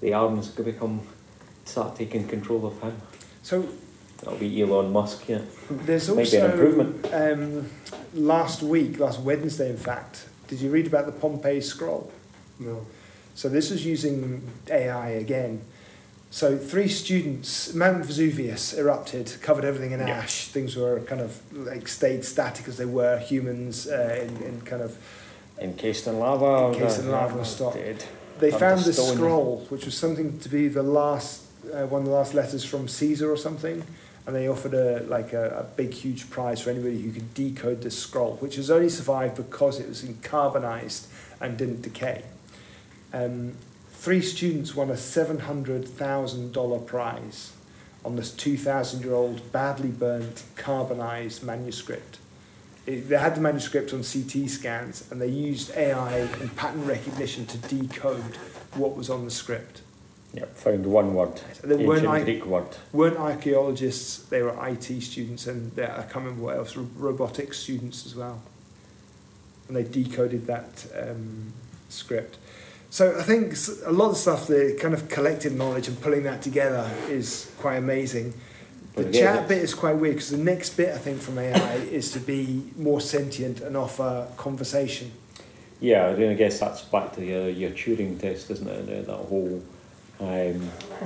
the 0.00 0.14
arms 0.14 0.48
go 0.50 0.64
become 0.64 1.02
start 1.64 1.96
taking 1.96 2.26
control 2.26 2.66
of 2.66 2.80
him. 2.80 3.00
So 3.42 3.68
That'll 4.22 4.38
be 4.38 4.62
Elon 4.62 4.92
Musk, 4.92 5.28
yeah. 5.28 5.40
there's 5.68 6.08
Might 6.08 6.30
be 6.30 6.36
an 6.36 6.50
improvement. 6.52 7.06
um, 7.12 7.68
last 8.14 8.62
week, 8.62 8.98
last 9.00 9.20
Wednesday, 9.20 9.68
in 9.70 9.76
fact. 9.76 10.28
Did 10.48 10.60
you 10.60 10.70
read 10.70 10.86
about 10.86 11.06
the 11.06 11.12
Pompeii 11.12 11.60
scroll? 11.60 12.12
No. 12.60 12.86
So 13.34 13.48
this 13.48 13.70
was 13.70 13.84
using 13.84 14.48
AI 14.70 15.08
again. 15.10 15.62
So 16.30 16.56
three 16.56 16.88
students, 16.88 17.74
Mount 17.74 18.04
Vesuvius 18.06 18.74
erupted, 18.74 19.34
covered 19.42 19.64
everything 19.64 19.92
in 19.92 20.00
Yeah. 20.00 20.08
ash. 20.18 20.48
Things 20.48 20.76
were 20.76 21.00
kind 21.00 21.20
of 21.20 21.40
like 21.52 21.88
stayed 21.88 22.24
static 22.24 22.68
as 22.68 22.76
they 22.76 22.84
were. 22.86 23.18
Humans 23.18 23.88
uh, 23.88 24.18
in, 24.22 24.36
in 24.42 24.60
kind 24.62 24.82
of 24.82 24.96
Encased 25.60 26.06
in 26.06 26.18
lava. 26.18 26.74
Encased 26.74 27.00
in 27.00 27.10
lava 27.10 27.38
and 27.38 27.46
stuff. 27.46 27.74
Dead. 27.74 28.04
they 28.38 28.50
Turned 28.50 28.60
found 28.60 28.80
to 28.80 28.86
this 28.86 28.96
stone. 29.02 29.16
scroll, 29.16 29.66
which 29.68 29.84
was 29.84 29.96
something 29.96 30.38
to 30.40 30.48
be 30.48 30.68
the 30.68 30.82
last 30.82 31.42
uh, 31.72 31.86
one 31.86 32.02
of 32.02 32.08
the 32.08 32.14
last 32.14 32.34
letters 32.34 32.64
from 32.64 32.88
Caesar 32.88 33.30
or 33.30 33.36
something, 33.36 33.84
and 34.26 34.36
they 34.36 34.48
offered 34.48 34.74
a 34.74 35.02
like 35.04 35.32
a, 35.32 35.60
a 35.60 35.76
big 35.76 35.92
huge 35.92 36.30
prize 36.30 36.60
for 36.60 36.70
anybody 36.70 37.00
who 37.02 37.12
could 37.12 37.34
decode 37.34 37.82
this 37.82 37.98
scroll, 37.98 38.36
which 38.36 38.56
has 38.56 38.70
only 38.70 38.88
survived 38.88 39.36
because 39.36 39.80
it 39.80 39.88
was 39.88 40.08
carbonized 40.22 41.08
and 41.40 41.56
didn't 41.58 41.82
decay. 41.82 42.22
Um, 43.12 43.54
three 43.90 44.20
students 44.20 44.74
won 44.74 44.90
a 44.90 44.96
seven 44.96 45.40
hundred 45.40 45.86
thousand 45.86 46.52
dollar 46.52 46.78
prize 46.78 47.52
on 48.04 48.16
this 48.16 48.30
two 48.30 48.56
thousand 48.56 49.02
year 49.02 49.14
old 49.14 49.50
badly 49.52 49.90
burnt 49.90 50.44
carbonized 50.56 51.42
manuscript. 51.42 52.18
It, 52.86 53.08
they 53.08 53.18
had 53.18 53.36
the 53.36 53.40
manuscript 53.40 53.92
on 53.92 54.02
CT 54.02 54.48
scans 54.48 55.10
and 55.10 55.20
they 55.20 55.28
used 55.28 55.76
AI 55.76 56.16
and 56.40 56.56
pattern 56.56 56.84
recognition 56.84 57.46
to 57.46 57.58
decode 57.58 58.36
what 58.74 58.96
was 58.96 59.08
on 59.10 59.24
the 59.24 59.30
script. 59.30 59.82
Yep, 60.34 60.56
found 60.56 60.86
one 60.86 61.12
word. 61.14 61.40
They 61.62 61.76
weren't, 61.84 62.04
Ancient 62.04 62.08
I, 62.08 62.24
Greek 62.24 62.46
word. 62.46 62.66
weren't 62.92 63.18
archaeologists, 63.18 64.16
they 64.28 64.42
were 64.42 64.56
IT 64.66 64.84
students 65.02 65.46
and 65.46 65.72
they, 65.72 65.84
I 65.84 66.02
can't 66.02 66.16
remember 66.24 66.42
what 66.44 66.56
else, 66.56 66.74
ro- 66.76 66.88
robotics 66.96 67.58
students 67.58 68.06
as 68.06 68.14
well. 68.14 68.40
And 69.68 69.76
they 69.76 69.82
decoded 69.84 70.46
that 70.46 70.86
um, 70.98 71.52
script. 71.90 72.38
So 72.88 73.18
I 73.18 73.22
think 73.22 73.54
a 73.86 73.92
lot 73.92 74.10
of 74.10 74.16
stuff, 74.16 74.46
the 74.46 74.76
kind 74.80 74.94
of 74.94 75.08
collective 75.08 75.54
knowledge 75.54 75.88
and 75.88 76.00
pulling 76.00 76.24
that 76.24 76.42
together 76.42 76.90
is 77.08 77.50
quite 77.58 77.76
amazing. 77.76 78.32
The 78.94 79.02
But 79.02 79.06
again, 79.06 79.22
chat 79.22 79.48
bit 79.48 79.58
is 79.58 79.74
quite 79.74 79.96
weird 79.96 80.16
because 80.16 80.30
the 80.30 80.36
next 80.38 80.76
bit 80.76 80.90
I 80.94 80.98
think 80.98 81.20
from 81.20 81.38
AI 81.38 81.74
is 81.90 82.10
to 82.12 82.20
be 82.20 82.70
more 82.76 83.00
sentient 83.00 83.60
and 83.60 83.76
offer 83.76 84.28
conversation. 84.36 85.12
Yeah, 85.80 86.06
I 86.06 86.14
mean, 86.14 86.30
I 86.30 86.34
guess 86.34 86.60
that's 86.60 86.82
back 86.82 87.14
to 87.16 87.24
your, 87.24 87.48
your 87.48 87.70
Turing 87.70 88.20
test, 88.20 88.50
isn't 88.50 88.68
it? 88.68 89.06
That 89.06 89.16
whole. 89.16 89.62
Um, 90.22 90.60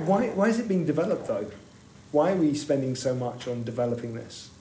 Why, 0.05 0.27
why 0.29 0.47
is 0.49 0.59
it 0.59 0.67
being 0.67 0.85
developed 0.85 1.27
though? 1.27 1.49
Why 2.11 2.31
are 2.33 2.35
we 2.35 2.53
spending 2.53 2.95
so 2.95 3.15
much 3.15 3.47
on 3.47 3.63
developing 3.63 4.13
this? 4.13 4.51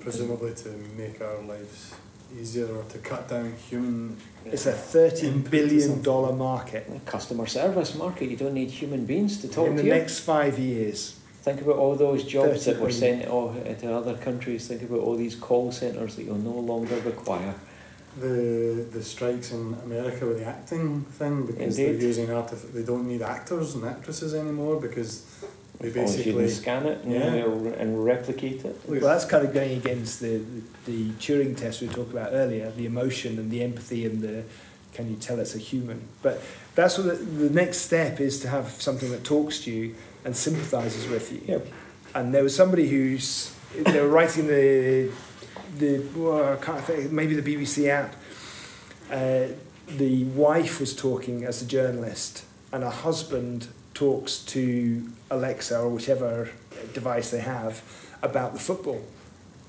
Presumably 0.00 0.54
to 0.54 0.70
make 0.96 1.20
our 1.20 1.40
lives 1.42 1.94
easier 2.38 2.66
or 2.66 2.82
to 2.84 2.98
cut 2.98 3.28
down 3.28 3.54
human. 3.70 4.16
It's 4.44 4.66
a 4.66 4.72
thirty 4.72 5.28
Input 5.28 5.44
to 5.44 5.50
billion 5.50 6.38
market. 6.38 6.90
customer 7.06 7.46
service 7.46 7.94
market, 7.94 8.28
you 8.28 8.36
don't 8.36 8.54
need 8.54 8.70
human 8.70 9.06
beings 9.06 9.40
to 9.42 9.48
talk 9.48 9.68
In 9.68 9.76
to 9.76 9.82
you. 9.84 9.88
In 9.92 9.94
the 9.94 9.98
next 10.02 10.20
five 10.20 10.58
years, 10.58 11.14
Think 11.42 11.62
about 11.62 11.76
all 11.76 11.94
those 11.94 12.24
jobs 12.24 12.64
that 12.66 12.78
were 12.78 12.88
billion. 12.88 13.22
sent 13.22 13.80
to 13.80 13.94
other 13.94 14.16
countries. 14.18 14.66
Think 14.68 14.82
about 14.82 14.98
all 14.98 15.16
these 15.16 15.34
call 15.36 15.70
centres 15.72 16.16
that 16.16 16.24
you'll 16.24 16.36
no 16.36 16.58
longer 16.72 16.96
require. 17.00 17.54
The 18.20 18.86
the 18.92 19.02
strikes 19.02 19.52
in 19.52 19.76
America 19.84 20.26
with 20.26 20.38
the 20.38 20.46
acting 20.46 21.02
thing 21.02 21.46
because 21.46 21.78
Indeed. 21.78 21.94
they're 22.00 22.06
using 22.08 22.26
artif- 22.28 22.72
they 22.72 22.82
don't 22.82 23.06
need 23.06 23.22
actors 23.22 23.74
and 23.74 23.84
actresses 23.84 24.34
anymore 24.34 24.80
because 24.80 25.22
they 25.80 25.88
As 25.88 25.96
long 25.96 26.04
as 26.04 26.26
you 26.26 26.32
basically 26.32 26.44
can 26.46 26.54
scan 26.62 26.86
it 26.86 26.98
and, 27.04 27.12
Yeah. 27.12 27.72
and 27.82 28.04
replicate 28.04 28.64
it. 28.64 28.76
well, 28.88 29.00
that's 29.00 29.24
kind 29.24 29.46
of 29.46 29.54
going 29.54 29.76
against 29.78 30.20
the, 30.20 30.38
the, 30.38 30.62
the 30.92 31.10
Turing 31.12 31.56
test 31.56 31.80
we 31.80 31.86
talked 31.88 32.10
about 32.10 32.30
earlier, 32.32 32.70
the 32.72 32.86
emotion 32.86 33.38
and 33.38 33.50
the 33.50 33.62
empathy 33.62 34.04
and 34.04 34.20
the 34.22 34.44
can 34.92 35.08
you 35.08 35.16
tell 35.16 35.38
it's 35.38 35.54
a 35.54 35.58
human? 35.58 36.08
But 36.22 36.42
that's 36.74 36.98
what 36.98 37.06
the, 37.06 37.14
the 37.14 37.50
next 37.50 37.78
step 37.82 38.20
is 38.20 38.40
to 38.40 38.48
have 38.48 38.70
something 38.70 39.10
that 39.12 39.22
talks 39.22 39.60
to 39.60 39.70
you 39.70 39.94
and 40.24 40.34
sympathises 40.36 41.06
with 41.08 41.30
you. 41.32 41.40
Yep. 41.46 41.66
And 42.16 42.34
there 42.34 42.42
was 42.42 42.56
somebody 42.56 42.88
who's 42.88 43.54
they 43.76 44.00
were 44.00 44.08
writing 44.08 44.46
the 44.48 45.10
the 45.76 46.04
well, 46.14 46.54
I 46.54 46.56
can't 46.56 46.84
think 46.84 47.12
maybe 47.12 47.34
the 47.38 47.54
BBC 47.54 47.88
app. 47.88 48.14
Uh, 49.10 49.48
the 49.86 50.24
wife 50.24 50.80
was 50.80 50.94
talking 50.94 51.44
as 51.44 51.62
a 51.62 51.66
journalist, 51.66 52.44
and 52.72 52.82
her 52.82 52.90
husband 52.90 53.68
talks 53.94 54.38
to 54.38 55.08
Alexa 55.30 55.78
or 55.78 55.88
whichever 55.88 56.50
device 56.92 57.30
they 57.30 57.40
have 57.40 57.82
about 58.22 58.52
the 58.52 58.58
football 58.60 59.02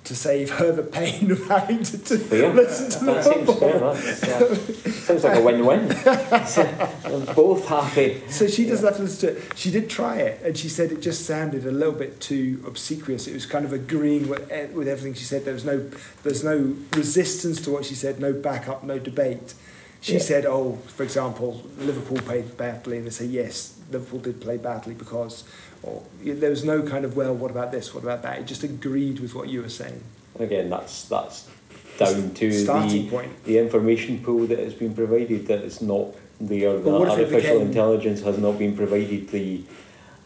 to 0.09 0.15
save 0.15 0.49
her 0.49 0.71
the 0.71 0.83
pain 0.83 1.31
of 1.31 1.47
having 1.47 1.83
to, 1.83 1.97
to 1.97 2.17
Fair. 2.17 2.51
listen 2.53 2.89
to 2.89 3.05
the 3.05 3.13
That 3.13 3.23
seems 3.23 3.45
football. 3.45 3.95
fair. 3.95 4.43
Uh, 4.51 4.55
sounds 4.55 5.23
like 5.23 5.37
a 5.37 5.41
win-win. 5.41 5.87
Both 7.35 7.67
happy. 7.67 8.21
So 8.29 8.47
she 8.47 8.65
doesn't 8.65 8.85
have 8.85 8.97
to 8.97 9.03
listen 9.03 9.29
to 9.29 9.37
it. 9.37 9.57
She 9.57 9.71
did 9.71 9.89
try 9.89 10.17
it, 10.17 10.41
and 10.43 10.57
she 10.57 10.67
said 10.69 10.91
it 10.91 11.01
just 11.01 11.25
sounded 11.25 11.65
a 11.65 11.71
little 11.71 11.93
bit 11.93 12.19
too 12.19 12.63
obsequious. 12.67 13.27
It 13.27 13.33
was 13.33 13.45
kind 13.45 13.65
of 13.65 13.73
agreeing 13.73 14.27
with 14.27 14.51
eh, 14.51 14.67
with 14.73 14.87
everything 14.87 15.13
she 15.13 15.23
said. 15.25 15.45
There 15.45 15.53
was 15.53 15.65
no 15.65 15.89
there's 16.23 16.43
no 16.43 16.75
resistance 16.95 17.61
to 17.61 17.71
what 17.71 17.85
she 17.85 17.95
said, 17.95 18.19
no 18.19 18.33
backup, 18.33 18.83
no 18.83 18.99
debate. 18.99 19.53
She 20.01 20.13
Yeah. 20.13 20.19
said, 20.19 20.45
"Oh, 20.45 20.77
for 20.95 21.03
example, 21.03 21.61
Liverpool 21.77 22.17
played 22.17 22.57
badly," 22.57 22.97
and 22.97 23.05
they 23.05 23.11
say, 23.11 23.25
"Yes, 23.25 23.73
Liverpool 23.91 24.19
did 24.19 24.41
play 24.41 24.57
badly 24.57 24.93
because." 24.95 25.43
Or 25.83 26.03
there 26.23 26.49
was 26.49 26.63
no 26.63 26.81
kind 26.81 27.05
of 27.05 27.15
well, 27.15 27.33
what 27.33 27.51
about 27.51 27.71
this? 27.71 27.93
What 27.93 28.03
about 28.03 28.21
that? 28.23 28.39
It 28.39 28.45
just 28.45 28.63
agreed 28.63 29.19
with 29.19 29.33
what 29.33 29.49
you 29.49 29.61
were 29.61 29.69
saying. 29.69 30.03
Again, 30.37 30.69
that's 30.69 31.05
that's 31.05 31.49
down 31.97 32.33
to 32.33 32.51
Starting 32.51 33.05
the, 33.05 33.09
point. 33.09 33.43
the 33.43 33.57
information 33.57 34.23
pool 34.23 34.47
that 34.47 34.59
has 34.59 34.73
been 34.73 34.93
provided 34.93 35.47
that 35.47 35.61
is 35.61 35.81
not 35.81 36.15
there. 36.39 36.77
The 36.79 36.91
artificial 36.91 37.61
intelligence 37.61 38.21
has 38.21 38.37
not 38.37 38.57
been 38.57 38.75
provided 38.75 39.29
the 39.29 39.63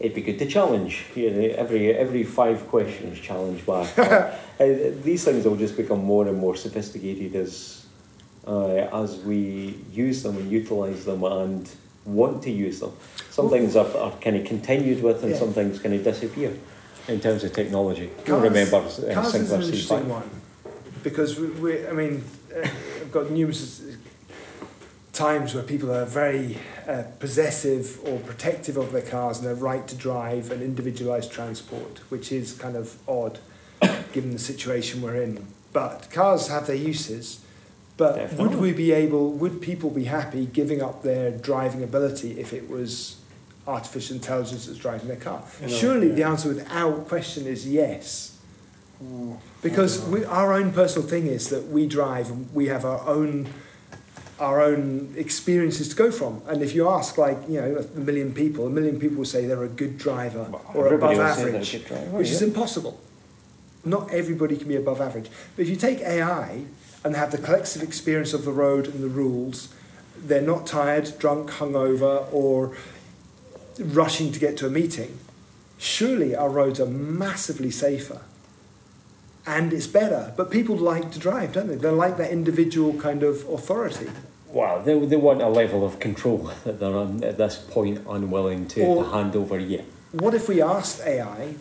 it'd 0.00 0.14
be 0.14 0.22
good 0.22 0.38
to 0.38 0.46
challenge. 0.46 1.04
You 1.14 1.30
know, 1.30 1.40
every 1.56 1.92
every 1.94 2.24
five 2.24 2.66
questions 2.68 3.20
challenge 3.20 3.64
back. 3.66 3.98
uh, 3.98 4.36
these 4.58 5.24
things 5.24 5.44
will 5.44 5.56
just 5.56 5.76
become 5.76 6.04
more 6.04 6.26
and 6.26 6.38
more 6.38 6.56
sophisticated 6.56 7.34
as 7.36 7.86
uh, 8.46 8.88
as 9.02 9.18
we 9.20 9.78
use 9.92 10.22
them 10.22 10.36
and 10.36 10.50
utilise 10.50 11.04
them 11.04 11.24
and 11.24 11.70
want 12.04 12.42
to 12.44 12.50
use 12.50 12.80
them. 12.80 12.92
Some 13.30 13.48
things 13.50 13.76
are, 13.76 13.86
are 13.96 14.12
kind 14.20 14.36
of 14.36 14.44
continued 14.44 15.02
with, 15.02 15.22
and 15.22 15.32
Yeah. 15.32 15.38
some 15.38 15.52
things 15.52 15.78
kind 15.80 15.94
of 15.94 16.04
disappear 16.04 16.52
in 17.08 17.20
terms 17.20 17.44
of 17.44 17.52
technology. 17.52 18.10
I 18.18 18.22
Cars- 18.22 18.42
remember 18.42 18.76
uh, 18.76 19.14
Cars 19.14 19.34
is 19.34 19.52
an 19.52 19.62
interesting 19.62 19.98
C5. 20.00 20.04
one 20.06 20.30
because 21.02 21.38
we, 21.38 21.48
we 21.48 21.86
I 21.86 21.92
mean, 21.92 22.24
uh, 22.54 22.60
I've 23.00 23.12
got 23.12 23.30
numerous 23.30 23.82
times 25.12 25.54
where 25.54 25.62
people 25.62 25.92
are 25.92 26.04
very 26.04 26.58
uh, 26.88 27.04
possessive 27.20 28.00
or 28.04 28.18
protective 28.20 28.76
of 28.76 28.90
their 28.92 29.02
cars 29.02 29.38
and 29.38 29.46
their 29.46 29.54
right 29.54 29.86
to 29.86 29.94
drive 29.94 30.50
and 30.50 30.60
individualised 30.62 31.30
transport, 31.30 32.00
which 32.08 32.32
is 32.32 32.52
kind 32.54 32.76
of 32.76 32.96
odd 33.08 33.38
given 34.12 34.32
the 34.32 34.38
situation 34.38 35.02
we're 35.02 35.20
in. 35.22 35.44
But 35.72 36.08
cars 36.10 36.48
have 36.48 36.66
their 36.66 36.76
uses. 36.76 37.43
But 37.96 38.32
would 38.34 38.56
we 38.56 38.72
be 38.72 38.92
able, 38.92 39.30
would 39.32 39.60
people 39.60 39.90
be 39.90 40.04
happy 40.04 40.46
giving 40.46 40.82
up 40.82 41.02
their 41.02 41.30
driving 41.30 41.82
ability 41.82 42.40
if 42.40 42.52
it 42.52 42.68
was 42.68 43.16
artificial 43.66 44.16
intelligence 44.16 44.66
that's 44.66 44.78
driving 44.78 45.08
their 45.08 45.16
car? 45.16 45.42
You 45.60 45.68
know, 45.68 45.72
Surely 45.72 46.08
the 46.10 46.24
answer 46.24 46.48
without 46.48 47.06
question 47.06 47.46
is 47.46 47.68
yes. 47.68 48.36
Oh, 49.02 49.38
Because 49.62 49.98
I 49.98 50.02
don't 50.02 50.10
know. 50.10 50.18
we, 50.18 50.24
our 50.24 50.52
own 50.54 50.72
personal 50.72 51.08
thing 51.08 51.26
is 51.26 51.50
that 51.50 51.68
we 51.68 51.86
drive 51.86 52.30
and 52.30 52.52
we 52.52 52.66
have 52.68 52.84
our 52.84 53.06
own 53.06 53.48
our 54.40 54.60
own 54.60 55.14
experiences 55.16 55.88
to 55.90 55.94
go 55.94 56.10
from. 56.10 56.42
And 56.48 56.60
if 56.60 56.74
you 56.74 56.88
ask 56.88 57.16
like, 57.16 57.38
you 57.48 57.60
know, 57.60 57.76
a 57.94 58.00
million 58.00 58.34
people, 58.34 58.66
a 58.66 58.70
million 58.70 58.98
people 58.98 59.18
will 59.18 59.24
say 59.24 59.46
they're 59.46 59.62
a 59.62 59.68
good 59.68 59.96
driver 59.96 60.48
or 60.74 60.92
above 60.92 61.16
will 61.16 61.34
say 61.34 61.44
they're 61.44 61.54
a 61.54 61.58
average, 61.58 61.86
driver, 61.86 62.10
which 62.18 62.30
is 62.30 62.42
impossible. 62.42 63.00
Not 63.84 64.12
everybody 64.12 64.56
can 64.56 64.66
be 64.66 64.74
above 64.74 65.00
average. 65.00 65.30
But 65.54 65.62
if 65.62 65.68
you 65.68 65.76
take 65.76 66.00
AI 66.00 66.64
and 67.04 67.14
have 67.14 67.30
the 67.30 67.38
collective 67.38 67.82
experience 67.82 68.32
of 68.32 68.44
the 68.44 68.52
road 68.52 68.86
and 68.86 69.02
the 69.04 69.08
rules, 69.08 69.72
they're 70.16 70.40
not 70.40 70.66
tired, 70.66 71.12
drunk, 71.18 71.50
hungover, 71.50 72.26
or 72.32 72.74
rushing 73.78 74.32
to 74.32 74.40
get 74.40 74.56
to 74.56 74.66
a 74.66 74.70
meeting. 74.70 75.18
Surely 75.76 76.34
our 76.34 76.48
roads 76.48 76.80
are 76.80 76.86
massively 76.86 77.70
safer 77.70 78.22
and 79.46 79.72
it's 79.72 79.86
better. 79.86 80.32
But 80.36 80.50
people 80.50 80.76
like 80.76 81.10
to 81.12 81.18
drive, 81.18 81.52
don't 81.52 81.68
they? 81.68 81.74
They 81.74 81.90
like 81.90 82.16
that 82.16 82.30
individual 82.30 82.94
kind 82.94 83.22
of 83.22 83.46
authority. 83.48 84.08
Well, 84.48 84.82
they, 84.82 84.98
they 85.04 85.16
want 85.16 85.42
a 85.42 85.48
level 85.48 85.84
of 85.84 85.98
control 86.00 86.50
that 86.64 86.80
they're 86.80 87.28
at 87.28 87.36
this 87.36 87.56
point 87.56 88.00
unwilling 88.08 88.66
to, 88.68 88.82
Or- 88.82 89.04
to 89.04 89.10
hand 89.10 89.36
over 89.36 89.58
yet. 89.58 89.84
What 90.12 90.32
if 90.32 90.48
we 90.48 90.62
asked 90.62 91.00
AI, 91.04 91.56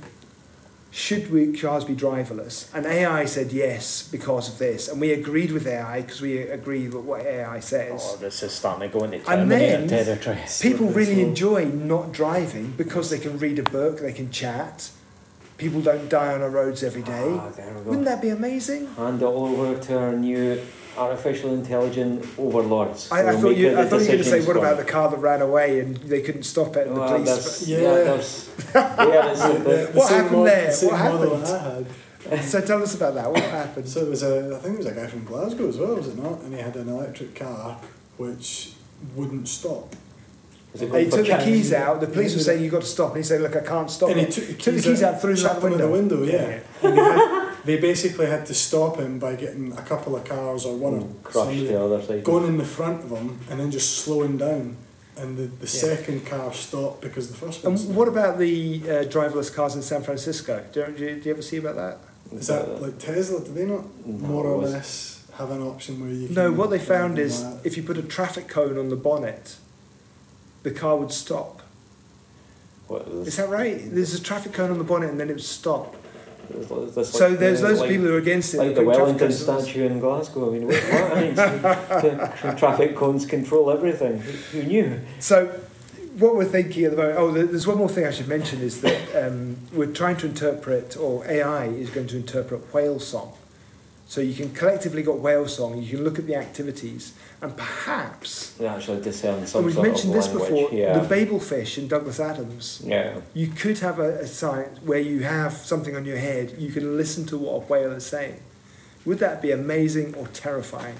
should 0.94 1.32
we 1.32 1.52
cars 1.58 1.84
be 1.86 1.96
driverless? 1.96 2.72
And 2.72 2.86
AI 2.86 3.26
said 3.26 3.52
yes 3.52 4.08
because 4.08 4.48
of 4.48 4.60
this, 4.60 4.88
and 4.88 5.02
we 5.02 5.12
agreed 5.12 5.52
with 5.52 5.66
AI 5.66 6.02
because 6.02 6.22
we 6.22 6.38
agree 6.38 6.88
with 6.88 7.04
what 7.04 7.22
AI 7.26 7.60
says. 7.62 8.00
Oh, 8.06 8.18
this 8.18 8.44
is 8.44 8.54
starting 8.54 8.92
to 8.92 8.96
go 9.00 9.04
into 9.04 9.18
And 9.18 9.26
Terminator 9.26 9.88
then 9.88 10.06
territory. 10.06 10.38
People 10.62 10.88
really 10.90 11.16
slope. 11.16 11.28
enjoy 11.28 11.66
not 11.66 12.12
driving 12.12 12.74
because 12.78 13.10
they 13.10 13.18
can 13.18 13.40
read 13.40 13.58
a 13.58 13.64
book, 13.64 14.02
they 14.02 14.14
can 14.14 14.30
chat. 14.30 14.92
People 15.58 15.82
don't 15.82 16.10
die 16.10 16.32
on 16.32 16.44
our 16.44 16.50
roads 16.50 16.84
every 16.84 17.02
day. 17.02 17.38
Ah, 17.40 17.50
there 17.50 17.74
we 17.74 17.84
go. 17.84 17.90
Wouldn't 17.90 18.06
that 18.06 18.22
be 18.22 18.30
amazing? 18.30 18.88
Hand 18.94 19.22
it 19.24 19.26
over 19.26 19.80
to 19.80 19.98
our 19.98 20.14
new 20.14 20.62
artificial 20.98 21.54
intelligent 21.54 22.26
overlords. 22.38 23.12
I, 23.12 23.20
I 23.20 23.34
who'll 23.34 23.42
thought 23.52 23.58
you. 23.58 23.78
I 23.78 23.86
thought 23.86 24.02
you 24.02 24.06
were 24.06 24.06
going 24.14 24.18
to 24.20 24.24
say, 24.24 24.42
"What 24.46 24.58
about 24.58 24.78
the 24.78 24.84
car 24.86 25.10
that 25.10 25.18
ran 25.18 25.42
away 25.42 25.80
and 25.80 25.98
they 25.98 26.22
couldn't 26.22 26.44
stop 26.44 26.76
it?" 26.78 26.88
And 26.88 26.98
Well, 26.98 27.10
the 27.10 27.16
police. 27.26 27.28
there's- 27.28 27.68
Yeah. 27.68 27.80
yeah, 27.80 27.94
there's, 28.04 28.50
yeah, 28.74 29.32
it's, 29.32 29.42
The- 29.42 29.54
the 29.60 29.92
What 30.00 30.10
happened 30.12 30.38
mod- 30.38 30.48
there? 30.48 30.72
the 30.76 30.88
What 30.88 30.98
happened? 30.98 31.88
So 32.46 32.62
tell 32.62 32.82
us 32.82 32.96
about 32.96 33.16
that. 33.16 33.30
What 33.32 33.44
happened? 33.44 33.88
So 33.90 34.00
there 34.02 34.10
was 34.10 34.24
a, 34.24 34.56
I 34.56 34.60
think 34.60 34.76
it 34.76 34.78
was 34.78 34.88
a 34.88 34.94
guy 34.94 35.08
from 35.08 35.26
Glasgow 35.26 35.68
as 35.68 35.78
well, 35.78 35.96
was 35.96 36.08
it 36.08 36.18
not? 36.18 36.40
And 36.42 36.54
he 36.54 36.60
had 36.62 36.76
an 36.78 36.88
electric 36.90 37.36
car 37.36 37.78
which 38.18 38.72
wouldn't 39.16 39.48
stop. 39.50 39.94
He 40.74 40.80
took 41.10 41.28
the 41.28 41.42
keys 41.44 41.72
out. 41.74 42.00
The 42.02 42.08
police 42.08 42.34
were 42.34 42.42
saying 42.42 42.64
you've 42.64 42.72
got 42.72 42.82
to 42.82 42.88
stop, 42.88 43.10
and 43.10 43.18
he 43.18 43.24
said, 43.24 43.42
"Look, 43.42 43.56
I 43.56 43.60
can't 43.60 43.92
stop." 43.92 44.10
and 44.10 44.20
he 44.22 44.26
took 44.26 44.48
the 44.48 44.54
Took 44.54 44.74
keys, 44.74 44.84
the 44.84 44.90
keys 44.90 45.04
out, 45.04 45.22
threw 45.22 45.36
them 45.36 45.46
out 45.46 45.62
the 45.62 45.70
them 45.70 45.92
window. 45.92 46.16
the 46.16 46.22
window, 46.22 46.24
yeah. 46.24 46.60
and 46.82 47.43
they, 47.66 47.78
basically 47.78 48.26
had 48.28 48.46
to 48.48 48.54
stop 48.54 48.98
him 48.98 49.20
by 49.20 49.36
getting 49.36 49.72
a 49.74 49.82
couple 49.82 50.16
of 50.16 50.24
cars 50.26 50.66
or 50.66 50.76
one 50.76 50.94
Mm, 51.02 51.26
or 51.26 51.32
somebody 51.32 51.68
the 51.68 51.82
other 51.82 52.02
side. 52.02 52.24
going 52.24 52.46
in 52.46 52.58
the 52.58 52.66
front 52.66 53.04
of 53.06 53.12
him 53.12 53.40
and 53.50 53.60
then 53.60 53.72
just 53.72 53.98
slowing 54.04 54.38
down. 54.38 54.78
And 55.16 55.38
the, 55.38 55.44
the 55.44 55.68
second 55.68 56.26
car 56.26 56.52
stopped 56.54 57.02
because 57.02 57.30
the 57.30 57.38
first 57.38 57.64
one 57.64 57.74
And 57.74 57.80
stopped. 57.80 57.96
what 57.98 58.08
about 58.08 58.40
the 58.40 58.82
uh, 58.84 58.88
driverless 59.06 59.54
cars 59.54 59.76
in 59.76 59.82
San 59.84 60.02
Francisco? 60.02 60.66
Do 60.74 60.80
you, 60.80 60.86
do 60.98 61.06
you, 61.06 61.16
do 61.20 61.22
you 61.26 61.32
ever 61.32 61.42
see 61.42 61.58
about 61.58 61.76
that? 61.76 61.98
Is 62.32 62.48
that 62.48 62.82
like 62.82 62.98
Tesla? 62.98 63.40
Do 63.44 63.52
they 63.54 63.66
not 63.66 63.86
No, 64.08 64.28
more 64.28 64.46
or 64.48 64.58
less 64.64 65.24
have 65.38 65.52
an 65.52 65.62
option 65.62 66.00
where 66.02 66.10
you 66.10 66.28
can. 66.28 66.36
No, 66.36 66.52
what 66.52 66.70
they 66.72 66.80
found 66.80 67.20
is 67.20 67.44
that? 67.44 67.60
if 67.64 67.78
you 67.78 67.84
put 67.84 67.98
a 67.98 68.02
traffic 68.04 68.48
cone 68.48 68.78
on 68.80 68.90
the 68.90 68.96
bonnet, 68.96 69.58
the 70.64 70.72
car 70.72 70.96
would 70.98 71.12
stop. 71.12 71.62
What 72.88 73.08
is 73.08 73.28
Is 73.30 73.38
that 73.38 73.50
right? 73.50 73.80
There's 73.84 74.14
a 74.16 74.22
traffic 74.22 74.54
cone 74.54 74.72
on 74.72 74.78
the 74.80 74.84
bonnet 74.84 75.10
and 75.12 75.20
then 75.20 75.30
it 75.30 75.34
would 75.34 75.44
stop. 75.44 75.96
So 76.50 77.30
like, 77.30 77.40
there's 77.40 77.64
uh, 77.64 77.68
loads 77.68 77.80
like, 77.80 77.90
people 77.90 78.08
who 78.08 78.16
are 78.16 78.18
against 78.18 78.54
it. 78.54 78.58
Like 78.58 78.76
the 78.76 78.84
Wellington 78.84 79.20
cones 79.20 79.48
on 79.48 79.56
this. 79.58 79.66
statue 79.66 79.86
in 79.86 80.00
Glasgow. 80.00 80.50
I 80.50 80.54
mean, 80.54 80.68
what, 80.68 80.84
what? 80.84 81.18
I 81.18 81.22
mean, 81.22 82.56
traffic 82.58 82.96
cones 82.96 83.26
control 83.26 83.72
everything. 83.72 84.20
Who 84.20 84.32
who 84.32 84.64
knew? 84.64 85.02
So, 85.20 85.48
what 86.18 86.36
we're 86.36 86.46
thinking 86.46 86.86
at 86.86 86.92
the 86.92 86.98
moment, 86.98 87.18
oh, 87.18 87.32
there's 87.32 87.68
one 87.68 87.78
more 87.78 87.90
thing 87.90 88.06
I 88.06 88.12
should 88.12 88.28
mention 88.28 88.62
is 88.62 88.82
that 88.82 89.28
um, 89.28 89.58
we're 89.74 89.92
trying 89.92 90.18
to 90.18 90.28
interpret, 90.28 90.98
or 90.98 91.26
AI 91.26 91.66
is 91.66 91.90
going 91.90 92.08
to 92.08 92.18
interpret 92.18 92.74
whale 92.74 93.00
song. 93.00 93.34
So 94.14 94.22
you 94.22 94.36
can 94.36 94.54
collectively 94.54 95.02
got 95.02 95.18
whale 95.18 95.48
song, 95.48 95.82
you 95.82 95.90
can 95.96 96.04
look 96.04 96.20
at 96.20 96.28
the 96.28 96.36
activities, 96.36 97.14
and 97.42 97.58
perhaps, 97.58 98.52
They 98.60 98.68
actually 98.68 99.02
discern 99.02 99.40
um, 99.40 99.48
some 99.48 99.66
and 99.66 99.66
we've 99.66 99.84
mentioned 99.84 100.14
this 100.14 100.28
language. 100.28 100.50
before, 100.52 100.70
Yeah. 100.72 101.00
the 101.00 101.08
Babel 101.08 101.40
fish 101.40 101.80
in 101.80 101.88
Douglas 101.88 102.20
Adams. 102.20 102.84
yeah. 102.86 103.16
You 103.34 103.48
could 103.48 103.80
have 103.80 103.98
a, 103.98 104.20
a 104.20 104.28
science 104.28 104.78
where 104.84 105.00
you 105.00 105.24
have 105.24 105.54
something 105.54 105.96
on 105.96 106.06
your 106.06 106.18
head, 106.18 106.54
you 106.60 106.72
can 106.72 106.96
listen 106.96 107.26
to 107.26 107.40
what 107.40 107.54
a 107.56 107.60
whale 107.66 107.92
is 107.94 108.06
saying. 108.06 108.40
Would 109.04 109.18
that 109.18 109.42
be 109.42 109.50
amazing 109.50 110.14
or 110.14 110.28
terrifying? 110.28 110.98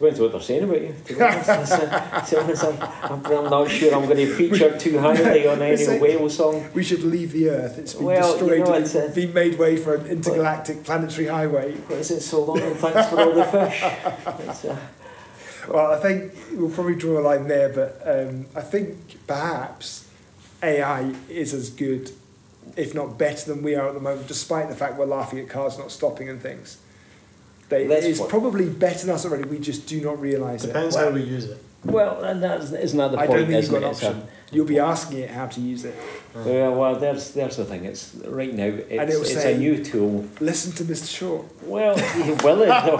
Depends 0.00 0.18
what 0.18 0.32
they're 0.32 0.40
saying 0.40 0.64
about 0.64 0.80
you. 0.80 0.94
To 1.08 1.14
be 1.14 1.20
honest, 1.20 1.46
That's, 1.46 2.30
to 2.30 2.40
honest, 2.40 2.64
I'm, 2.64 3.22
I'm, 3.22 3.50
not 3.50 3.68
sure 3.70 3.94
I'm 3.94 4.06
going 4.06 4.16
to 4.16 4.34
feature 4.34 4.78
too 4.78 4.98
highly 4.98 5.46
on 5.46 5.60
any 5.60 5.76
saying- 5.76 6.00
whale 6.00 6.30
song. 6.30 6.70
We 6.72 6.82
should 6.82 7.02
leave 7.02 7.32
the 7.32 7.50
Earth. 7.50 7.76
It's 7.76 7.92
been 7.92 8.06
Well, 8.06 8.26
you 8.32 8.38
destroyed 8.38 8.60
know, 8.60 8.72
and 8.72 8.84
it's 8.86 8.94
a- 8.94 9.10
been 9.14 9.34
made 9.34 9.58
way 9.58 9.76
for 9.76 9.96
an 9.96 10.06
intergalactic 10.06 10.84
planetary 10.84 11.26
highway. 11.26 11.72
What 11.74 11.98
is 11.98 12.10
it 12.12 12.22
so 12.22 12.42
long? 12.44 12.60
And 12.60 12.76
thanks 12.76 13.10
for 13.10 13.20
all 13.20 13.34
the 13.34 13.44
fish. 13.44 13.82
It's, 14.48 14.64
uh, 14.64 14.78
Well, 15.68 15.92
I 15.92 15.98
think 15.98 16.32
we'll 16.52 16.70
probably 16.70 16.94
draw 16.96 17.20
a 17.20 17.22
line 17.22 17.46
there, 17.46 17.68
but 17.68 18.00
um, 18.02 18.46
I 18.56 18.62
think 18.62 19.26
perhaps 19.26 20.08
AI 20.62 21.12
is 21.28 21.52
as 21.52 21.68
good, 21.68 22.10
if 22.74 22.94
not 22.94 23.18
better, 23.18 23.52
than 23.52 23.62
we 23.62 23.74
are 23.74 23.88
at 23.88 23.92
the 23.94 24.00
moment, 24.00 24.28
despite 24.28 24.70
the 24.70 24.74
fact 24.74 24.96
we're 24.96 25.04
laughing 25.04 25.40
at 25.40 25.50
cars 25.50 25.76
not 25.76 25.90
stopping 25.90 26.30
and 26.30 26.40
things. 26.40 26.78
They, 27.70 27.86
That's 27.86 28.04
it's 28.04 28.20
what- 28.20 28.28
probably 28.28 28.68
better 28.68 29.06
than 29.06 29.14
us 29.14 29.24
already. 29.24 29.44
We 29.48 29.58
just 29.58 29.86
do 29.86 30.00
not 30.02 30.20
realise 30.20 30.64
it. 30.64 30.68
Depends 30.68 30.96
how 30.96 31.08
we 31.10 31.22
use 31.22 31.44
it. 31.46 31.62
well, 31.84 32.22
and 32.24 32.42
that's, 32.42 32.72
isn't 32.72 33.00
I 33.00 33.08
point? 33.08 33.18
don't 33.18 33.28
think 33.38 33.48
you've 33.50 33.58
isn't 33.58 33.72
got 33.74 33.82
an 33.82 33.88
it? 33.88 33.92
It's 33.92 34.02
a- 34.02 34.08
option. 34.08 34.28
You'll 34.52 34.66
be 34.66 34.80
asking 34.80 35.18
it 35.18 35.30
how 35.30 35.46
to 35.46 35.60
use 35.60 35.84
it. 35.84 35.94
Yeah, 36.44 36.68
well, 36.70 36.96
there's 36.96 37.30
there's 37.32 37.56
the 37.56 37.64
thing. 37.64 37.84
It's 37.84 38.16
right 38.26 38.52
now. 38.52 38.64
It's, 38.64 38.90
it'll 38.90 39.22
it's 39.22 39.32
say- 39.34 39.54
a 39.54 39.58
new 39.58 39.82
tool. 39.84 40.26
Listen 40.40 40.72
to 40.72 40.82
Mr. 40.92 41.08
Shaw. 41.08 41.44
Well, 41.62 41.96
you 42.26 42.34
will 42.42 42.60
it? 42.62 42.66
though? 42.66 42.96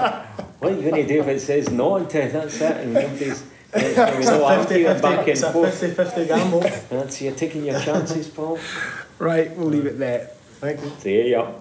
What 0.60 0.72
are 0.72 0.76
you 0.76 0.82
going 0.88 1.02
to 1.02 1.08
do 1.08 1.20
if 1.20 1.26
it 1.28 1.40
says 1.40 1.68
not 1.70 2.08
to? 2.10 2.28
That's 2.28 2.60
it. 2.60 2.76
And 2.76 2.94
nobody's. 2.94 3.42
There's 3.72 3.94
gonna 3.96 4.18
be 4.18 4.24
no 4.24 4.44
arguing 4.44 5.00
back 5.00 5.18
and 5.20 5.28
it's 5.28 5.42
a 5.42 5.52
forth. 5.52 5.80
50-50 5.80 6.26
gamble. 6.28 6.60
That's 6.60 7.20
you're 7.22 7.34
taking 7.34 7.64
your 7.64 7.78
chances, 7.80 8.28
Paul. 8.28 8.58
Right, 9.20 9.54
we'll 9.54 9.68
leave 9.68 9.84
it 9.86 9.98
there. 9.98 10.30
Thank 10.60 10.82
you. 10.82 10.90
See 10.98 11.30
ya. 11.30 11.52